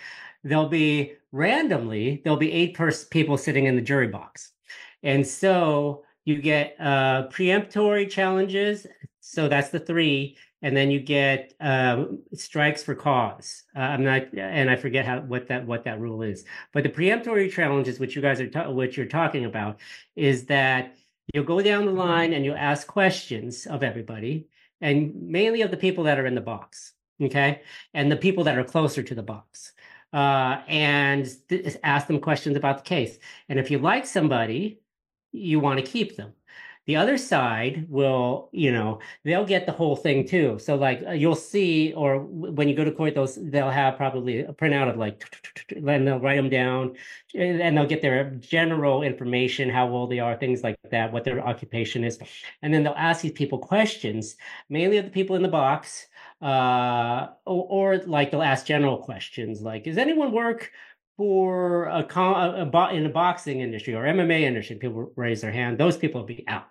There'll 0.44 0.68
be 0.68 1.14
randomly, 1.33 2.23
there'll 2.23 2.38
be 2.38 2.52
eight 2.52 2.75
pers- 2.75 3.04
people 3.04 3.37
sitting 3.37 3.66
in 3.66 3.75
the 3.75 3.83
jury 3.83 4.06
box. 4.06 4.52
And 5.02 5.27
so 5.27 6.04
you 6.25 6.40
get 6.40 6.77
uh, 6.79 7.27
preemptory 7.29 8.08
challenges. 8.08 8.87
So 9.20 9.48
that's 9.48 9.70
the 9.70 9.81
three. 9.81 10.37
And 10.62 10.77
then 10.77 10.90
you 10.90 11.00
get 11.00 11.52
um, 11.60 12.20
strikes 12.33 12.83
for 12.83 12.94
cause. 12.94 13.64
Uh, 13.77 13.81
I'm 13.81 14.04
not, 14.04 14.23
and 14.37 14.70
I 14.70 14.77
forget 14.77 15.04
how 15.04 15.20
what 15.20 15.48
that 15.48 15.66
what 15.66 15.85
that 15.85 16.00
rule 16.00 16.23
is. 16.23 16.44
But 16.73 16.83
the 16.83 16.88
preemptory 16.90 17.50
challenges, 17.50 18.00
which 18.00 18.16
you 18.16 18.23
guys 18.23 18.40
are 18.40 18.48
ta- 18.48 18.70
which 18.70 18.96
you're 18.96 19.06
talking 19.06 19.44
about, 19.44 19.79
is 20.16 20.46
that 20.46 20.96
you'll 21.33 21.44
go 21.44 21.60
down 21.60 21.87
the 21.87 21.92
line 21.92 22.33
and 22.33 22.44
you'll 22.44 22.56
ask 22.56 22.88
questions 22.88 23.66
of 23.66 23.85
everybody, 23.85 24.48
and 24.81 25.14
mainly 25.14 25.62
of 25.62 25.70
the 25.70 25.76
people 25.76 26.04
that 26.04 26.18
are 26.18 26.26
in 26.26 26.35
the 26.35 26.40
box, 26.40 26.94
okay, 27.22 27.62
and 27.94 28.10
the 28.10 28.16
people 28.16 28.44
that 28.44 28.58
are 28.58 28.64
closer 28.64 29.02
to 29.02 29.14
the 29.14 29.22
box, 29.22 29.72
uh, 30.12 30.62
and 30.68 31.29
th- 31.48 31.76
ask 31.83 32.06
them 32.06 32.20
questions 32.20 32.56
about 32.56 32.79
the 32.79 32.85
case. 32.85 33.18
And 33.48 33.58
if 33.58 33.70
you 33.70 33.79
like 33.79 34.06
somebody, 34.06 34.81
you 35.33 35.60
want 35.60 35.79
to 35.81 35.87
keep 35.87 36.16
them. 36.16 36.33
The 36.88 36.96
other 36.96 37.18
side 37.18 37.84
will, 37.90 38.48
you 38.50 38.72
know, 38.72 39.00
they'll 39.22 39.44
get 39.44 39.66
the 39.66 39.72
whole 39.72 39.94
thing 39.94 40.26
too. 40.26 40.58
So 40.58 40.74
like 40.74 41.02
uh, 41.06 41.10
you'll 41.10 41.34
see, 41.34 41.92
or 41.92 42.20
when 42.20 42.66
you 42.66 42.74
go 42.74 42.82
to 42.82 42.90
court, 42.90 43.14
those 43.14 43.38
they'll 43.38 43.68
have 43.68 43.98
probably 43.98 44.40
a 44.40 44.54
printout 44.54 44.88
of 44.88 44.96
like, 44.96 45.22
and 45.76 46.06
they'll 46.06 46.18
write 46.18 46.36
them 46.36 46.48
down, 46.48 46.96
and 47.34 47.76
they'll 47.76 47.84
get 47.86 48.00
their 48.00 48.30
general 48.36 49.02
information, 49.02 49.68
how 49.68 49.86
old 49.90 50.10
they 50.10 50.18
are, 50.18 50.34
things 50.34 50.62
like 50.62 50.78
that, 50.90 51.12
what 51.12 51.24
their 51.24 51.46
occupation 51.46 52.04
is, 52.04 52.18
and 52.62 52.72
then 52.72 52.84
they'll 52.84 52.94
ask 52.96 53.20
these 53.20 53.32
people 53.32 53.58
questions, 53.58 54.36
mainly 54.70 54.96
of 54.96 55.04
the 55.04 55.10
people 55.10 55.36
in 55.36 55.42
the 55.42 55.48
box, 55.48 56.06
uh, 56.40 57.26
or, 57.44 57.66
or 57.68 57.98
like 58.06 58.30
they'll 58.30 58.40
ask 58.40 58.64
general 58.64 58.96
questions 58.96 59.60
like, 59.60 59.84
does 59.84 59.98
anyone 59.98 60.32
work? 60.32 60.72
For 61.18 61.86
a, 61.86 62.06
a, 62.14 62.70
a, 62.72 62.94
in 62.94 63.02
the 63.02 63.08
boxing 63.08 63.60
industry 63.60 63.92
or 63.92 64.04
MMA 64.04 64.42
industry, 64.42 64.76
people 64.76 65.12
raise 65.16 65.40
their 65.40 65.50
hand. 65.50 65.76
Those 65.76 65.96
people 65.96 66.20
will 66.20 66.28
be 66.28 66.44
out. 66.46 66.68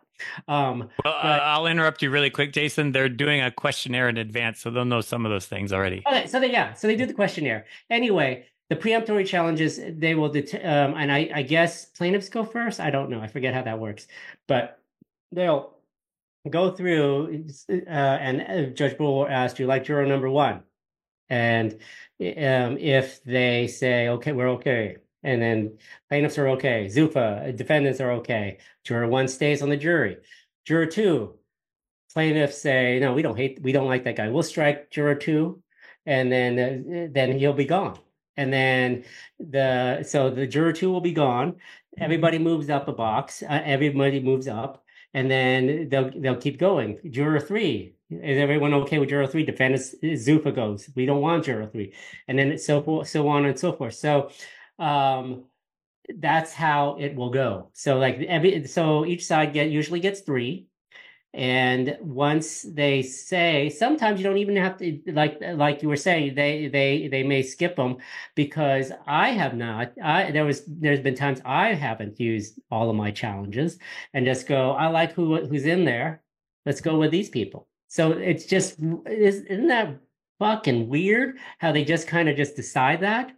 Um, 0.48 0.90
well, 1.04 1.14
uh, 1.14 1.40
I'll 1.44 1.68
interrupt 1.68 2.02
you 2.02 2.10
really 2.10 2.30
quick, 2.30 2.54
Jason. 2.54 2.92
They're 2.92 3.10
doing 3.10 3.42
a 3.42 3.52
questionnaire 3.52 4.10
in 4.10 4.18
advance, 4.18 4.60
so 4.62 4.70
they'll 4.70 4.86
know 4.86 5.02
some 5.02 5.26
of 5.26 5.32
those 5.32 5.46
things 5.46 5.74
already. 5.74 6.04
Okay, 6.08 6.28
so 6.28 6.40
they 6.40 6.52
yeah, 6.52 6.74
so 6.74 6.88
they 6.88 6.96
do 6.96 7.06
the 7.06 7.14
questionnaire 7.14 7.66
anyway. 7.90 8.46
The 8.70 8.76
preemptory 8.76 9.26
challenges 9.26 9.80
they 9.98 10.14
will, 10.16 10.30
det- 10.30 10.54
um, 10.56 10.94
and 10.98 11.12
I, 11.12 11.30
I 11.34 11.42
guess 11.42 11.86
plaintiffs 11.86 12.28
go 12.30 12.44
first. 12.44 12.80
I 12.80 12.90
don't 12.90 13.10
know. 13.10 13.22
I 13.22 13.28
forget 13.28 13.54
how 13.54 13.62
that 13.62 13.80
works, 13.80 14.08
but 14.48 14.82
they'll 15.32 15.74
go 16.50 16.72
through, 16.72 17.46
uh, 17.70 17.74
and 17.92 18.42
uh, 18.42 18.70
Judge 18.74 18.98
Bull 18.98 19.28
asked 19.30 19.60
you 19.60 19.68
like 19.68 19.86
juror 19.86 20.06
number 20.06 20.30
one, 20.30 20.64
and 21.30 21.74
um, 21.74 22.78
if 22.78 23.24
they 23.24 23.68
say 23.68 24.10
okay, 24.10 24.32
we're 24.34 24.50
okay, 24.50 24.98
and 25.24 25.42
then 25.42 25.78
plaintiffs 26.10 26.38
are 26.38 26.50
okay. 26.50 26.86
Zuffa, 26.86 27.56
defendants 27.56 28.00
are 28.02 28.12
okay. 28.14 28.60
Juror 28.84 29.08
one 29.08 29.28
stays 29.28 29.62
on 29.62 29.70
the 29.70 29.78
jury. 29.78 30.18
Juror 30.66 30.86
two, 30.86 31.36
plaintiffs 32.14 32.58
say, 32.58 33.00
no, 33.00 33.14
we 33.14 33.22
don't 33.22 33.38
hate, 33.38 33.62
we 33.62 33.72
don't 33.72 33.88
like 33.88 34.04
that 34.06 34.16
guy. 34.16 34.30
We'll 34.30 34.44
strike 34.44 34.90
juror 34.90 35.16
two, 35.16 35.62
and 36.06 36.32
then 36.32 36.60
uh, 36.60 37.08
then 37.12 37.38
he'll 37.38 37.54
be 37.54 37.66
gone. 37.66 38.00
And 38.38 38.54
then 38.54 39.04
the 39.40 40.04
so 40.04 40.30
the 40.30 40.48
juror 40.48 40.74
two 40.74 40.92
will 40.92 41.02
be 41.02 41.12
gone. 41.12 41.56
Everybody 41.98 42.38
moves 42.40 42.70
up 42.70 42.88
a 42.88 42.94
box. 42.94 43.42
Uh, 43.42 43.62
everybody 43.66 44.20
moves 44.20 44.48
up, 44.48 44.84
and 45.14 45.30
then 45.30 45.90
they'll 45.90 46.12
they'll 46.16 46.36
keep 46.38 46.60
going. 46.60 47.00
Juror 47.10 47.40
three, 47.40 47.96
is 48.12 48.38
everyone 48.38 48.74
okay 48.74 49.00
with 49.00 49.10
juror 49.10 49.28
three? 49.28 49.44
Defendants 49.44 49.96
Zuffa 50.04 50.54
goes. 50.54 50.90
We 50.96 51.06
don't 51.06 51.22
want 51.22 51.46
juror 51.46 51.68
three, 51.68 51.94
and 52.28 52.38
then 52.38 52.58
so 52.58 53.04
so 53.04 53.28
on 53.28 53.46
and 53.46 53.58
so 53.58 53.74
forth. 53.74 53.96
So 53.96 54.30
um, 54.80 55.46
that's 56.18 56.54
how 56.54 56.98
it 57.00 57.16
will 57.16 57.30
go. 57.32 57.70
So 57.74 57.98
like 57.98 58.20
every 58.22 58.66
so 58.68 59.06
each 59.06 59.26
side 59.26 59.54
get 59.54 59.70
usually 59.70 60.00
gets 60.00 60.22
three. 60.22 60.68
And 61.34 61.98
once 62.02 62.64
they 62.64 63.04
say, 63.04 63.70
sometimes 63.70 64.20
you 64.20 64.24
don't 64.24 64.38
even 64.38 64.56
have 64.56 64.78
to 64.78 65.00
like 65.08 65.38
like 65.42 65.84
you 65.84 65.90
were 65.90 65.98
saying, 65.98 66.36
they 66.36 66.68
they 66.68 67.08
they 67.10 67.24
may 67.24 67.44
skip 67.44 67.76
them 67.76 67.98
because 68.36 68.92
I 69.06 69.30
have 69.32 69.54
not. 69.56 69.94
I 70.02 70.32
there 70.32 70.46
was 70.46 70.64
there's 70.66 71.02
been 71.02 71.16
times 71.16 71.42
I 71.46 71.74
haven't 71.74 72.20
used 72.20 72.60
all 72.72 72.90
of 72.90 72.96
my 72.96 73.12
challenges 73.12 73.78
and 74.14 74.26
just 74.26 74.48
go, 74.48 74.72
I 74.72 74.88
like 74.88 75.14
who 75.14 75.46
who's 75.46 75.66
in 75.66 75.86
there. 75.86 76.24
Let's 76.66 76.82
go 76.82 76.98
with 76.98 77.12
these 77.12 77.30
people. 77.30 77.68
So 77.88 78.12
it's 78.14 78.46
just 78.46 78.80
isn't 78.80 79.68
that 79.68 80.00
fucking 80.40 80.88
weird 80.90 81.38
how 81.60 81.72
they 81.72 81.84
just 81.84 82.08
kind 82.08 82.30
of 82.30 82.38
just 82.38 82.56
decide 82.56 83.02
that? 83.02 83.32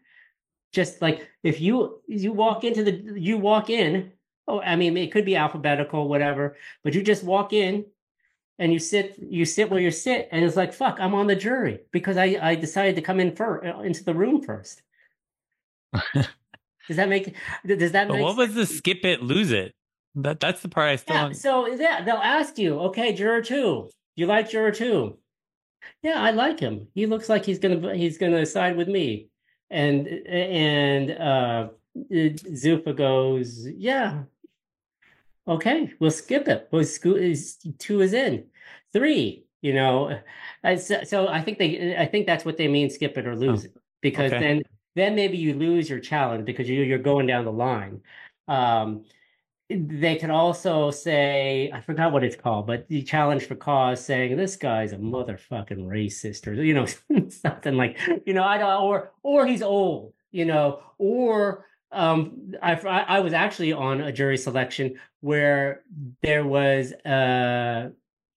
Just 0.72 1.01
like 1.01 1.28
if 1.43 1.59
you 1.59 2.01
you 2.07 2.32
walk 2.32 2.63
into 2.63 2.84
the 2.84 3.20
you 3.20 3.38
walk 3.38 3.70
in 3.70 4.11
oh 4.47 4.61
i 4.61 4.76
mean 4.76 4.95
it 4.97 5.11
could 5.11 5.26
be 5.26 5.36
alphabetical 5.36 6.07
whatever 6.07 6.55
but 6.84 6.93
you 6.93 7.01
just 7.01 7.24
walk 7.24 7.53
in 7.53 7.86
and 8.59 8.74
you 8.74 8.80
sit 8.80 9.17
you 9.20 9.45
sit 9.45 9.70
where 9.70 9.80
you 9.80 9.89
sit 9.89 10.28
and 10.32 10.43
it's 10.43 10.55
like 10.55 10.74
fuck 10.74 10.99
i'm 10.99 11.15
on 11.15 11.28
the 11.28 11.36
jury 11.36 11.80
because 11.91 12.17
i 12.17 12.38
i 12.41 12.55
decided 12.55 12.95
to 12.95 13.01
come 13.01 13.20
in 13.20 13.36
first 13.36 13.65
uh, 13.65 13.80
into 13.82 14.03
the 14.03 14.13
room 14.13 14.41
first. 14.41 14.82
Does 16.88 16.97
that 16.97 17.09
make 17.09 17.36
does 17.65 17.91
that 17.91 18.07
make 18.07 18.20
what 18.20 18.36
sense? 18.36 18.38
was 18.38 18.53
the 18.55 18.65
skip 18.65 19.05
it 19.05 19.22
lose 19.22 19.51
it? 19.51 19.76
That 20.15 20.39
that's 20.39 20.61
the 20.63 20.70
part 20.70 20.89
i 20.89 20.95
still 20.95 21.15
yeah, 21.15 21.34
so 21.34 21.67
yeah 21.67 22.03
they'll 22.03 22.15
ask 22.15 22.57
you 22.57 22.80
okay 22.80 23.13
juror 23.13 23.43
two 23.43 23.89
you 24.15 24.26
like 24.26 24.49
juror 24.49 24.72
two? 24.72 25.20
Yeah 26.01 26.20
i 26.22 26.32
like 26.32 26.59
him. 26.59 26.88
He 26.95 27.05
looks 27.05 27.30
like 27.30 27.45
he's 27.45 27.59
gonna 27.59 27.95
he's 27.95 28.17
gonna 28.17 28.43
side 28.43 28.76
with 28.76 28.88
me 28.88 29.30
and 29.70 30.07
and 30.07 31.11
uh 31.11 31.70
Zuffa 32.11 32.95
goes, 32.95 33.67
yeah, 33.67 34.24
okay, 35.47 35.91
we'll 35.99 36.11
skip 36.11 36.47
it. 36.47 36.67
We'll 36.72 36.86
sco- 36.86 37.17
two 37.78 38.01
is 38.01 38.13
in, 38.13 38.45
three. 38.93 39.45
You 39.61 39.74
know, 39.74 40.20
so, 40.78 41.03
so 41.03 41.28
I 41.28 41.41
think 41.41 41.57
they, 41.57 41.97
I 41.97 42.05
think 42.05 42.26
that's 42.26 42.45
what 42.45 42.55
they 42.55 42.70
mean, 42.70 42.89
skip 42.89 43.17
it 43.17 43.28
or 43.28 43.36
lose 43.36 43.63
oh, 43.63 43.65
it, 43.65 43.78
because 44.01 44.32
okay. 44.32 44.39
then 44.39 44.61
then 44.95 45.15
maybe 45.15 45.38
you 45.38 45.53
lose 45.53 45.89
your 45.89 45.99
challenge 45.99 46.45
because 46.45 46.70
you, 46.70 46.82
you're 46.84 46.97
going 46.97 47.28
down 47.28 47.43
the 47.43 47.51
line. 47.51 48.01
Um, 48.47 49.03
they 49.70 50.15
could 50.15 50.32
also 50.32 50.89
say, 50.89 51.72
I 51.72 51.82
forgot 51.82 52.11
what 52.11 52.24
it's 52.24 52.36
called, 52.36 52.65
but 52.65 52.88
the 52.88 53.03
challenge 53.03 53.45
for 53.45 53.55
cause 53.55 54.03
saying 54.03 54.36
this 54.36 54.55
guy's 54.55 54.93
a 54.93 54.97
motherfucking 54.97 55.86
racist 55.86 56.47
or, 56.47 56.53
you 56.53 56.74
know, 56.74 56.88
something 57.30 57.76
like, 57.76 57.99
you 58.26 58.34
know, 58.34 58.43
I 58.43 58.57
don't, 58.57 58.82
or, 58.82 59.11
or 59.22 59.45
he's 59.45 59.61
old, 59.61 60.13
you 60.32 60.45
know, 60.45 60.82
or, 60.97 61.65
um, 61.91 62.53
I, 62.61 62.74
I 62.74 63.20
was 63.20 63.34
actually 63.34 63.74
on 63.74 64.01
a 64.01 64.11
jury 64.11 64.38
selection 64.38 64.99
where 65.22 65.84
there 66.24 66.45
was, 66.45 66.93
uh, 67.05 67.89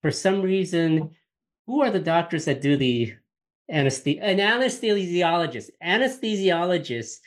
for 0.02 0.10
some 0.10 0.42
reason, 0.42 1.10
who 1.66 1.82
are 1.82 1.90
the 1.90 2.00
doctors 2.00 2.44
that 2.44 2.60
do 2.60 2.76
the 2.76 3.14
anesthesia? 3.70 4.22
An 4.22 4.38
anesthesiologist. 4.38 5.70
Anesthesiologists 5.82 7.20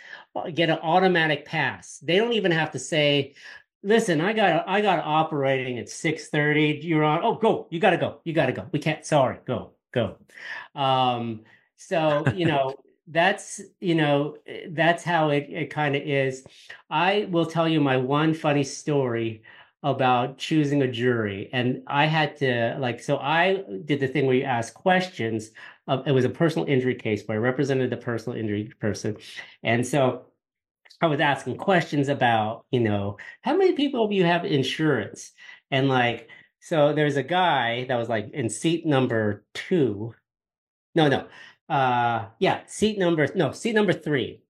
get 0.54 0.70
an 0.70 0.80
automatic 0.82 1.46
pass. 1.46 2.00
They 2.04 2.18
don't 2.18 2.34
even 2.34 2.52
have 2.52 2.72
to 2.72 2.80
say, 2.80 3.34
listen, 3.86 4.20
I 4.20 4.34
got 4.34 4.68
I 4.68 4.82
got 4.82 5.00
operating 5.06 5.78
at 5.80 5.88
six 5.88 6.28
thirty. 6.28 6.80
You're 6.84 7.04
on. 7.04 7.22
Oh, 7.24 7.36
go. 7.36 7.68
You 7.70 7.80
got 7.80 7.92
to 7.92 7.98
go. 7.98 8.20
You 8.26 8.34
got 8.34 8.48
to 8.48 8.52
go. 8.52 8.68
We 8.72 8.80
can't. 8.80 9.06
Sorry. 9.06 9.38
Go. 9.46 9.72
Go. 9.94 10.18
Um, 10.74 11.42
so 11.78 12.26
you 12.36 12.46
know 12.46 12.76
that's 13.08 13.62
you 13.80 13.96
know 13.96 14.38
that's 14.70 15.04
how 15.04 15.30
it, 15.30 15.48
it 15.50 15.70
kind 15.70 15.96
of 15.96 16.02
is. 16.02 16.46
I 16.90 17.28
will 17.30 17.46
tell 17.46 17.70
you 17.70 17.80
my 17.80 17.96
one 17.98 18.34
funny 18.34 18.64
story 18.64 19.44
about 19.84 20.40
choosing 20.40 20.82
a 20.82 20.92
jury, 20.92 21.50
and 21.54 21.84
I 21.86 22.08
had 22.08 22.38
to 22.38 22.76
like 22.80 23.00
so 23.00 23.18
I 23.18 23.64
did 23.86 24.00
the 24.00 24.08
thing 24.08 24.26
where 24.26 24.36
you 24.36 24.44
ask 24.44 24.74
questions. 24.74 25.52
Uh, 25.88 26.02
it 26.08 26.12
was 26.12 26.26
a 26.26 26.30
personal 26.30 26.68
injury 26.68 26.96
case 26.96 27.24
where 27.28 27.38
I 27.38 27.40
represented 27.40 27.92
the 27.92 27.98
personal 27.98 28.38
injury 28.38 28.74
person, 28.80 29.18
and 29.62 29.86
so 29.86 30.26
I 31.02 31.08
was 31.08 31.20
asking 31.20 31.58
questions 31.58 32.08
about, 32.10 32.66
you 32.72 32.80
know, 32.80 33.18
how 33.42 33.56
many 33.56 33.74
people 33.74 34.08
do 34.08 34.16
you 34.16 34.24
have 34.24 34.46
insurance? 34.46 35.32
And 35.72 35.90
like, 35.90 36.30
so 36.60 36.94
there's 36.94 37.18
a 37.18 37.24
guy 37.24 37.86
that 37.86 37.96
was 37.96 38.10
like 38.10 38.32
in 38.34 38.50
seat 38.50 38.86
number 38.86 39.44
two. 39.54 40.14
No, 40.96 41.08
no. 41.08 41.28
Uh 41.68 42.28
yeah, 42.40 42.62
seat 42.68 42.98
number 42.98 43.28
no, 43.36 43.52
seat 43.52 43.74
number 43.74 43.94
three. 43.94 44.42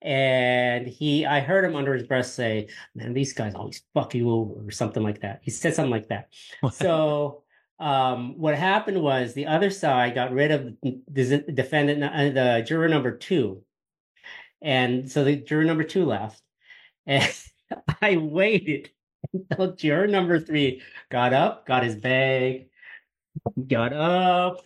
And 0.00 0.86
he 0.86 1.26
I 1.26 1.40
heard 1.40 1.64
him 1.64 1.76
under 1.76 1.94
his 1.94 2.04
breath 2.04 2.26
say, 2.26 2.68
Man, 2.94 3.12
these 3.12 3.32
guys 3.32 3.54
always 3.54 3.82
fuck 3.94 4.14
you 4.14 4.30
over 4.30 4.66
or 4.66 4.70
something 4.70 5.02
like 5.02 5.20
that. 5.20 5.40
He 5.42 5.50
said 5.50 5.74
something 5.74 5.90
like 5.90 6.08
that. 6.08 6.28
so 6.72 7.42
um, 7.82 8.38
what 8.38 8.56
happened 8.56 9.02
was 9.02 9.34
the 9.34 9.46
other 9.46 9.70
side 9.70 10.14
got 10.14 10.32
rid 10.32 10.52
of 10.52 10.72
the 10.82 11.44
defendant, 11.52 12.04
uh, 12.04 12.30
the 12.30 12.64
juror 12.64 12.88
number 12.88 13.16
two, 13.16 13.62
and 14.62 15.10
so 15.10 15.24
the 15.24 15.36
juror 15.36 15.64
number 15.64 15.84
two 15.84 16.04
left. 16.04 16.42
And 17.06 17.32
I 18.02 18.16
waited 18.16 18.90
until 19.32 19.74
juror 19.74 20.06
number 20.06 20.38
three 20.38 20.82
got 21.10 21.32
up, 21.32 21.66
got 21.66 21.82
his 21.82 21.96
bag, 21.96 22.68
got 23.68 23.92
up, 23.92 24.62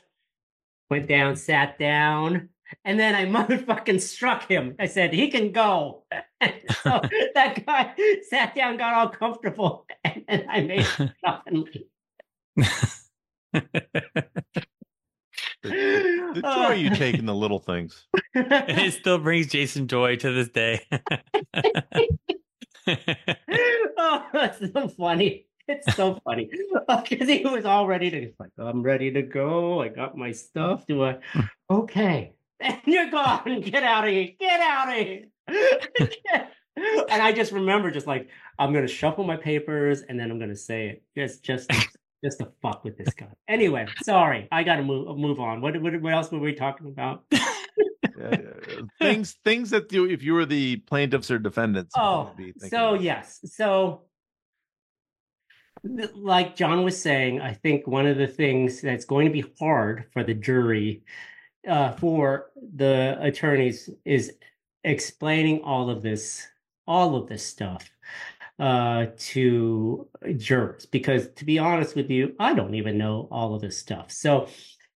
went 0.90 1.08
down, 1.08 1.36
sat 1.36 1.78
down, 1.78 2.50
and 2.84 2.98
then 2.98 3.14
I 3.14 3.26
motherfucking 3.44 4.00
struck 4.00 4.48
him. 4.48 4.74
I 4.78 4.86
said, 4.86 5.12
he 5.12 5.30
can 5.30 5.52
go. 5.52 6.04
so 6.82 7.00
that 7.34 7.64
guy 7.66 7.94
sat 8.28 8.54
down, 8.54 8.76
got 8.76 8.94
all 8.94 9.08
comfortable, 9.08 9.86
and 10.04 10.44
I 10.48 10.60
made 10.60 10.82
him 10.82 11.10
stop 11.18 11.44
and 11.46 11.68
leave. 12.64 14.64
The, 15.68 16.32
the, 16.34 16.42
joy 16.42 16.48
uh, 16.48 16.72
you 16.72 16.90
take 16.90 17.18
in 17.18 17.26
the 17.26 17.34
little 17.34 17.58
things. 17.58 18.06
it 18.34 18.92
still 18.94 19.18
brings 19.18 19.48
Jason 19.48 19.88
joy 19.88 20.16
to 20.16 20.32
this 20.32 20.48
day. 20.48 20.80
oh, 23.98 24.26
that's 24.32 24.58
so 24.72 24.88
funny. 24.88 25.46
It's 25.68 25.96
so 25.96 26.20
funny 26.24 26.48
because 27.08 27.28
he 27.28 27.44
was 27.44 27.64
all 27.64 27.86
ready 27.86 28.10
to. 28.10 28.20
He's 28.20 28.34
like, 28.38 28.50
I'm 28.58 28.82
ready 28.82 29.10
to 29.12 29.22
go. 29.22 29.82
I 29.82 29.88
got 29.88 30.16
my 30.16 30.32
stuff. 30.32 30.86
Do 30.86 31.04
I? 31.04 31.18
Okay, 31.68 32.34
and 32.60 32.80
you're 32.84 33.10
gone. 33.10 33.60
Get 33.62 33.82
out 33.82 34.04
of 34.06 34.10
here. 34.10 34.28
Get 34.38 34.60
out 34.60 34.88
of 34.88 34.94
here. 34.94 35.24
and 36.76 37.22
I 37.22 37.32
just 37.32 37.50
remember, 37.50 37.90
just 37.90 38.06
like 38.06 38.28
I'm 38.58 38.72
gonna 38.72 38.86
shuffle 38.86 39.24
my 39.24 39.36
papers 39.36 40.02
and 40.02 40.18
then 40.20 40.30
I'm 40.30 40.38
gonna 40.38 40.54
say 40.54 40.88
it. 40.88 41.02
Just 41.16 41.42
just 41.42 41.70
just 42.26 42.40
to 42.40 42.48
fuck 42.60 42.82
with 42.84 42.98
this 42.98 43.14
guy. 43.14 43.28
Anyway, 43.46 43.86
sorry, 44.02 44.48
I 44.50 44.64
gotta 44.64 44.82
move 44.82 45.16
move 45.16 45.38
on. 45.38 45.60
What 45.60 45.80
what, 45.80 46.00
what 46.00 46.12
else 46.12 46.30
were 46.30 46.40
we 46.40 46.54
talking 46.54 46.88
about? 46.88 47.24
Yeah, 48.18 48.30
yeah. 48.30 48.80
things 48.98 49.36
things 49.44 49.68
that 49.70 49.92
you 49.92 50.06
if 50.06 50.22
you 50.22 50.32
were 50.32 50.46
the 50.46 50.76
plaintiffs 50.76 51.30
or 51.30 51.38
defendants. 51.38 51.92
Oh, 51.98 52.32
would 52.34 52.36
be 52.38 52.68
so 52.70 52.94
about. 52.94 53.02
yes, 53.02 53.40
so 53.44 54.06
like 56.14 56.56
John 56.56 56.82
was 56.82 57.00
saying, 57.00 57.40
I 57.40 57.52
think 57.52 57.86
one 57.86 58.06
of 58.06 58.16
the 58.16 58.26
things 58.26 58.80
that's 58.80 59.04
going 59.04 59.26
to 59.26 59.32
be 59.32 59.44
hard 59.58 60.06
for 60.12 60.24
the 60.24 60.34
jury, 60.34 61.02
uh, 61.68 61.92
for 61.92 62.50
the 62.74 63.18
attorneys, 63.20 63.90
is 64.04 64.32
explaining 64.84 65.60
all 65.62 65.90
of 65.90 66.02
this, 66.02 66.46
all 66.86 67.16
of 67.16 67.28
this 67.28 67.44
stuff, 67.44 67.88
uh, 68.58 69.06
to 69.16 70.08
jurors. 70.36 70.86
Because 70.86 71.28
to 71.36 71.44
be 71.44 71.58
honest 71.58 71.94
with 71.94 72.10
you, 72.10 72.34
I 72.38 72.54
don't 72.54 72.74
even 72.74 72.98
know 72.98 73.28
all 73.30 73.54
of 73.54 73.60
this 73.60 73.78
stuff. 73.78 74.10
So 74.10 74.48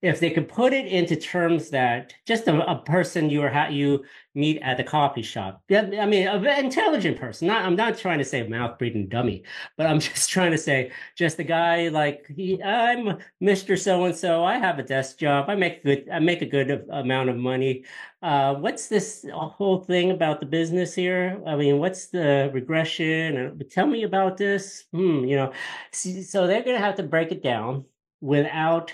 if 0.02 0.18
they 0.18 0.30
could 0.30 0.48
put 0.48 0.72
it 0.72 0.86
into 0.86 1.14
terms 1.14 1.70
that 1.70 2.14
just 2.26 2.48
a, 2.48 2.70
a 2.70 2.82
person 2.82 3.28
you 3.28 3.46
ha- 3.46 3.68
you 3.68 4.02
meet 4.34 4.58
at 4.62 4.76
the 4.76 4.84
coffee 4.84 5.22
shop. 5.22 5.62
Yeah, 5.68 5.90
I 6.00 6.06
mean, 6.06 6.26
an 6.26 6.46
intelligent 6.46 7.18
person. 7.18 7.48
Not, 7.48 7.64
I'm 7.64 7.76
not 7.76 7.98
trying 7.98 8.18
to 8.18 8.24
say 8.24 8.46
mouth 8.46 8.78
breathing 8.78 9.08
dummy, 9.08 9.44
but 9.76 9.86
I'm 9.86 10.00
just 10.00 10.30
trying 10.30 10.52
to 10.52 10.58
say 10.58 10.92
just 11.16 11.38
a 11.38 11.44
guy 11.44 11.88
like 11.88 12.26
he, 12.34 12.62
I'm 12.62 13.18
Mr. 13.42 13.78
So 13.78 14.04
and 14.04 14.16
So. 14.16 14.44
I 14.44 14.56
have 14.58 14.78
a 14.78 14.82
desk 14.82 15.18
job. 15.18 15.50
I 15.50 15.54
make 15.54 15.84
good. 15.84 16.08
I 16.10 16.18
make 16.18 16.40
a 16.40 16.46
good 16.46 16.86
amount 16.90 17.28
of 17.28 17.36
money. 17.36 17.84
Uh, 18.22 18.54
what's 18.54 18.88
this 18.88 19.26
whole 19.32 19.82
thing 19.84 20.10
about 20.10 20.40
the 20.40 20.46
business 20.46 20.94
here? 20.94 21.42
I 21.46 21.56
mean, 21.56 21.78
what's 21.78 22.06
the 22.08 22.50
regression? 22.54 23.36
And 23.36 23.70
tell 23.70 23.86
me 23.86 24.04
about 24.04 24.38
this. 24.38 24.84
Hmm, 24.92 25.24
you 25.24 25.36
know, 25.36 25.52
so 25.92 26.46
they're 26.46 26.62
gonna 26.62 26.78
have 26.78 26.96
to 26.96 27.02
break 27.02 27.32
it 27.32 27.42
down 27.42 27.84
without 28.20 28.92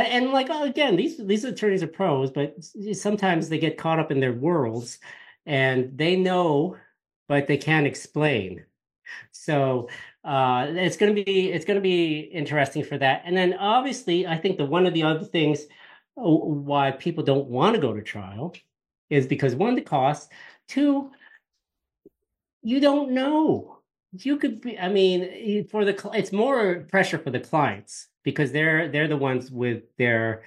and, 0.00 0.32
like 0.32 0.48
oh, 0.50 0.64
again, 0.64 0.96
these 0.96 1.16
these 1.18 1.44
attorneys 1.44 1.82
are 1.82 1.88
pros, 1.88 2.30
but 2.30 2.56
sometimes 2.92 3.48
they 3.48 3.58
get 3.58 3.78
caught 3.78 3.98
up 3.98 4.10
in 4.10 4.20
their 4.20 4.32
worlds, 4.32 4.98
and 5.46 5.96
they 5.96 6.16
know, 6.16 6.76
but 7.28 7.46
they 7.46 7.56
can't 7.56 7.86
explain. 7.86 8.64
So 9.32 9.88
uh, 10.24 10.66
it's 10.70 10.96
going 10.96 11.14
to 11.14 11.24
be 11.24 11.52
it's 11.52 11.64
going 11.64 11.76
to 11.76 11.82
be 11.82 12.20
interesting 12.20 12.84
for 12.84 12.98
that. 12.98 13.22
And 13.24 13.36
then 13.36 13.54
obviously, 13.54 14.26
I 14.26 14.36
think 14.36 14.58
that 14.58 14.66
one 14.66 14.86
of 14.86 14.94
the 14.94 15.02
other 15.04 15.24
things 15.24 15.66
uh, 16.16 16.22
why 16.22 16.90
people 16.92 17.24
don't 17.24 17.48
want 17.48 17.74
to 17.74 17.80
go 17.80 17.92
to 17.92 18.02
trial 18.02 18.54
is 19.10 19.26
because 19.26 19.54
one, 19.54 19.74
the 19.74 19.82
cost, 19.82 20.30
two, 20.68 21.10
you 22.62 22.80
don't 22.80 23.12
know. 23.12 23.73
You 24.16 24.36
could 24.36 24.60
be. 24.60 24.78
I 24.78 24.88
mean, 24.88 25.66
for 25.68 25.84
the 25.84 26.10
it's 26.14 26.32
more 26.32 26.86
pressure 26.90 27.18
for 27.18 27.30
the 27.30 27.40
clients 27.40 28.08
because 28.22 28.52
they're 28.52 28.88
they're 28.88 29.08
the 29.08 29.16
ones 29.16 29.50
with 29.50 29.82
their 29.96 30.44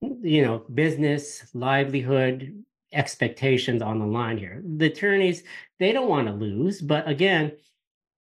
you 0.00 0.42
know 0.42 0.64
business 0.72 1.44
livelihood 1.54 2.64
expectations 2.92 3.82
on 3.82 3.98
the 3.98 4.06
line 4.06 4.36
here 4.38 4.62
the 4.64 4.86
attorneys 4.86 5.44
they 5.78 5.92
don't 5.92 6.08
want 6.08 6.26
to 6.26 6.32
lose 6.32 6.80
but 6.80 7.08
again 7.08 7.52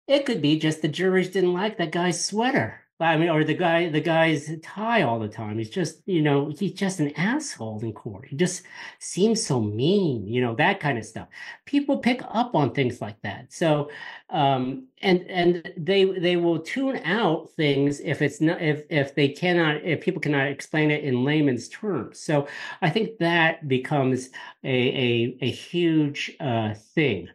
it 0.06 0.26
could 0.26 0.40
be 0.40 0.58
just 0.58 0.82
the 0.82 0.88
jurors 0.88 1.30
didn't 1.30 1.54
like 1.54 1.78
that 1.78 1.90
guy's 1.90 2.24
sweater 2.24 2.83
i 3.00 3.16
mean 3.16 3.28
or 3.28 3.44
the 3.44 3.54
guy 3.54 3.88
the 3.88 4.00
guy's 4.00 4.50
tie 4.62 5.02
all 5.02 5.18
the 5.18 5.28
time. 5.28 5.58
He's 5.58 5.70
just 5.70 6.02
you 6.06 6.22
know 6.22 6.52
he's 6.56 6.72
just 6.72 7.00
an 7.00 7.12
asshole 7.16 7.80
in 7.82 7.92
court. 7.92 8.26
He 8.26 8.36
just 8.36 8.62
seems 8.98 9.44
so 9.44 9.60
mean 9.60 10.26
you 10.26 10.40
know 10.40 10.54
that 10.56 10.80
kind 10.80 10.98
of 10.98 11.04
stuff. 11.04 11.28
People 11.64 11.98
pick 11.98 12.22
up 12.28 12.54
on 12.54 12.72
things 12.72 13.00
like 13.00 13.20
that. 13.22 13.52
So 13.52 13.90
um 14.30 14.86
and 15.02 15.22
and 15.28 15.72
they 15.76 16.04
they 16.04 16.36
will 16.36 16.58
tune 16.60 16.96
out 17.04 17.50
things 17.56 18.00
if 18.00 18.22
it's 18.22 18.40
not 18.40 18.62
if 18.62 18.84
if 18.90 19.14
they 19.14 19.28
cannot 19.28 19.82
if 19.84 20.00
people 20.00 20.20
cannot 20.20 20.46
explain 20.48 20.90
it 20.90 21.04
in 21.04 21.24
layman's 21.24 21.68
terms. 21.68 22.20
So 22.20 22.46
i 22.82 22.90
think 22.90 23.18
that 23.18 23.68
becomes 23.68 24.30
a 24.62 24.68
a, 24.68 25.38
a 25.42 25.50
huge 25.50 26.36
uh 26.40 26.74
thing 26.74 27.28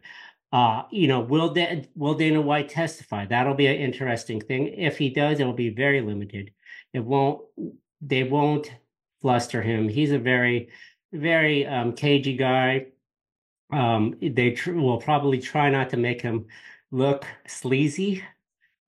uh 0.52 0.82
you 0.90 1.06
know 1.06 1.20
will 1.20 1.52
da- 1.52 1.84
will 1.94 2.14
dana 2.14 2.40
white 2.40 2.68
testify? 2.68 3.26
That'll 3.26 3.54
be 3.54 3.66
an 3.66 3.76
interesting 3.76 4.40
thing. 4.40 4.68
If 4.68 4.98
he 4.98 5.10
does 5.10 5.40
it'll 5.40 5.52
be 5.52 5.70
very 5.70 6.00
limited. 6.00 6.52
It 6.92 7.04
won't 7.04 7.42
they 8.00 8.24
won't 8.24 8.72
fluster 9.20 9.62
him. 9.62 9.88
He's 9.88 10.12
a 10.12 10.18
very 10.18 10.68
very 11.12 11.66
um 11.66 11.92
cagey 11.92 12.36
guy. 12.36 12.86
Um 13.72 14.16
they 14.20 14.52
tr- 14.52 14.72
will 14.72 14.98
probably 14.98 15.38
try 15.40 15.70
not 15.70 15.90
to 15.90 15.96
make 15.96 16.20
him 16.22 16.46
look 16.90 17.26
sleazy. 17.46 18.24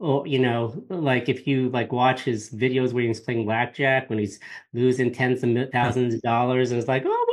Or 0.00 0.26
you 0.26 0.40
know 0.40 0.84
like 0.88 1.28
if 1.28 1.46
you 1.46 1.68
like 1.70 1.92
watch 1.92 2.22
his 2.22 2.50
videos 2.50 2.92
where 2.92 3.04
he's 3.04 3.20
playing 3.20 3.44
blackjack 3.44 4.10
when 4.10 4.18
he's 4.18 4.40
losing 4.72 5.12
tens 5.12 5.44
of 5.44 5.70
thousands 5.72 6.14
of 6.14 6.22
dollars 6.22 6.72
and 6.72 6.80
it's 6.80 6.88
like 6.88 7.04
oh 7.06 7.32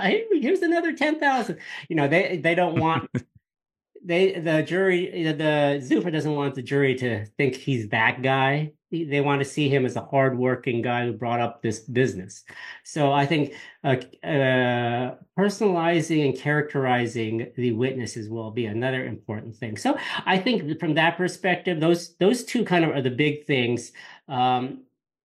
hey, 0.00 0.24
here's 0.32 0.62
another 0.62 0.92
10,000 0.92 1.58
you 1.88 1.96
know 1.96 2.08
they 2.08 2.38
they 2.38 2.54
don't 2.54 2.78
want 2.80 3.08
they 4.02 4.38
the 4.40 4.62
jury 4.62 5.24
the, 5.24 5.32
the 5.32 5.80
Zuffa 5.82 6.12
doesn't 6.12 6.34
want 6.34 6.54
the 6.54 6.62
jury 6.62 6.94
to 6.96 7.26
think 7.36 7.54
he's 7.54 7.88
that 7.88 8.22
guy. 8.22 8.72
They 8.90 9.20
want 9.20 9.40
to 9.40 9.44
see 9.44 9.68
him 9.68 9.86
as 9.86 9.94
a 9.94 10.04
hardworking 10.04 10.82
guy 10.82 11.06
who 11.06 11.12
brought 11.12 11.40
up 11.40 11.62
this 11.62 11.80
business. 11.80 12.44
So 12.82 13.12
i 13.12 13.26
think 13.26 13.54
uh, 13.84 13.96
uh, 14.24 15.16
personalizing 15.38 16.24
and 16.24 16.36
characterizing 16.36 17.52
the 17.56 17.72
witnesses 17.72 18.28
will 18.28 18.50
be 18.50 18.66
another 18.66 19.04
important 19.06 19.56
thing. 19.56 19.76
So 19.76 19.98
i 20.24 20.38
think 20.38 20.80
from 20.80 20.94
that 20.94 21.16
perspective 21.16 21.80
those 21.80 22.16
those 22.16 22.44
two 22.44 22.64
kind 22.64 22.84
of 22.84 22.90
are 22.90 23.02
the 23.02 23.10
big 23.10 23.46
things. 23.46 23.92
Um, 24.28 24.84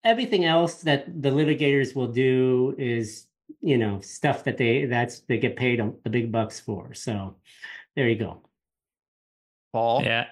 everything 0.03 0.45
else 0.45 0.81
that 0.83 1.21
the 1.21 1.29
litigators 1.29 1.95
will 1.95 2.07
do 2.07 2.75
is 2.77 3.27
you 3.61 3.77
know 3.77 4.01
stuff 4.01 4.43
that 4.43 4.57
they 4.57 4.85
that's 4.85 5.21
they 5.21 5.37
get 5.37 5.55
paid 5.55 5.81
the 6.03 6.09
big 6.09 6.31
bucks 6.31 6.59
for. 6.59 6.93
So 6.93 7.37
there 7.95 8.09
you 8.09 8.17
go 8.17 8.46
Paul. 9.73 10.03
Yeah. 10.03 10.27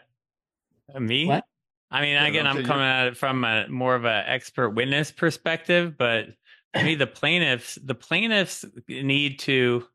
Uh, 0.93 0.99
Me? 0.99 1.25
What? 1.25 1.45
I 1.91 2.01
mean, 2.01 2.13
Yeah, 2.13 2.25
again, 2.27 2.47
I'm 2.47 2.55
so 2.55 2.59
you- 2.61 2.65
coming 2.67 2.85
at 2.85 3.07
it 3.07 3.17
from 3.17 3.43
a 3.43 3.67
more 3.67 3.95
of 3.95 4.05
an 4.05 4.23
expert 4.27 4.71
witness 4.71 5.11
perspective, 5.11 5.97
but 5.97 6.27
to 6.75 6.83
me, 6.83 6.95
the 6.95 7.07
plaintiffs, 7.07 7.75
the 7.75 7.95
plaintiffs 7.95 8.65
need 8.87 9.39
to, 9.39 9.85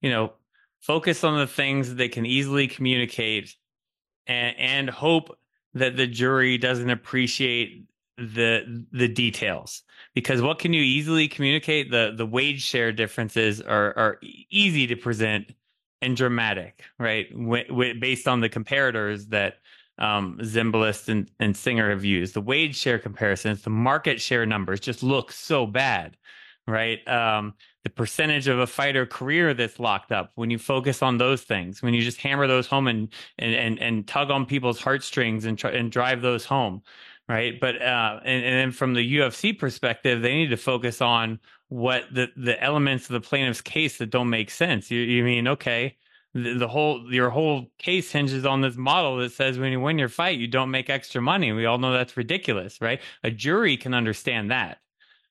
you 0.00 0.10
know, 0.10 0.32
focus 0.80 1.24
on 1.24 1.38
the 1.38 1.46
things 1.46 1.94
they 1.94 2.08
can 2.08 2.24
easily 2.24 2.68
communicate 2.68 3.54
and, 4.26 4.56
and 4.58 4.90
hope 4.90 5.36
that 5.74 5.96
the 5.96 6.06
jury 6.06 6.58
doesn't 6.58 6.90
appreciate 6.90 7.84
the 8.16 8.84
the 8.90 9.06
details 9.06 9.82
because 10.12 10.42
what 10.42 10.58
can 10.58 10.72
you 10.72 10.82
easily 10.82 11.28
communicate 11.28 11.88
the 11.92 12.12
the 12.16 12.26
wage 12.26 12.60
share 12.64 12.90
differences 12.90 13.60
are 13.60 13.96
are 13.96 14.18
easy 14.50 14.88
to 14.88 14.96
present 14.96 15.52
and 16.02 16.16
dramatic 16.16 16.84
right? 16.98 17.30
W- 17.32 17.66
w- 17.68 18.00
based 18.00 18.28
on 18.28 18.40
the 18.40 18.48
comparators 18.48 19.28
that 19.28 19.58
um 19.98 20.38
Zimbalist 20.42 21.08
and, 21.08 21.30
and 21.40 21.56
Singer 21.56 21.90
have 21.90 22.04
used. 22.04 22.34
The 22.34 22.40
wage 22.40 22.76
share 22.76 22.98
comparisons 22.98 23.62
the 23.62 23.70
market 23.70 24.20
share 24.20 24.46
numbers 24.46 24.80
just 24.80 25.02
look 25.02 25.32
so 25.32 25.66
bad 25.66 26.16
right? 26.66 27.06
Um 27.08 27.54
the 27.84 27.90
percentage 27.90 28.48
of 28.48 28.58
a 28.58 28.66
fighter 28.66 29.06
career 29.06 29.54
that's 29.54 29.78
locked 29.80 30.12
up 30.12 30.32
when 30.34 30.50
you 30.50 30.58
focus 30.58 31.02
on 31.02 31.18
those 31.18 31.42
things 31.42 31.82
when 31.82 31.94
you 31.94 32.02
just 32.02 32.18
hammer 32.20 32.46
those 32.46 32.66
home 32.66 32.86
and 32.88 33.08
and 33.38 33.54
and, 33.54 33.78
and 33.80 34.06
tug 34.06 34.30
on 34.30 34.46
people's 34.46 34.80
heartstrings 34.80 35.44
and 35.44 35.58
try 35.58 35.70
and 35.72 35.90
drive 35.92 36.20
those 36.22 36.44
home 36.44 36.82
right? 37.28 37.60
But 37.60 37.80
uh 37.82 38.20
and, 38.24 38.44
and 38.44 38.54
then 38.54 38.72
from 38.72 38.94
the 38.94 39.16
ufc 39.18 39.58
perspective 39.58 40.22
they 40.22 40.34
need 40.34 40.50
to 40.50 40.56
focus 40.56 41.00
on 41.00 41.40
what 41.68 42.04
the 42.12 42.28
the 42.36 42.62
elements 42.62 43.04
of 43.06 43.12
the 43.12 43.20
plaintiff's 43.20 43.60
case 43.60 43.98
that 43.98 44.10
don't 44.10 44.30
make 44.30 44.50
sense. 44.50 44.90
You, 44.90 45.00
you 45.00 45.22
mean 45.22 45.48
okay 45.48 45.96
the, 46.34 46.54
the 46.54 46.68
whole 46.68 47.12
your 47.12 47.30
whole 47.30 47.70
case 47.78 48.10
hinges 48.10 48.44
on 48.46 48.60
this 48.60 48.76
model 48.76 49.16
that 49.18 49.32
says 49.32 49.58
when 49.58 49.72
you 49.72 49.80
win 49.80 49.98
your 49.98 50.08
fight 50.08 50.38
you 50.38 50.48
don't 50.48 50.70
make 50.70 50.90
extra 50.90 51.20
money. 51.20 51.52
We 51.52 51.66
all 51.66 51.78
know 51.78 51.92
that's 51.92 52.16
ridiculous 52.16 52.80
right? 52.80 53.00
A 53.22 53.30
jury 53.30 53.76
can 53.76 53.94
understand 53.94 54.50
that 54.50 54.78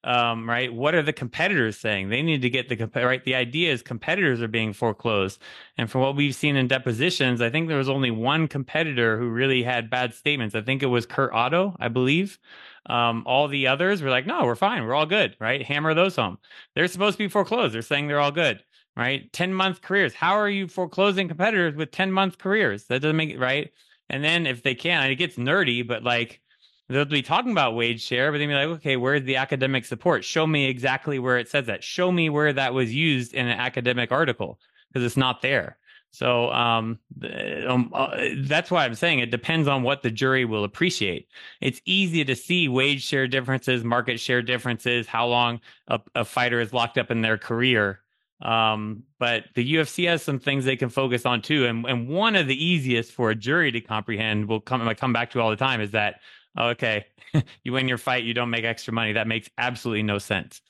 um, 0.08 0.50
right? 0.50 0.74
What 0.74 0.96
are 0.96 1.02
the 1.02 1.12
competitors 1.12 1.78
saying? 1.78 2.08
They 2.08 2.22
need 2.22 2.42
to 2.42 2.50
get 2.50 2.70
the 2.70 3.06
right. 3.06 3.24
The 3.24 3.36
idea 3.36 3.74
is 3.74 3.82
competitors 3.82 4.42
are 4.42 4.48
being 4.48 4.72
foreclosed, 4.72 5.42
and 5.78 5.92
from 5.92 6.00
what 6.02 6.16
we've 6.16 6.34
seen 6.34 6.56
in 6.56 6.68
depositions, 6.68 7.42
I 7.42 7.50
think 7.50 7.68
there 7.68 7.78
was 7.78 7.90
only 7.90 8.10
one 8.10 8.48
competitor 8.48 9.18
who 9.20 9.28
really 9.28 9.64
had 9.64 9.90
bad 9.90 10.14
statements. 10.14 10.56
I 10.56 10.62
think 10.62 10.82
it 10.82 10.88
was 10.88 11.06
Kurt 11.06 11.34
Otto, 11.34 11.76
I 11.80 11.90
believe. 11.90 12.40
Um, 12.86 13.24
all 13.26 13.50
the 13.50 13.68
others 13.68 14.02
were 14.02 14.10
like, 14.10 14.26
"No, 14.26 14.46
we're 14.46 14.56
fine. 14.56 14.86
We're 14.86 14.96
all 14.96 15.06
good." 15.06 15.36
Right? 15.42 15.62
Hammer 15.62 15.94
those 15.94 16.16
home. 16.16 16.38
They're 16.74 16.88
supposed 16.88 17.18
to 17.18 17.24
be 17.26 17.28
foreclosed. 17.30 17.76
They're 17.76 17.82
saying 17.82 18.08
they're 18.08 18.22
all 18.22 18.32
good. 18.32 18.64
Right? 18.96 19.32
Ten 19.34 19.54
month 19.54 19.82
careers. 19.82 20.14
How 20.14 20.40
are 20.40 20.50
you 20.50 20.70
foreclosing 20.70 21.28
competitors 21.28 21.76
with 21.76 21.92
ten 21.92 22.14
month 22.14 22.38
careers? 22.38 22.86
That 22.86 23.02
doesn't 23.02 23.18
make 23.18 23.32
it 23.32 23.40
right. 23.40 23.72
And 24.10 24.24
then 24.24 24.48
if 24.48 24.64
they 24.64 24.74
can, 24.74 25.12
it 25.12 25.16
gets 25.16 25.36
nerdy, 25.36 25.86
but 25.86 26.02
like 26.04 26.42
they'll 26.90 27.06
be 27.06 27.22
talking 27.22 27.52
about 27.52 27.76
wage 27.76 28.02
share, 28.02 28.32
but 28.32 28.38
they'll 28.38 28.48
be 28.48 28.54
like, 28.54 28.68
okay, 28.68 28.98
where's 28.98 29.24
the 29.24 29.36
academic 29.36 29.86
support? 29.86 30.24
Show 30.24 30.48
me 30.48 30.66
exactly 30.66 31.20
where 31.20 31.38
it 31.38 31.50
says 31.50 31.66
that. 31.68 31.84
Show 31.84 32.12
me 32.12 32.30
where 32.30 32.54
that 32.54 32.74
was 32.74 32.94
used 32.94 33.34
in 33.34 33.48
an 33.48 33.60
academic 33.60 34.12
article 34.12 34.60
because 34.92 35.06
it's 35.06 35.18
not 35.18 35.42
there. 35.42 35.78
So 36.12 36.52
um, 36.52 37.00
um 37.68 37.92
uh, 37.94 38.18
that's 38.38 38.72
why 38.72 38.86
I'm 38.86 38.96
saying 38.96 39.20
it 39.20 39.30
depends 39.30 39.68
on 39.68 39.84
what 39.84 40.02
the 40.02 40.10
jury 40.10 40.46
will 40.46 40.64
appreciate. 40.64 41.28
It's 41.62 41.82
easy 41.86 42.24
to 42.26 42.36
see 42.36 42.70
wage 42.70 43.04
share 43.04 43.28
differences, 43.28 43.84
market 43.84 44.20
share 44.20 44.42
differences, 44.42 45.06
how 45.08 45.28
long 45.28 45.60
a, 45.88 46.00
a 46.16 46.26
fighter 46.26 46.60
is 46.62 46.74
locked 46.74 46.98
up 46.98 47.12
in 47.12 47.22
their 47.22 47.38
career. 47.38 48.02
Um, 48.42 49.04
but 49.20 49.46
the 49.56 49.76
UFC 49.76 50.08
has 50.08 50.22
some 50.22 50.40
things 50.40 50.64
they 50.64 50.76
can 50.76 50.90
focus 50.90 51.26
on 51.26 51.42
too. 51.42 51.66
And 51.66 51.86
and 51.86 52.08
one 52.08 52.36
of 52.36 52.48
the 52.48 52.64
easiest 52.66 53.12
for 53.12 53.30
a 53.32 53.36
jury 53.36 53.72
to 53.72 53.82
comprehend 53.82 54.48
will 54.48 54.62
come 54.62 54.88
I 54.88 54.94
come 54.94 55.14
back 55.14 55.32
to 55.32 55.42
all 55.42 55.50
the 55.50 55.56
time 55.56 55.82
is 55.82 55.92
that 55.92 56.22
okay, 56.58 57.06
you 57.64 57.74
win 57.74 57.88
your 57.88 57.98
fight, 57.98 58.24
you 58.24 58.34
don't 58.34 58.50
make 58.50 58.66
extra 58.66 58.94
money. 58.94 59.14
That 59.14 59.28
makes 59.28 59.50
absolutely 59.58 60.04
no 60.04 60.18
sense. 60.18 60.62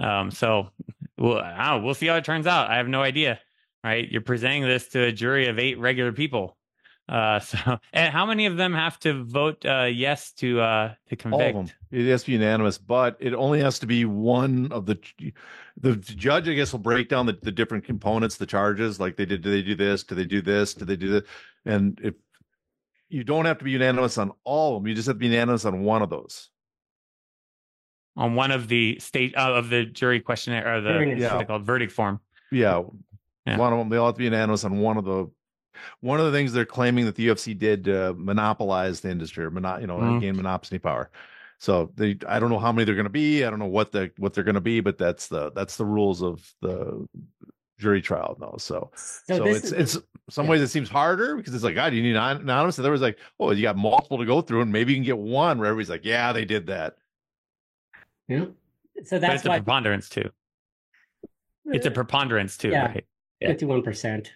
Um, 0.00 0.30
so 0.30 0.70
we'll, 1.18 1.42
we'll 1.82 1.94
see 1.94 2.06
how 2.06 2.16
it 2.16 2.24
turns 2.24 2.46
out. 2.46 2.70
I 2.70 2.76
have 2.76 2.88
no 2.88 3.02
idea. 3.02 3.40
Right? 3.84 4.10
You're 4.10 4.22
presenting 4.22 4.62
this 4.62 4.88
to 4.88 5.04
a 5.04 5.12
jury 5.12 5.46
of 5.46 5.58
eight 5.58 5.78
regular 5.78 6.12
people. 6.12 6.56
Uh, 7.08 7.38
so, 7.40 7.78
and 7.92 8.12
how 8.12 8.26
many 8.26 8.46
of 8.46 8.56
them 8.56 8.74
have 8.74 8.98
to 9.00 9.24
vote 9.24 9.64
uh, 9.64 9.84
yes 9.84 10.32
to 10.32 10.60
uh, 10.60 10.94
to 11.08 11.16
convict? 11.16 11.54
All 11.54 11.62
of 11.62 11.68
them. 11.68 11.76
It 11.92 12.10
has 12.10 12.22
to 12.22 12.28
be 12.28 12.32
unanimous, 12.32 12.78
but 12.78 13.16
it 13.20 13.32
only 13.32 13.60
has 13.60 13.78
to 13.80 13.86
be 13.86 14.04
one 14.04 14.70
of 14.72 14.86
the. 14.86 14.98
The 15.78 15.94
judge, 15.94 16.48
I 16.48 16.54
guess, 16.54 16.72
will 16.72 16.78
break 16.78 17.10
down 17.10 17.26
the, 17.26 17.38
the 17.42 17.52
different 17.52 17.84
components, 17.84 18.38
the 18.38 18.46
charges. 18.46 18.98
Like 18.98 19.16
they 19.16 19.26
did, 19.26 19.42
do 19.42 19.50
they 19.50 19.60
do 19.60 19.74
this? 19.74 20.04
Do 20.04 20.14
they 20.14 20.24
do 20.24 20.40
this? 20.40 20.72
Do 20.72 20.86
they 20.86 20.96
do 20.96 21.10
this? 21.10 21.24
And 21.66 22.00
if 22.02 22.14
you 23.08 23.24
don't 23.24 23.44
have 23.44 23.58
to 23.58 23.64
be 23.64 23.72
unanimous 23.72 24.18
on 24.18 24.32
all 24.44 24.76
of 24.76 24.82
them. 24.82 24.88
You 24.88 24.94
just 24.94 25.06
have 25.06 25.16
to 25.16 25.20
be 25.20 25.26
unanimous 25.26 25.64
on 25.64 25.82
one 25.82 26.02
of 26.02 26.10
those. 26.10 26.50
On 28.16 28.34
one 28.34 28.50
of 28.50 28.68
the 28.68 28.98
state 28.98 29.36
uh, 29.36 29.52
of 29.54 29.68
the 29.68 29.84
jury 29.84 30.20
questionnaire 30.20 30.76
or 30.76 30.80
the 30.80 31.16
yeah. 31.18 31.44
called 31.44 31.64
verdict 31.64 31.92
form. 31.92 32.20
Yeah. 32.50 32.82
yeah. 33.46 33.58
One 33.58 33.72
of 33.72 33.78
them, 33.78 33.88
they 33.90 33.96
all 33.96 34.06
have 34.06 34.14
to 34.14 34.18
be 34.18 34.24
unanimous 34.24 34.64
on 34.64 34.78
one 34.78 34.96
of 34.96 35.04
the 35.04 35.30
one 36.00 36.18
of 36.18 36.26
the 36.26 36.32
things 36.32 36.52
they're 36.52 36.64
claiming 36.64 37.04
that 37.04 37.14
the 37.16 37.28
UFC 37.28 37.56
did 37.56 37.84
to 37.84 38.14
monopolize 38.14 39.00
the 39.00 39.10
industry 39.10 39.44
or 39.44 39.50
mono, 39.50 39.78
you 39.78 39.86
know, 39.86 39.98
mm-hmm. 39.98 40.20
gain 40.20 40.36
monopoly 40.36 40.78
power. 40.78 41.10
So 41.58 41.90
they, 41.94 42.18
I 42.26 42.38
don't 42.38 42.50
know 42.50 42.58
how 42.58 42.72
many 42.72 42.84
they're 42.84 42.94
going 42.94 43.04
to 43.04 43.10
be. 43.10 43.44
I 43.44 43.50
don't 43.50 43.58
know 43.58 43.66
what 43.66 43.92
the 43.92 44.10
what 44.18 44.34
they're 44.34 44.44
going 44.44 44.56
to 44.56 44.60
be, 44.60 44.80
but 44.80 44.98
that's 44.98 45.28
the 45.28 45.52
that's 45.52 45.76
the 45.76 45.86
rules 45.86 46.22
of 46.22 46.46
the 46.60 47.06
jury 47.78 48.00
trial 48.00 48.36
no 48.40 48.54
so 48.58 48.90
so, 48.94 49.36
so 49.36 49.44
it's 49.46 49.72
it's 49.72 49.98
some 50.28 50.46
yeah. 50.46 50.52
ways 50.52 50.62
it 50.62 50.68
seems 50.68 50.88
harder 50.88 51.36
because 51.36 51.54
it's 51.54 51.62
like 51.62 51.74
god 51.74 51.94
you 51.94 52.02
need 52.02 52.16
anonymous. 52.16 52.78
And 52.78 52.84
there 52.84 52.92
was 52.92 53.00
like 53.00 53.18
oh 53.38 53.52
you 53.52 53.62
got 53.62 53.76
multiple 53.76 54.18
to 54.18 54.24
go 54.24 54.40
through 54.40 54.62
and 54.62 54.72
maybe 54.72 54.92
you 54.92 54.96
can 54.96 55.04
get 55.04 55.18
one 55.18 55.58
where 55.58 55.68
everybody's 55.68 55.90
like 55.90 56.04
yeah 56.04 56.32
they 56.32 56.44
did 56.44 56.66
that. 56.66 56.96
Yeah. 58.28 58.46
So 59.04 59.18
that's 59.18 59.20
but 59.20 59.34
it's 59.34 59.44
a 59.44 59.50
preponderance 59.50 60.08
too. 60.08 60.30
It's 61.66 61.86
a 61.86 61.90
preponderance 61.90 62.56
too 62.56 62.70
yeah, 62.70 62.86
right? 62.86 63.04
51% 63.42 64.28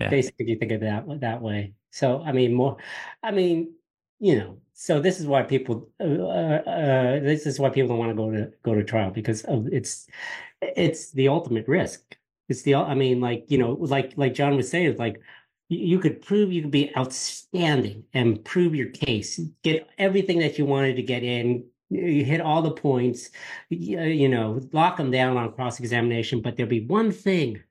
yeah. 0.00 0.08
basically 0.08 0.50
you 0.50 0.56
think 0.56 0.72
of 0.72 0.80
that 0.80 1.04
that 1.20 1.42
way. 1.42 1.74
So 1.90 2.22
i 2.22 2.32
mean 2.32 2.54
more 2.54 2.76
i 3.22 3.30
mean 3.30 3.74
you 4.18 4.38
know 4.38 4.56
so 4.72 5.00
this 5.00 5.20
is 5.20 5.26
why 5.26 5.42
people 5.42 5.88
uh, 6.00 6.04
uh, 6.04 6.62
uh 6.66 7.20
this 7.20 7.46
is 7.46 7.58
why 7.58 7.68
people 7.68 7.88
don't 7.88 7.98
want 7.98 8.10
to 8.10 8.16
go 8.16 8.30
to 8.30 8.52
go 8.62 8.74
to 8.74 8.84
trial 8.84 9.10
because 9.10 9.42
of 9.42 9.66
it's 9.72 10.06
it's 10.62 11.10
the 11.10 11.28
ultimate 11.28 11.68
risk 11.68 12.16
it's 12.52 12.62
the 12.62 12.76
I 12.76 12.94
mean, 12.94 13.20
like 13.20 13.46
you 13.48 13.58
know, 13.58 13.72
like 13.72 14.12
like 14.16 14.34
John 14.34 14.56
was 14.56 14.70
saying, 14.70 14.96
like 14.98 15.20
you 15.68 15.98
could 15.98 16.22
prove 16.22 16.52
you 16.52 16.62
could 16.62 16.70
be 16.70 16.94
outstanding 16.96 18.04
and 18.12 18.44
prove 18.44 18.74
your 18.74 18.90
case, 18.90 19.40
get 19.62 19.88
everything 19.98 20.38
that 20.40 20.58
you 20.58 20.66
wanted 20.66 20.96
to 20.96 21.02
get 21.02 21.22
in. 21.24 21.66
You 21.90 22.24
hit 22.24 22.40
all 22.40 22.62
the 22.62 22.70
points, 22.72 23.30
you 23.68 24.28
know, 24.28 24.60
lock 24.72 24.96
them 24.96 25.10
down 25.10 25.36
on 25.36 25.52
cross 25.52 25.80
examination. 25.80 26.40
But 26.40 26.56
there'll 26.56 26.70
be 26.70 26.86
one 26.86 27.10
thing 27.12 27.62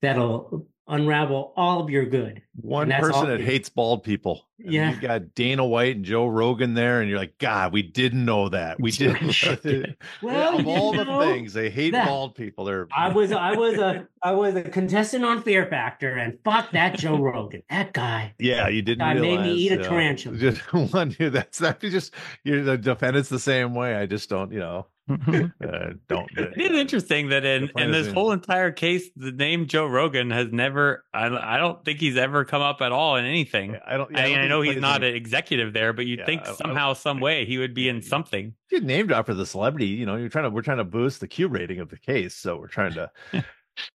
that'll 0.00 0.66
unravel 0.88 1.52
all 1.56 1.80
of 1.80 1.90
your 1.90 2.04
good. 2.04 2.42
One 2.60 2.90
person 2.90 3.28
that 3.28 3.40
hates 3.40 3.68
bald 3.68 4.02
people. 4.02 4.46
Yeah. 4.58 4.92
You 4.92 5.00
got 5.00 5.34
Dana 5.34 5.64
White 5.64 5.96
and 5.96 6.04
Joe 6.04 6.26
Rogan 6.26 6.74
there, 6.74 7.00
and 7.00 7.08
you're 7.08 7.18
like, 7.18 7.38
God, 7.38 7.72
we 7.72 7.82
didn't 7.82 8.24
know 8.24 8.48
that. 8.48 8.78
We 8.80 8.90
didn't. 8.92 9.96
well, 10.22 10.58
of 10.58 10.66
all 10.66 10.92
know, 10.92 11.20
the 11.20 11.26
things, 11.26 11.52
they 11.52 11.70
hate 11.70 11.92
that, 11.92 12.06
bald 12.06 12.34
people. 12.34 12.64
They're 12.64 12.88
I 12.92 13.08
was 13.08 13.32
I 13.32 13.56
was 13.56 13.78
a 13.78 14.06
I 14.22 14.32
was 14.32 14.54
a 14.54 14.62
contestant 14.62 15.24
on 15.24 15.42
Fear 15.42 15.66
Factor, 15.66 16.16
and 16.16 16.38
fuck 16.44 16.70
that 16.72 16.98
Joe 16.98 17.16
Rogan. 17.20 17.62
That 17.70 17.92
guy. 17.92 18.34
Yeah, 18.38 18.68
you 18.68 18.82
didn't. 18.82 19.02
I 19.02 19.14
made 19.14 19.40
me 19.40 19.54
eat 19.54 19.72
a 19.72 19.82
tarantula. 19.82 20.36
Just 20.36 20.72
one 20.72 21.16
that's 21.18 21.58
that 21.58 21.82
You 21.82 21.90
just 21.90 22.14
you're 22.44 22.62
the 22.62 22.76
defendant's 22.76 23.28
the 23.28 23.38
same 23.38 23.74
way. 23.74 23.96
I 23.96 24.06
just 24.06 24.28
don't, 24.28 24.52
you 24.52 24.60
know. 24.60 24.86
uh, 25.10 25.16
don't. 26.08 26.30
it 26.36 26.72
is 26.72 26.78
interesting 26.78 27.30
that 27.30 27.44
in 27.44 27.70
in 27.76 27.90
this 27.90 28.06
in. 28.06 28.14
whole 28.14 28.30
entire 28.30 28.70
case, 28.70 29.10
the 29.16 29.32
name 29.32 29.66
Joe 29.66 29.86
Rogan 29.86 30.30
has 30.30 30.52
never. 30.52 31.04
I, 31.12 31.26
I 31.26 31.56
don't 31.56 31.84
think 31.84 31.98
he's 31.98 32.16
ever 32.16 32.44
come 32.44 32.62
up 32.62 32.80
at 32.80 32.92
all 32.92 33.16
in 33.16 33.24
anything. 33.24 33.72
Yeah, 33.72 33.80
I 33.84 33.96
don't. 33.96 34.10
Yeah, 34.12 34.20
I, 34.20 34.22
I, 34.22 34.28
mean, 34.28 34.38
I 34.38 34.48
know 34.48 34.60
he's 34.60 34.80
not 34.80 35.02
an 35.02 35.14
executive 35.14 35.72
there, 35.72 35.92
but 35.92 36.06
you'd 36.06 36.20
yeah, 36.20 36.26
think 36.26 36.46
somehow, 36.46 36.92
some 36.92 37.18
way, 37.18 37.44
he 37.44 37.58
would 37.58 37.74
be 37.74 37.88
in 37.88 38.00
something. 38.00 38.54
You 38.70 38.80
named 38.80 39.10
after 39.10 39.34
the 39.34 39.44
celebrity. 39.44 39.86
You 39.86 40.06
know, 40.06 40.16
you're 40.16 40.28
trying 40.28 40.44
to. 40.44 40.50
We're 40.50 40.62
trying 40.62 40.78
to 40.78 40.84
boost 40.84 41.20
the 41.20 41.26
Q 41.26 41.48
rating 41.48 41.80
of 41.80 41.90
the 41.90 41.98
case, 41.98 42.34
so 42.34 42.56
we're 42.56 42.68
trying 42.68 42.94
to. 42.94 43.10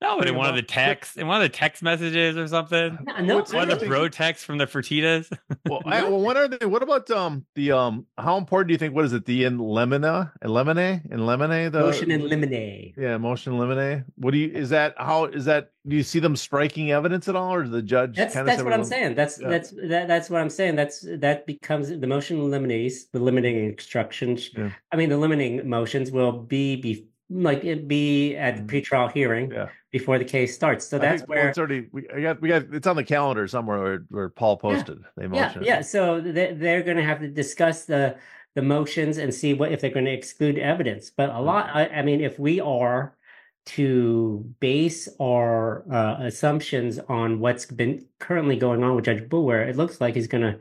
No, 0.01 0.19
but 0.19 0.29
in 0.29 0.35
one 0.35 0.49
of 0.49 0.57
the 0.57 0.63
texts, 0.63 1.17
in 1.17 1.27
one 1.27 1.41
of 1.41 1.43
the 1.43 1.57
text 1.57 1.83
messages 1.83 2.37
or 2.37 2.47
something. 2.47 2.99
No, 3.21 3.43
one 3.53 3.71
of 3.71 3.81
the 3.81 3.87
bro 3.87 4.09
texts 4.09 4.45
from 4.45 4.59
the 4.59 4.67
Fertitas. 4.67 5.33
well, 5.67 5.81
I, 5.87 6.03
well, 6.03 6.21
what 6.21 6.37
are 6.37 6.49
they? 6.49 6.67
What 6.67 6.83
about 6.83 7.11
um 7.11 7.47
the 7.55 7.73
um? 7.73 8.07
How 8.19 8.37
important 8.37 8.69
do 8.69 8.73
you 8.73 8.79
think? 8.79 8.95
What 8.95 9.05
is 9.05 9.13
it? 9.13 9.25
The 9.25 9.45
in 9.45 9.59
lemona 9.59 10.33
and 10.43 10.53
lemonade 10.53 11.03
and 11.11 11.27
lemonade. 11.27 11.73
The 11.73 11.81
motion 11.81 12.11
and 12.11 12.25
lemonade. 12.25 12.95
Yeah, 12.99 13.17
motion 13.17 13.53
and 13.53 13.61
lemonade. 13.61 14.05
What 14.17 14.33
do 14.33 14.39
you? 14.39 14.49
Is 14.49 14.71
that 14.71 14.95
how? 14.99 15.27
Is 15.27 15.45
that? 15.47 15.71
Do 15.87 15.97
you 15.97 16.03
see 16.03 16.19
them 16.19 16.37
striking 16.37 16.93
evidence 16.93 17.29
at 17.29 17.37
all, 17.37 17.55
or 17.55 17.67
the 17.67 17.83
judge? 17.83 18.17
That's 18.17 18.35
that's 18.35 18.63
what 18.63 18.73
I'm 18.73 18.85
saying. 18.85 19.15
That's 19.15 19.41
yeah. 19.41 19.49
that's 19.49 19.71
that, 19.89 20.09
that's 20.09 20.29
what 20.29 20.41
I'm 20.41 20.51
saying. 20.51 20.77
That's 20.77 21.07
that 21.19 21.47
becomes 21.47 21.89
the 21.89 22.07
motion 22.07 22.39
eliminates 22.39 23.07
the 23.07 23.21
limiting 23.21 23.65
instructions. 23.65 24.51
Yeah. 24.57 24.71
I 24.91 24.97
mean, 24.97 25.09
the 25.09 25.17
limiting 25.17 25.69
motions 25.69 26.11
will 26.11 26.33
be 26.33 26.77
be 26.77 27.07
like 27.33 27.65
it 27.65 27.89
be 27.89 28.37
at 28.37 28.57
the 28.57 28.63
mm-hmm. 28.63 28.95
pretrial 28.95 29.13
hearing 29.13 29.51
yeah. 29.51 29.69
before 29.91 30.19
the 30.19 30.25
case 30.25 30.55
starts. 30.55 30.87
So 30.87 30.99
that's 30.99 31.23
where 31.23 31.49
it's 31.49 31.59
already 31.59 31.89
we 31.93 32.03
got 32.03 32.41
we 32.41 32.49
got 32.49 32.65
it's 32.73 32.87
on 32.87 32.97
the 32.97 33.05
calendar 33.05 33.47
somewhere 33.49 33.83
where, 33.83 34.05
where 34.09 34.29
Paul 34.29 34.57
posted. 34.57 34.99
Yeah, 35.19 35.29
yeah, 35.33 35.55
yeah. 35.63 35.81
So 35.81 36.21
they, 36.21 36.53
they're 36.53 36.83
going 36.83 36.97
to 36.97 37.03
have 37.03 37.21
to 37.21 37.29
discuss 37.29 37.85
the 37.85 38.17
the 38.55 38.63
motions 38.63 39.19
and 39.19 39.33
see 39.33 39.55
what 39.55 39.73
if 39.73 39.81
they're 39.81 39.91
going 39.91 40.05
to 40.05 40.13
exclude 40.13 40.59
evidence. 40.59 41.11
But 41.11 41.31
a 41.31 41.41
lot, 41.41 41.69
mm-hmm. 41.69 41.79
I, 41.79 41.89
I 41.89 42.03
mean, 42.03 42.21
if 42.21 42.39
we 42.39 42.61
are 42.61 43.17
to 43.65 44.45
base 44.61 45.09
our 45.21 45.85
uh, 45.91 46.25
assumptions 46.25 46.99
on 46.99 47.39
what's 47.39 47.67
been 47.67 48.07
currently 48.19 48.57
going 48.57 48.83
on 48.83 48.97
with 48.97 49.05
Judge 49.05 49.23
Boulware, 49.29 49.69
it 49.69 49.77
looks 49.77 50.01
like 50.01 50.15
he's 50.15 50.27
going 50.27 50.43
to 50.43 50.59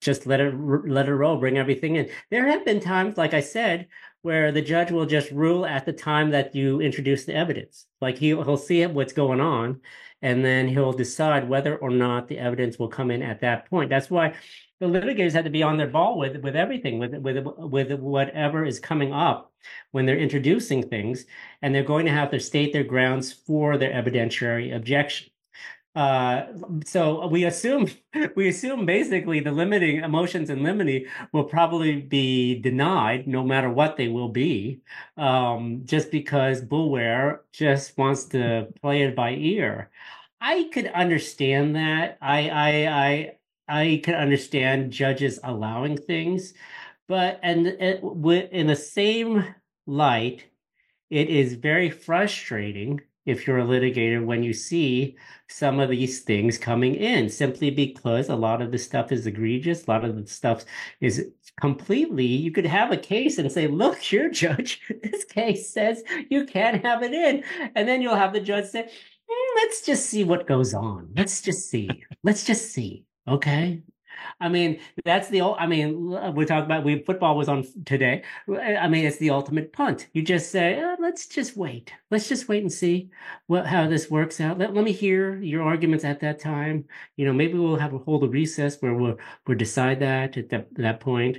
just 0.00 0.26
let 0.26 0.38
it 0.38 0.54
let 0.54 1.08
it 1.08 1.14
roll, 1.14 1.38
bring 1.38 1.56
everything 1.56 1.96
in. 1.96 2.10
There 2.30 2.46
have 2.46 2.64
been 2.64 2.80
times, 2.80 3.16
like 3.16 3.32
I 3.32 3.40
said, 3.40 3.88
where 4.24 4.50
the 4.50 4.62
judge 4.62 4.90
will 4.90 5.04
just 5.04 5.30
rule 5.30 5.66
at 5.66 5.84
the 5.84 5.92
time 5.92 6.30
that 6.30 6.54
you 6.54 6.80
introduce 6.80 7.26
the 7.26 7.34
evidence. 7.34 7.84
Like 8.00 8.16
he, 8.16 8.28
he'll 8.28 8.56
see 8.56 8.86
what's 8.86 9.12
going 9.12 9.38
on, 9.38 9.82
and 10.22 10.42
then 10.42 10.66
he'll 10.66 10.94
decide 10.94 11.46
whether 11.46 11.76
or 11.76 11.90
not 11.90 12.26
the 12.26 12.38
evidence 12.38 12.78
will 12.78 12.88
come 12.88 13.10
in 13.10 13.22
at 13.22 13.42
that 13.42 13.68
point. 13.68 13.90
That's 13.90 14.08
why 14.08 14.34
the 14.80 14.86
litigators 14.86 15.32
have 15.32 15.44
to 15.44 15.50
be 15.50 15.62
on 15.62 15.76
their 15.76 15.88
ball 15.88 16.18
with 16.18 16.38
with 16.38 16.56
everything, 16.56 16.98
with 16.98 17.14
with 17.14 17.44
with 17.58 17.92
whatever 17.92 18.64
is 18.64 18.80
coming 18.80 19.12
up 19.12 19.52
when 19.90 20.06
they're 20.06 20.16
introducing 20.16 20.88
things, 20.88 21.26
and 21.60 21.74
they're 21.74 21.84
going 21.84 22.06
to 22.06 22.12
have 22.12 22.30
to 22.30 22.40
state 22.40 22.72
their 22.72 22.82
grounds 22.82 23.30
for 23.30 23.76
their 23.76 23.92
evidentiary 23.92 24.74
objection. 24.74 25.28
Uh, 25.94 26.46
so 26.84 27.26
we 27.28 27.44
assume 27.44 27.86
we 28.36 28.48
assume 28.48 28.84
basically 28.84 29.38
the 29.40 29.52
limiting 29.52 29.98
emotions 30.02 30.50
in 30.50 30.62
limine 30.64 31.06
will 31.32 31.44
probably 31.44 32.00
be 32.00 32.58
denied 32.60 33.28
no 33.28 33.44
matter 33.44 33.70
what 33.70 33.96
they 33.96 34.08
will 34.08 34.28
be, 34.28 34.80
um, 35.16 35.82
just 35.84 36.10
because 36.10 36.60
Boulware 36.62 37.40
just 37.52 37.96
wants 37.96 38.24
to 38.26 38.66
play 38.82 39.02
it 39.02 39.14
by 39.14 39.30
ear. 39.34 39.90
I 40.40 40.68
could 40.72 40.86
understand 40.88 41.76
that. 41.76 42.18
I 42.20 42.48
I 42.50 42.70
I 43.68 43.82
I 43.82 44.00
could 44.04 44.14
understand 44.14 44.92
judges 44.92 45.38
allowing 45.44 45.96
things, 45.96 46.54
but 47.08 47.38
and 47.42 47.66
it, 47.68 48.02
in 48.52 48.66
the 48.66 48.76
same 48.76 49.44
light, 49.86 50.44
it 51.10 51.28
is 51.30 51.54
very 51.54 51.90
frustrating 51.90 53.00
if 53.26 53.46
you're 53.46 53.58
a 53.58 53.64
litigator 53.64 54.24
when 54.24 54.42
you 54.42 54.52
see 54.52 55.16
some 55.48 55.78
of 55.78 55.90
these 55.90 56.20
things 56.20 56.58
coming 56.58 56.94
in 56.94 57.28
simply 57.28 57.70
because 57.70 58.28
a 58.28 58.36
lot 58.36 58.62
of 58.62 58.72
the 58.72 58.78
stuff 58.78 59.12
is 59.12 59.26
egregious 59.26 59.86
a 59.86 59.90
lot 59.90 60.04
of 60.04 60.16
the 60.16 60.26
stuff 60.26 60.64
is 61.00 61.30
completely 61.60 62.26
you 62.26 62.50
could 62.50 62.66
have 62.66 62.90
a 62.90 62.96
case 62.96 63.38
and 63.38 63.50
say 63.50 63.66
look 63.66 64.10
your 64.12 64.30
judge 64.30 64.80
this 65.02 65.24
case 65.24 65.70
says 65.70 66.02
you 66.30 66.44
can't 66.44 66.84
have 66.84 67.02
it 67.02 67.12
in. 67.12 67.44
And 67.74 67.88
then 67.88 68.02
you'll 68.02 68.16
have 68.16 68.32
the 68.32 68.40
judge 68.40 68.66
say 68.66 68.82
mm, 68.82 69.48
let's 69.56 69.84
just 69.84 70.06
see 70.06 70.24
what 70.24 70.46
goes 70.46 70.74
on. 70.74 71.10
Let's 71.16 71.40
just 71.40 71.68
see. 71.68 71.88
Let's 72.22 72.44
just 72.44 72.72
see. 72.72 73.04
Okay 73.26 73.82
I 74.40 74.48
mean, 74.48 74.80
that's 75.04 75.28
the 75.28 75.42
I 75.42 75.66
mean, 75.66 76.14
uh, 76.14 76.32
we 76.32 76.44
talk 76.44 76.64
about 76.64 76.84
we 76.84 77.02
football 77.02 77.36
was 77.36 77.48
on 77.48 77.64
today. 77.84 78.22
Uh, 78.48 78.56
I 78.58 78.88
mean, 78.88 79.04
it's 79.04 79.18
the 79.18 79.30
ultimate 79.30 79.72
punt. 79.72 80.08
You 80.12 80.22
just 80.22 80.50
say, 80.50 80.80
oh, 80.82 80.96
let's 81.00 81.26
just 81.26 81.56
wait. 81.56 81.92
Let's 82.10 82.28
just 82.28 82.48
wait 82.48 82.62
and 82.62 82.72
see 82.72 83.10
what 83.46 83.66
how 83.66 83.88
this 83.88 84.10
works 84.10 84.40
out. 84.40 84.58
Let, 84.58 84.74
let 84.74 84.84
me 84.84 84.92
hear 84.92 85.36
your 85.42 85.62
arguments 85.62 86.04
at 86.04 86.20
that 86.20 86.38
time. 86.40 86.86
You 87.16 87.26
know, 87.26 87.32
maybe 87.32 87.58
we'll 87.58 87.76
have 87.76 87.94
a 87.94 87.98
hold 87.98 88.24
a 88.24 88.28
recess 88.28 88.80
where 88.80 88.94
we'll 88.94 89.18
we'll 89.46 89.58
decide 89.58 90.00
that 90.00 90.36
at 90.36 90.48
that 90.50 90.68
that 90.74 91.00
point 91.00 91.38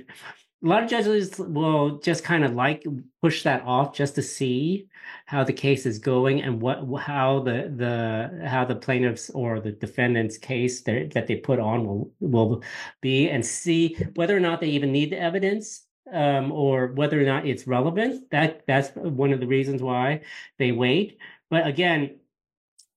a 0.64 0.66
lot 0.66 0.82
of 0.82 0.88
judges 0.88 1.38
will 1.38 1.98
just 1.98 2.24
kind 2.24 2.44
of 2.44 2.54
like 2.54 2.84
push 3.20 3.42
that 3.42 3.62
off 3.64 3.94
just 3.94 4.14
to 4.14 4.22
see 4.22 4.88
how 5.26 5.44
the 5.44 5.52
case 5.52 5.84
is 5.84 5.98
going 5.98 6.42
and 6.42 6.60
what 6.60 6.82
how 7.00 7.40
the 7.40 7.72
the 7.76 8.46
how 8.48 8.64
the 8.64 8.74
plaintiffs 8.74 9.28
or 9.30 9.60
the 9.60 9.72
defendants 9.72 10.38
case 10.38 10.82
that, 10.82 11.12
that 11.12 11.26
they 11.26 11.36
put 11.36 11.58
on 11.60 11.86
will 11.86 12.10
will 12.20 12.62
be 13.02 13.28
and 13.28 13.44
see 13.44 13.94
whether 14.14 14.36
or 14.36 14.40
not 14.40 14.60
they 14.60 14.68
even 14.68 14.92
need 14.92 15.10
the 15.10 15.20
evidence 15.20 15.86
um, 16.12 16.50
or 16.52 16.88
whether 16.88 17.20
or 17.20 17.24
not 17.24 17.46
it's 17.46 17.66
relevant. 17.66 18.30
That 18.30 18.66
that's 18.66 18.90
one 18.96 19.32
of 19.32 19.40
the 19.40 19.46
reasons 19.46 19.82
why 19.82 20.22
they 20.58 20.72
wait. 20.72 21.18
But 21.50 21.66
again 21.66 22.18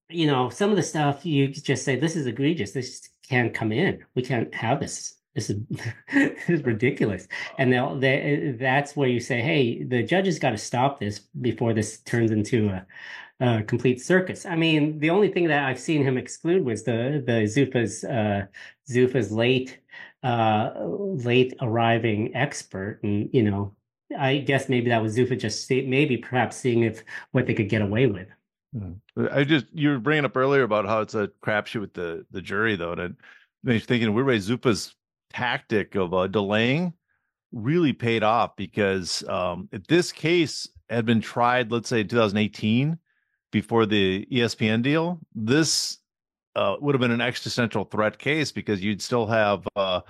you 0.10 0.26
know 0.26 0.49
some 0.49 0.72
of 0.72 0.76
the 0.76 0.84
stuff 0.84 1.26
you 1.26 1.49
just 1.49 1.84
say 1.84 1.95
this 1.97 2.16
is 2.16 2.26
egregious. 2.26 2.72
This 2.72 3.10
can't 3.28 3.53
come 3.53 3.72
in. 3.72 4.03
We 4.16 4.24
can't 4.24 4.53
have 4.55 4.80
this 4.80 5.18
this 5.36 5.50
is 5.50 5.58
this 6.14 6.50
is 6.50 6.64
ridiculous. 6.64 7.28
And 7.58 7.72
they'll 7.72 7.98
they, 7.98 8.56
that's 8.60 8.96
where 8.96 9.08
you 9.08 9.20
say 9.20 9.42
hey 9.42 9.84
the 9.84 10.04
judge 10.04 10.26
has 10.26 10.40
got 10.40 10.52
to 10.52 10.58
stop 10.58 11.00
this 11.00 11.20
before 11.20 11.74
this 11.74 12.00
turns 12.02 12.32
into 12.32 12.70
a, 12.70 12.86
a, 13.40 13.64
complete 13.64 14.02
circus. 14.02 14.46
I 14.46 14.56
mean 14.56 15.00
the 15.00 15.10
only 15.10 15.30
thing 15.30 15.48
that 15.48 15.64
i've 15.66 15.80
seen 15.80 16.04
him 16.04 16.18
exclude 16.18 16.66
was 16.66 16.84
the 16.84 17.24
the 17.26 17.44
zuffa's 17.48 18.04
uh 18.04 18.46
zuffa's 18.90 19.32
late 19.32 19.80
uh 20.24 20.72
late 20.78 21.54
arriving 21.62 22.36
expert. 22.36 23.00
And 23.04 23.30
you 23.34 23.44
know 23.44 23.76
i 24.18 24.38
guess 24.38 24.70
maybe 24.70 24.90
that 24.90 25.02
was 25.02 25.16
zuffa 25.16 25.40
just 25.40 25.70
maybe 25.70 26.18
perhaps 26.18 26.58
seeing 26.58 26.84
if 26.84 27.04
what 27.32 27.46
they 27.46 27.54
could 27.54 27.70
get 27.70 27.82
away 27.82 28.08
with. 28.08 28.28
Hmm. 28.78 28.94
I 29.32 29.44
just 29.44 29.66
you 29.74 29.90
were 29.90 30.00
bringing 30.00 30.26
up 30.26 30.38
earlier 30.38 30.62
about 30.62 30.86
how 30.86 31.02
it's 31.02 31.16
a 31.16 31.30
crapshoot 31.44 31.82
with 31.82 31.94
the 31.94 32.26
the 32.30 32.42
jury 32.42 32.76
though, 32.76 32.94
and 32.94 33.16
makes 33.64 33.82
you 33.82 33.88
thinking 33.88 34.14
we're 34.14 34.26
Zuffa's 34.38 34.96
tactic 35.32 35.96
of 35.96 36.14
uh, 36.14 36.28
delaying 36.28 36.94
really 37.52 37.94
paid 37.94 38.24
off 38.24 38.56
because 38.56 39.28
um, 39.28 39.70
if 39.72 39.86
this 39.88 40.12
case 40.12 40.68
had 40.90 41.06
been 41.06 41.22
tried, 41.22 41.72
let's 41.72 41.90
say 41.90 42.02
in 42.02 42.08
2018, 42.08 42.98
before 43.52 43.86
the 43.86 44.28
ESPN 44.32 44.84
deal, 44.84 45.20
this 45.34 45.98
uh, 46.56 46.76
would 46.80 46.94
have 46.94 47.02
been 47.02 47.12
an 47.12 47.22
existential 47.22 47.86
threat 47.86 48.20
case 48.20 48.52
because 48.52 48.84
you'd 48.84 49.02
still 49.02 49.26
have 49.26 49.68
uh, 49.76 50.02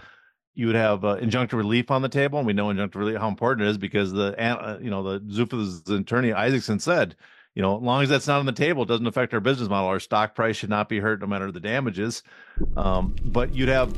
you 0.55 0.67
would 0.67 0.75
have 0.75 1.05
uh, 1.05 1.15
injunctive 1.17 1.53
relief 1.53 1.89
on 1.89 2.01
the 2.01 2.09
table, 2.09 2.37
and 2.37 2.45
we 2.45 2.53
know 2.53 2.67
injunctive 2.67 2.95
relief 2.95 3.17
how 3.17 3.29
important 3.29 3.65
it 3.65 3.71
is 3.71 3.77
because 3.77 4.11
the 4.11 4.37
uh, 4.37 4.77
you 4.81 4.89
know 4.89 5.03
the 5.03 5.19
Zuffa's 5.33 5.89
attorney 5.89 6.33
Isaacson 6.33 6.79
said, 6.79 7.15
you 7.55 7.61
know, 7.61 7.77
as 7.77 7.83
long 7.83 8.03
as 8.03 8.09
that's 8.09 8.27
not 8.27 8.39
on 8.39 8.45
the 8.45 8.51
table, 8.51 8.83
it 8.83 8.87
doesn't 8.87 9.07
affect 9.07 9.33
our 9.33 9.39
business 9.39 9.69
model. 9.69 9.87
Our 9.87 9.99
stock 9.99 10.35
price 10.35 10.57
should 10.57 10.69
not 10.69 10.89
be 10.89 10.99
hurt 10.99 11.21
no 11.21 11.27
matter 11.27 11.51
the 11.51 11.59
damages. 11.59 12.23
Um, 12.75 13.15
but 13.25 13.53
you'd 13.53 13.69
have 13.69 13.93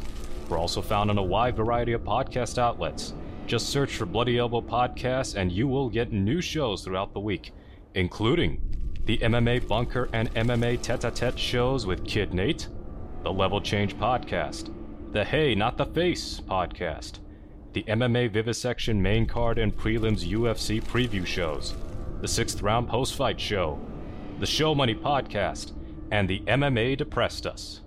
We're 0.48 0.60
also 0.60 0.84
found 0.84 1.10
on 1.10 1.18
a 1.18 1.24
wide 1.24 1.56
variety 1.56 1.94
of 1.94 2.04
podcast 2.04 2.60
outlets. 2.60 3.16
Just 3.48 3.70
search 3.70 3.96
for 3.96 4.06
Bloody 4.06 4.38
Elbow 4.38 4.62
Podcast 4.62 5.34
and 5.34 5.52
you 5.52 5.68
will 5.68 5.90
get 5.90 6.12
new 6.12 6.42
shows 6.42 6.84
throughout 6.84 7.12
the 7.12 7.20
week, 7.20 7.54
including 7.96 8.62
the 9.06 9.18
MMA 9.18 9.68
Bunker 9.68 10.10
and 10.14 10.32
MMA 10.36 10.80
Tete 10.80 11.06
a 11.06 11.10
Tete 11.10 11.40
shows 11.40 11.88
with 11.88 12.06
Kid 12.06 12.32
Nate, 12.32 12.68
the 13.24 13.34
Level 13.34 13.62
Change 13.62 13.98
Podcast, 13.98 14.72
the 15.12 15.26
Hey 15.26 15.56
Not 15.56 15.76
the 15.76 15.88
Face 15.88 16.40
Podcast, 16.40 17.18
the 17.72 17.82
MMA 17.82 18.32
Vivisection 18.32 19.02
main 19.02 19.26
card 19.26 19.58
and 19.58 19.76
prelims 19.76 20.24
UFC 20.24 20.84
preview 20.84 21.26
shows, 21.26 21.74
the 22.22 22.28
Sixth 22.28 22.62
Round 22.62 22.88
Post 22.88 23.16
Fight 23.16 23.42
Show, 23.42 23.80
the 24.44 24.48
Show 24.48 24.76
Money 24.76 24.94
Podcast, 24.94 25.72
and 26.12 26.30
the 26.30 26.42
MMA 26.42 26.98
Depressed 26.98 27.48
Us. 27.48 27.83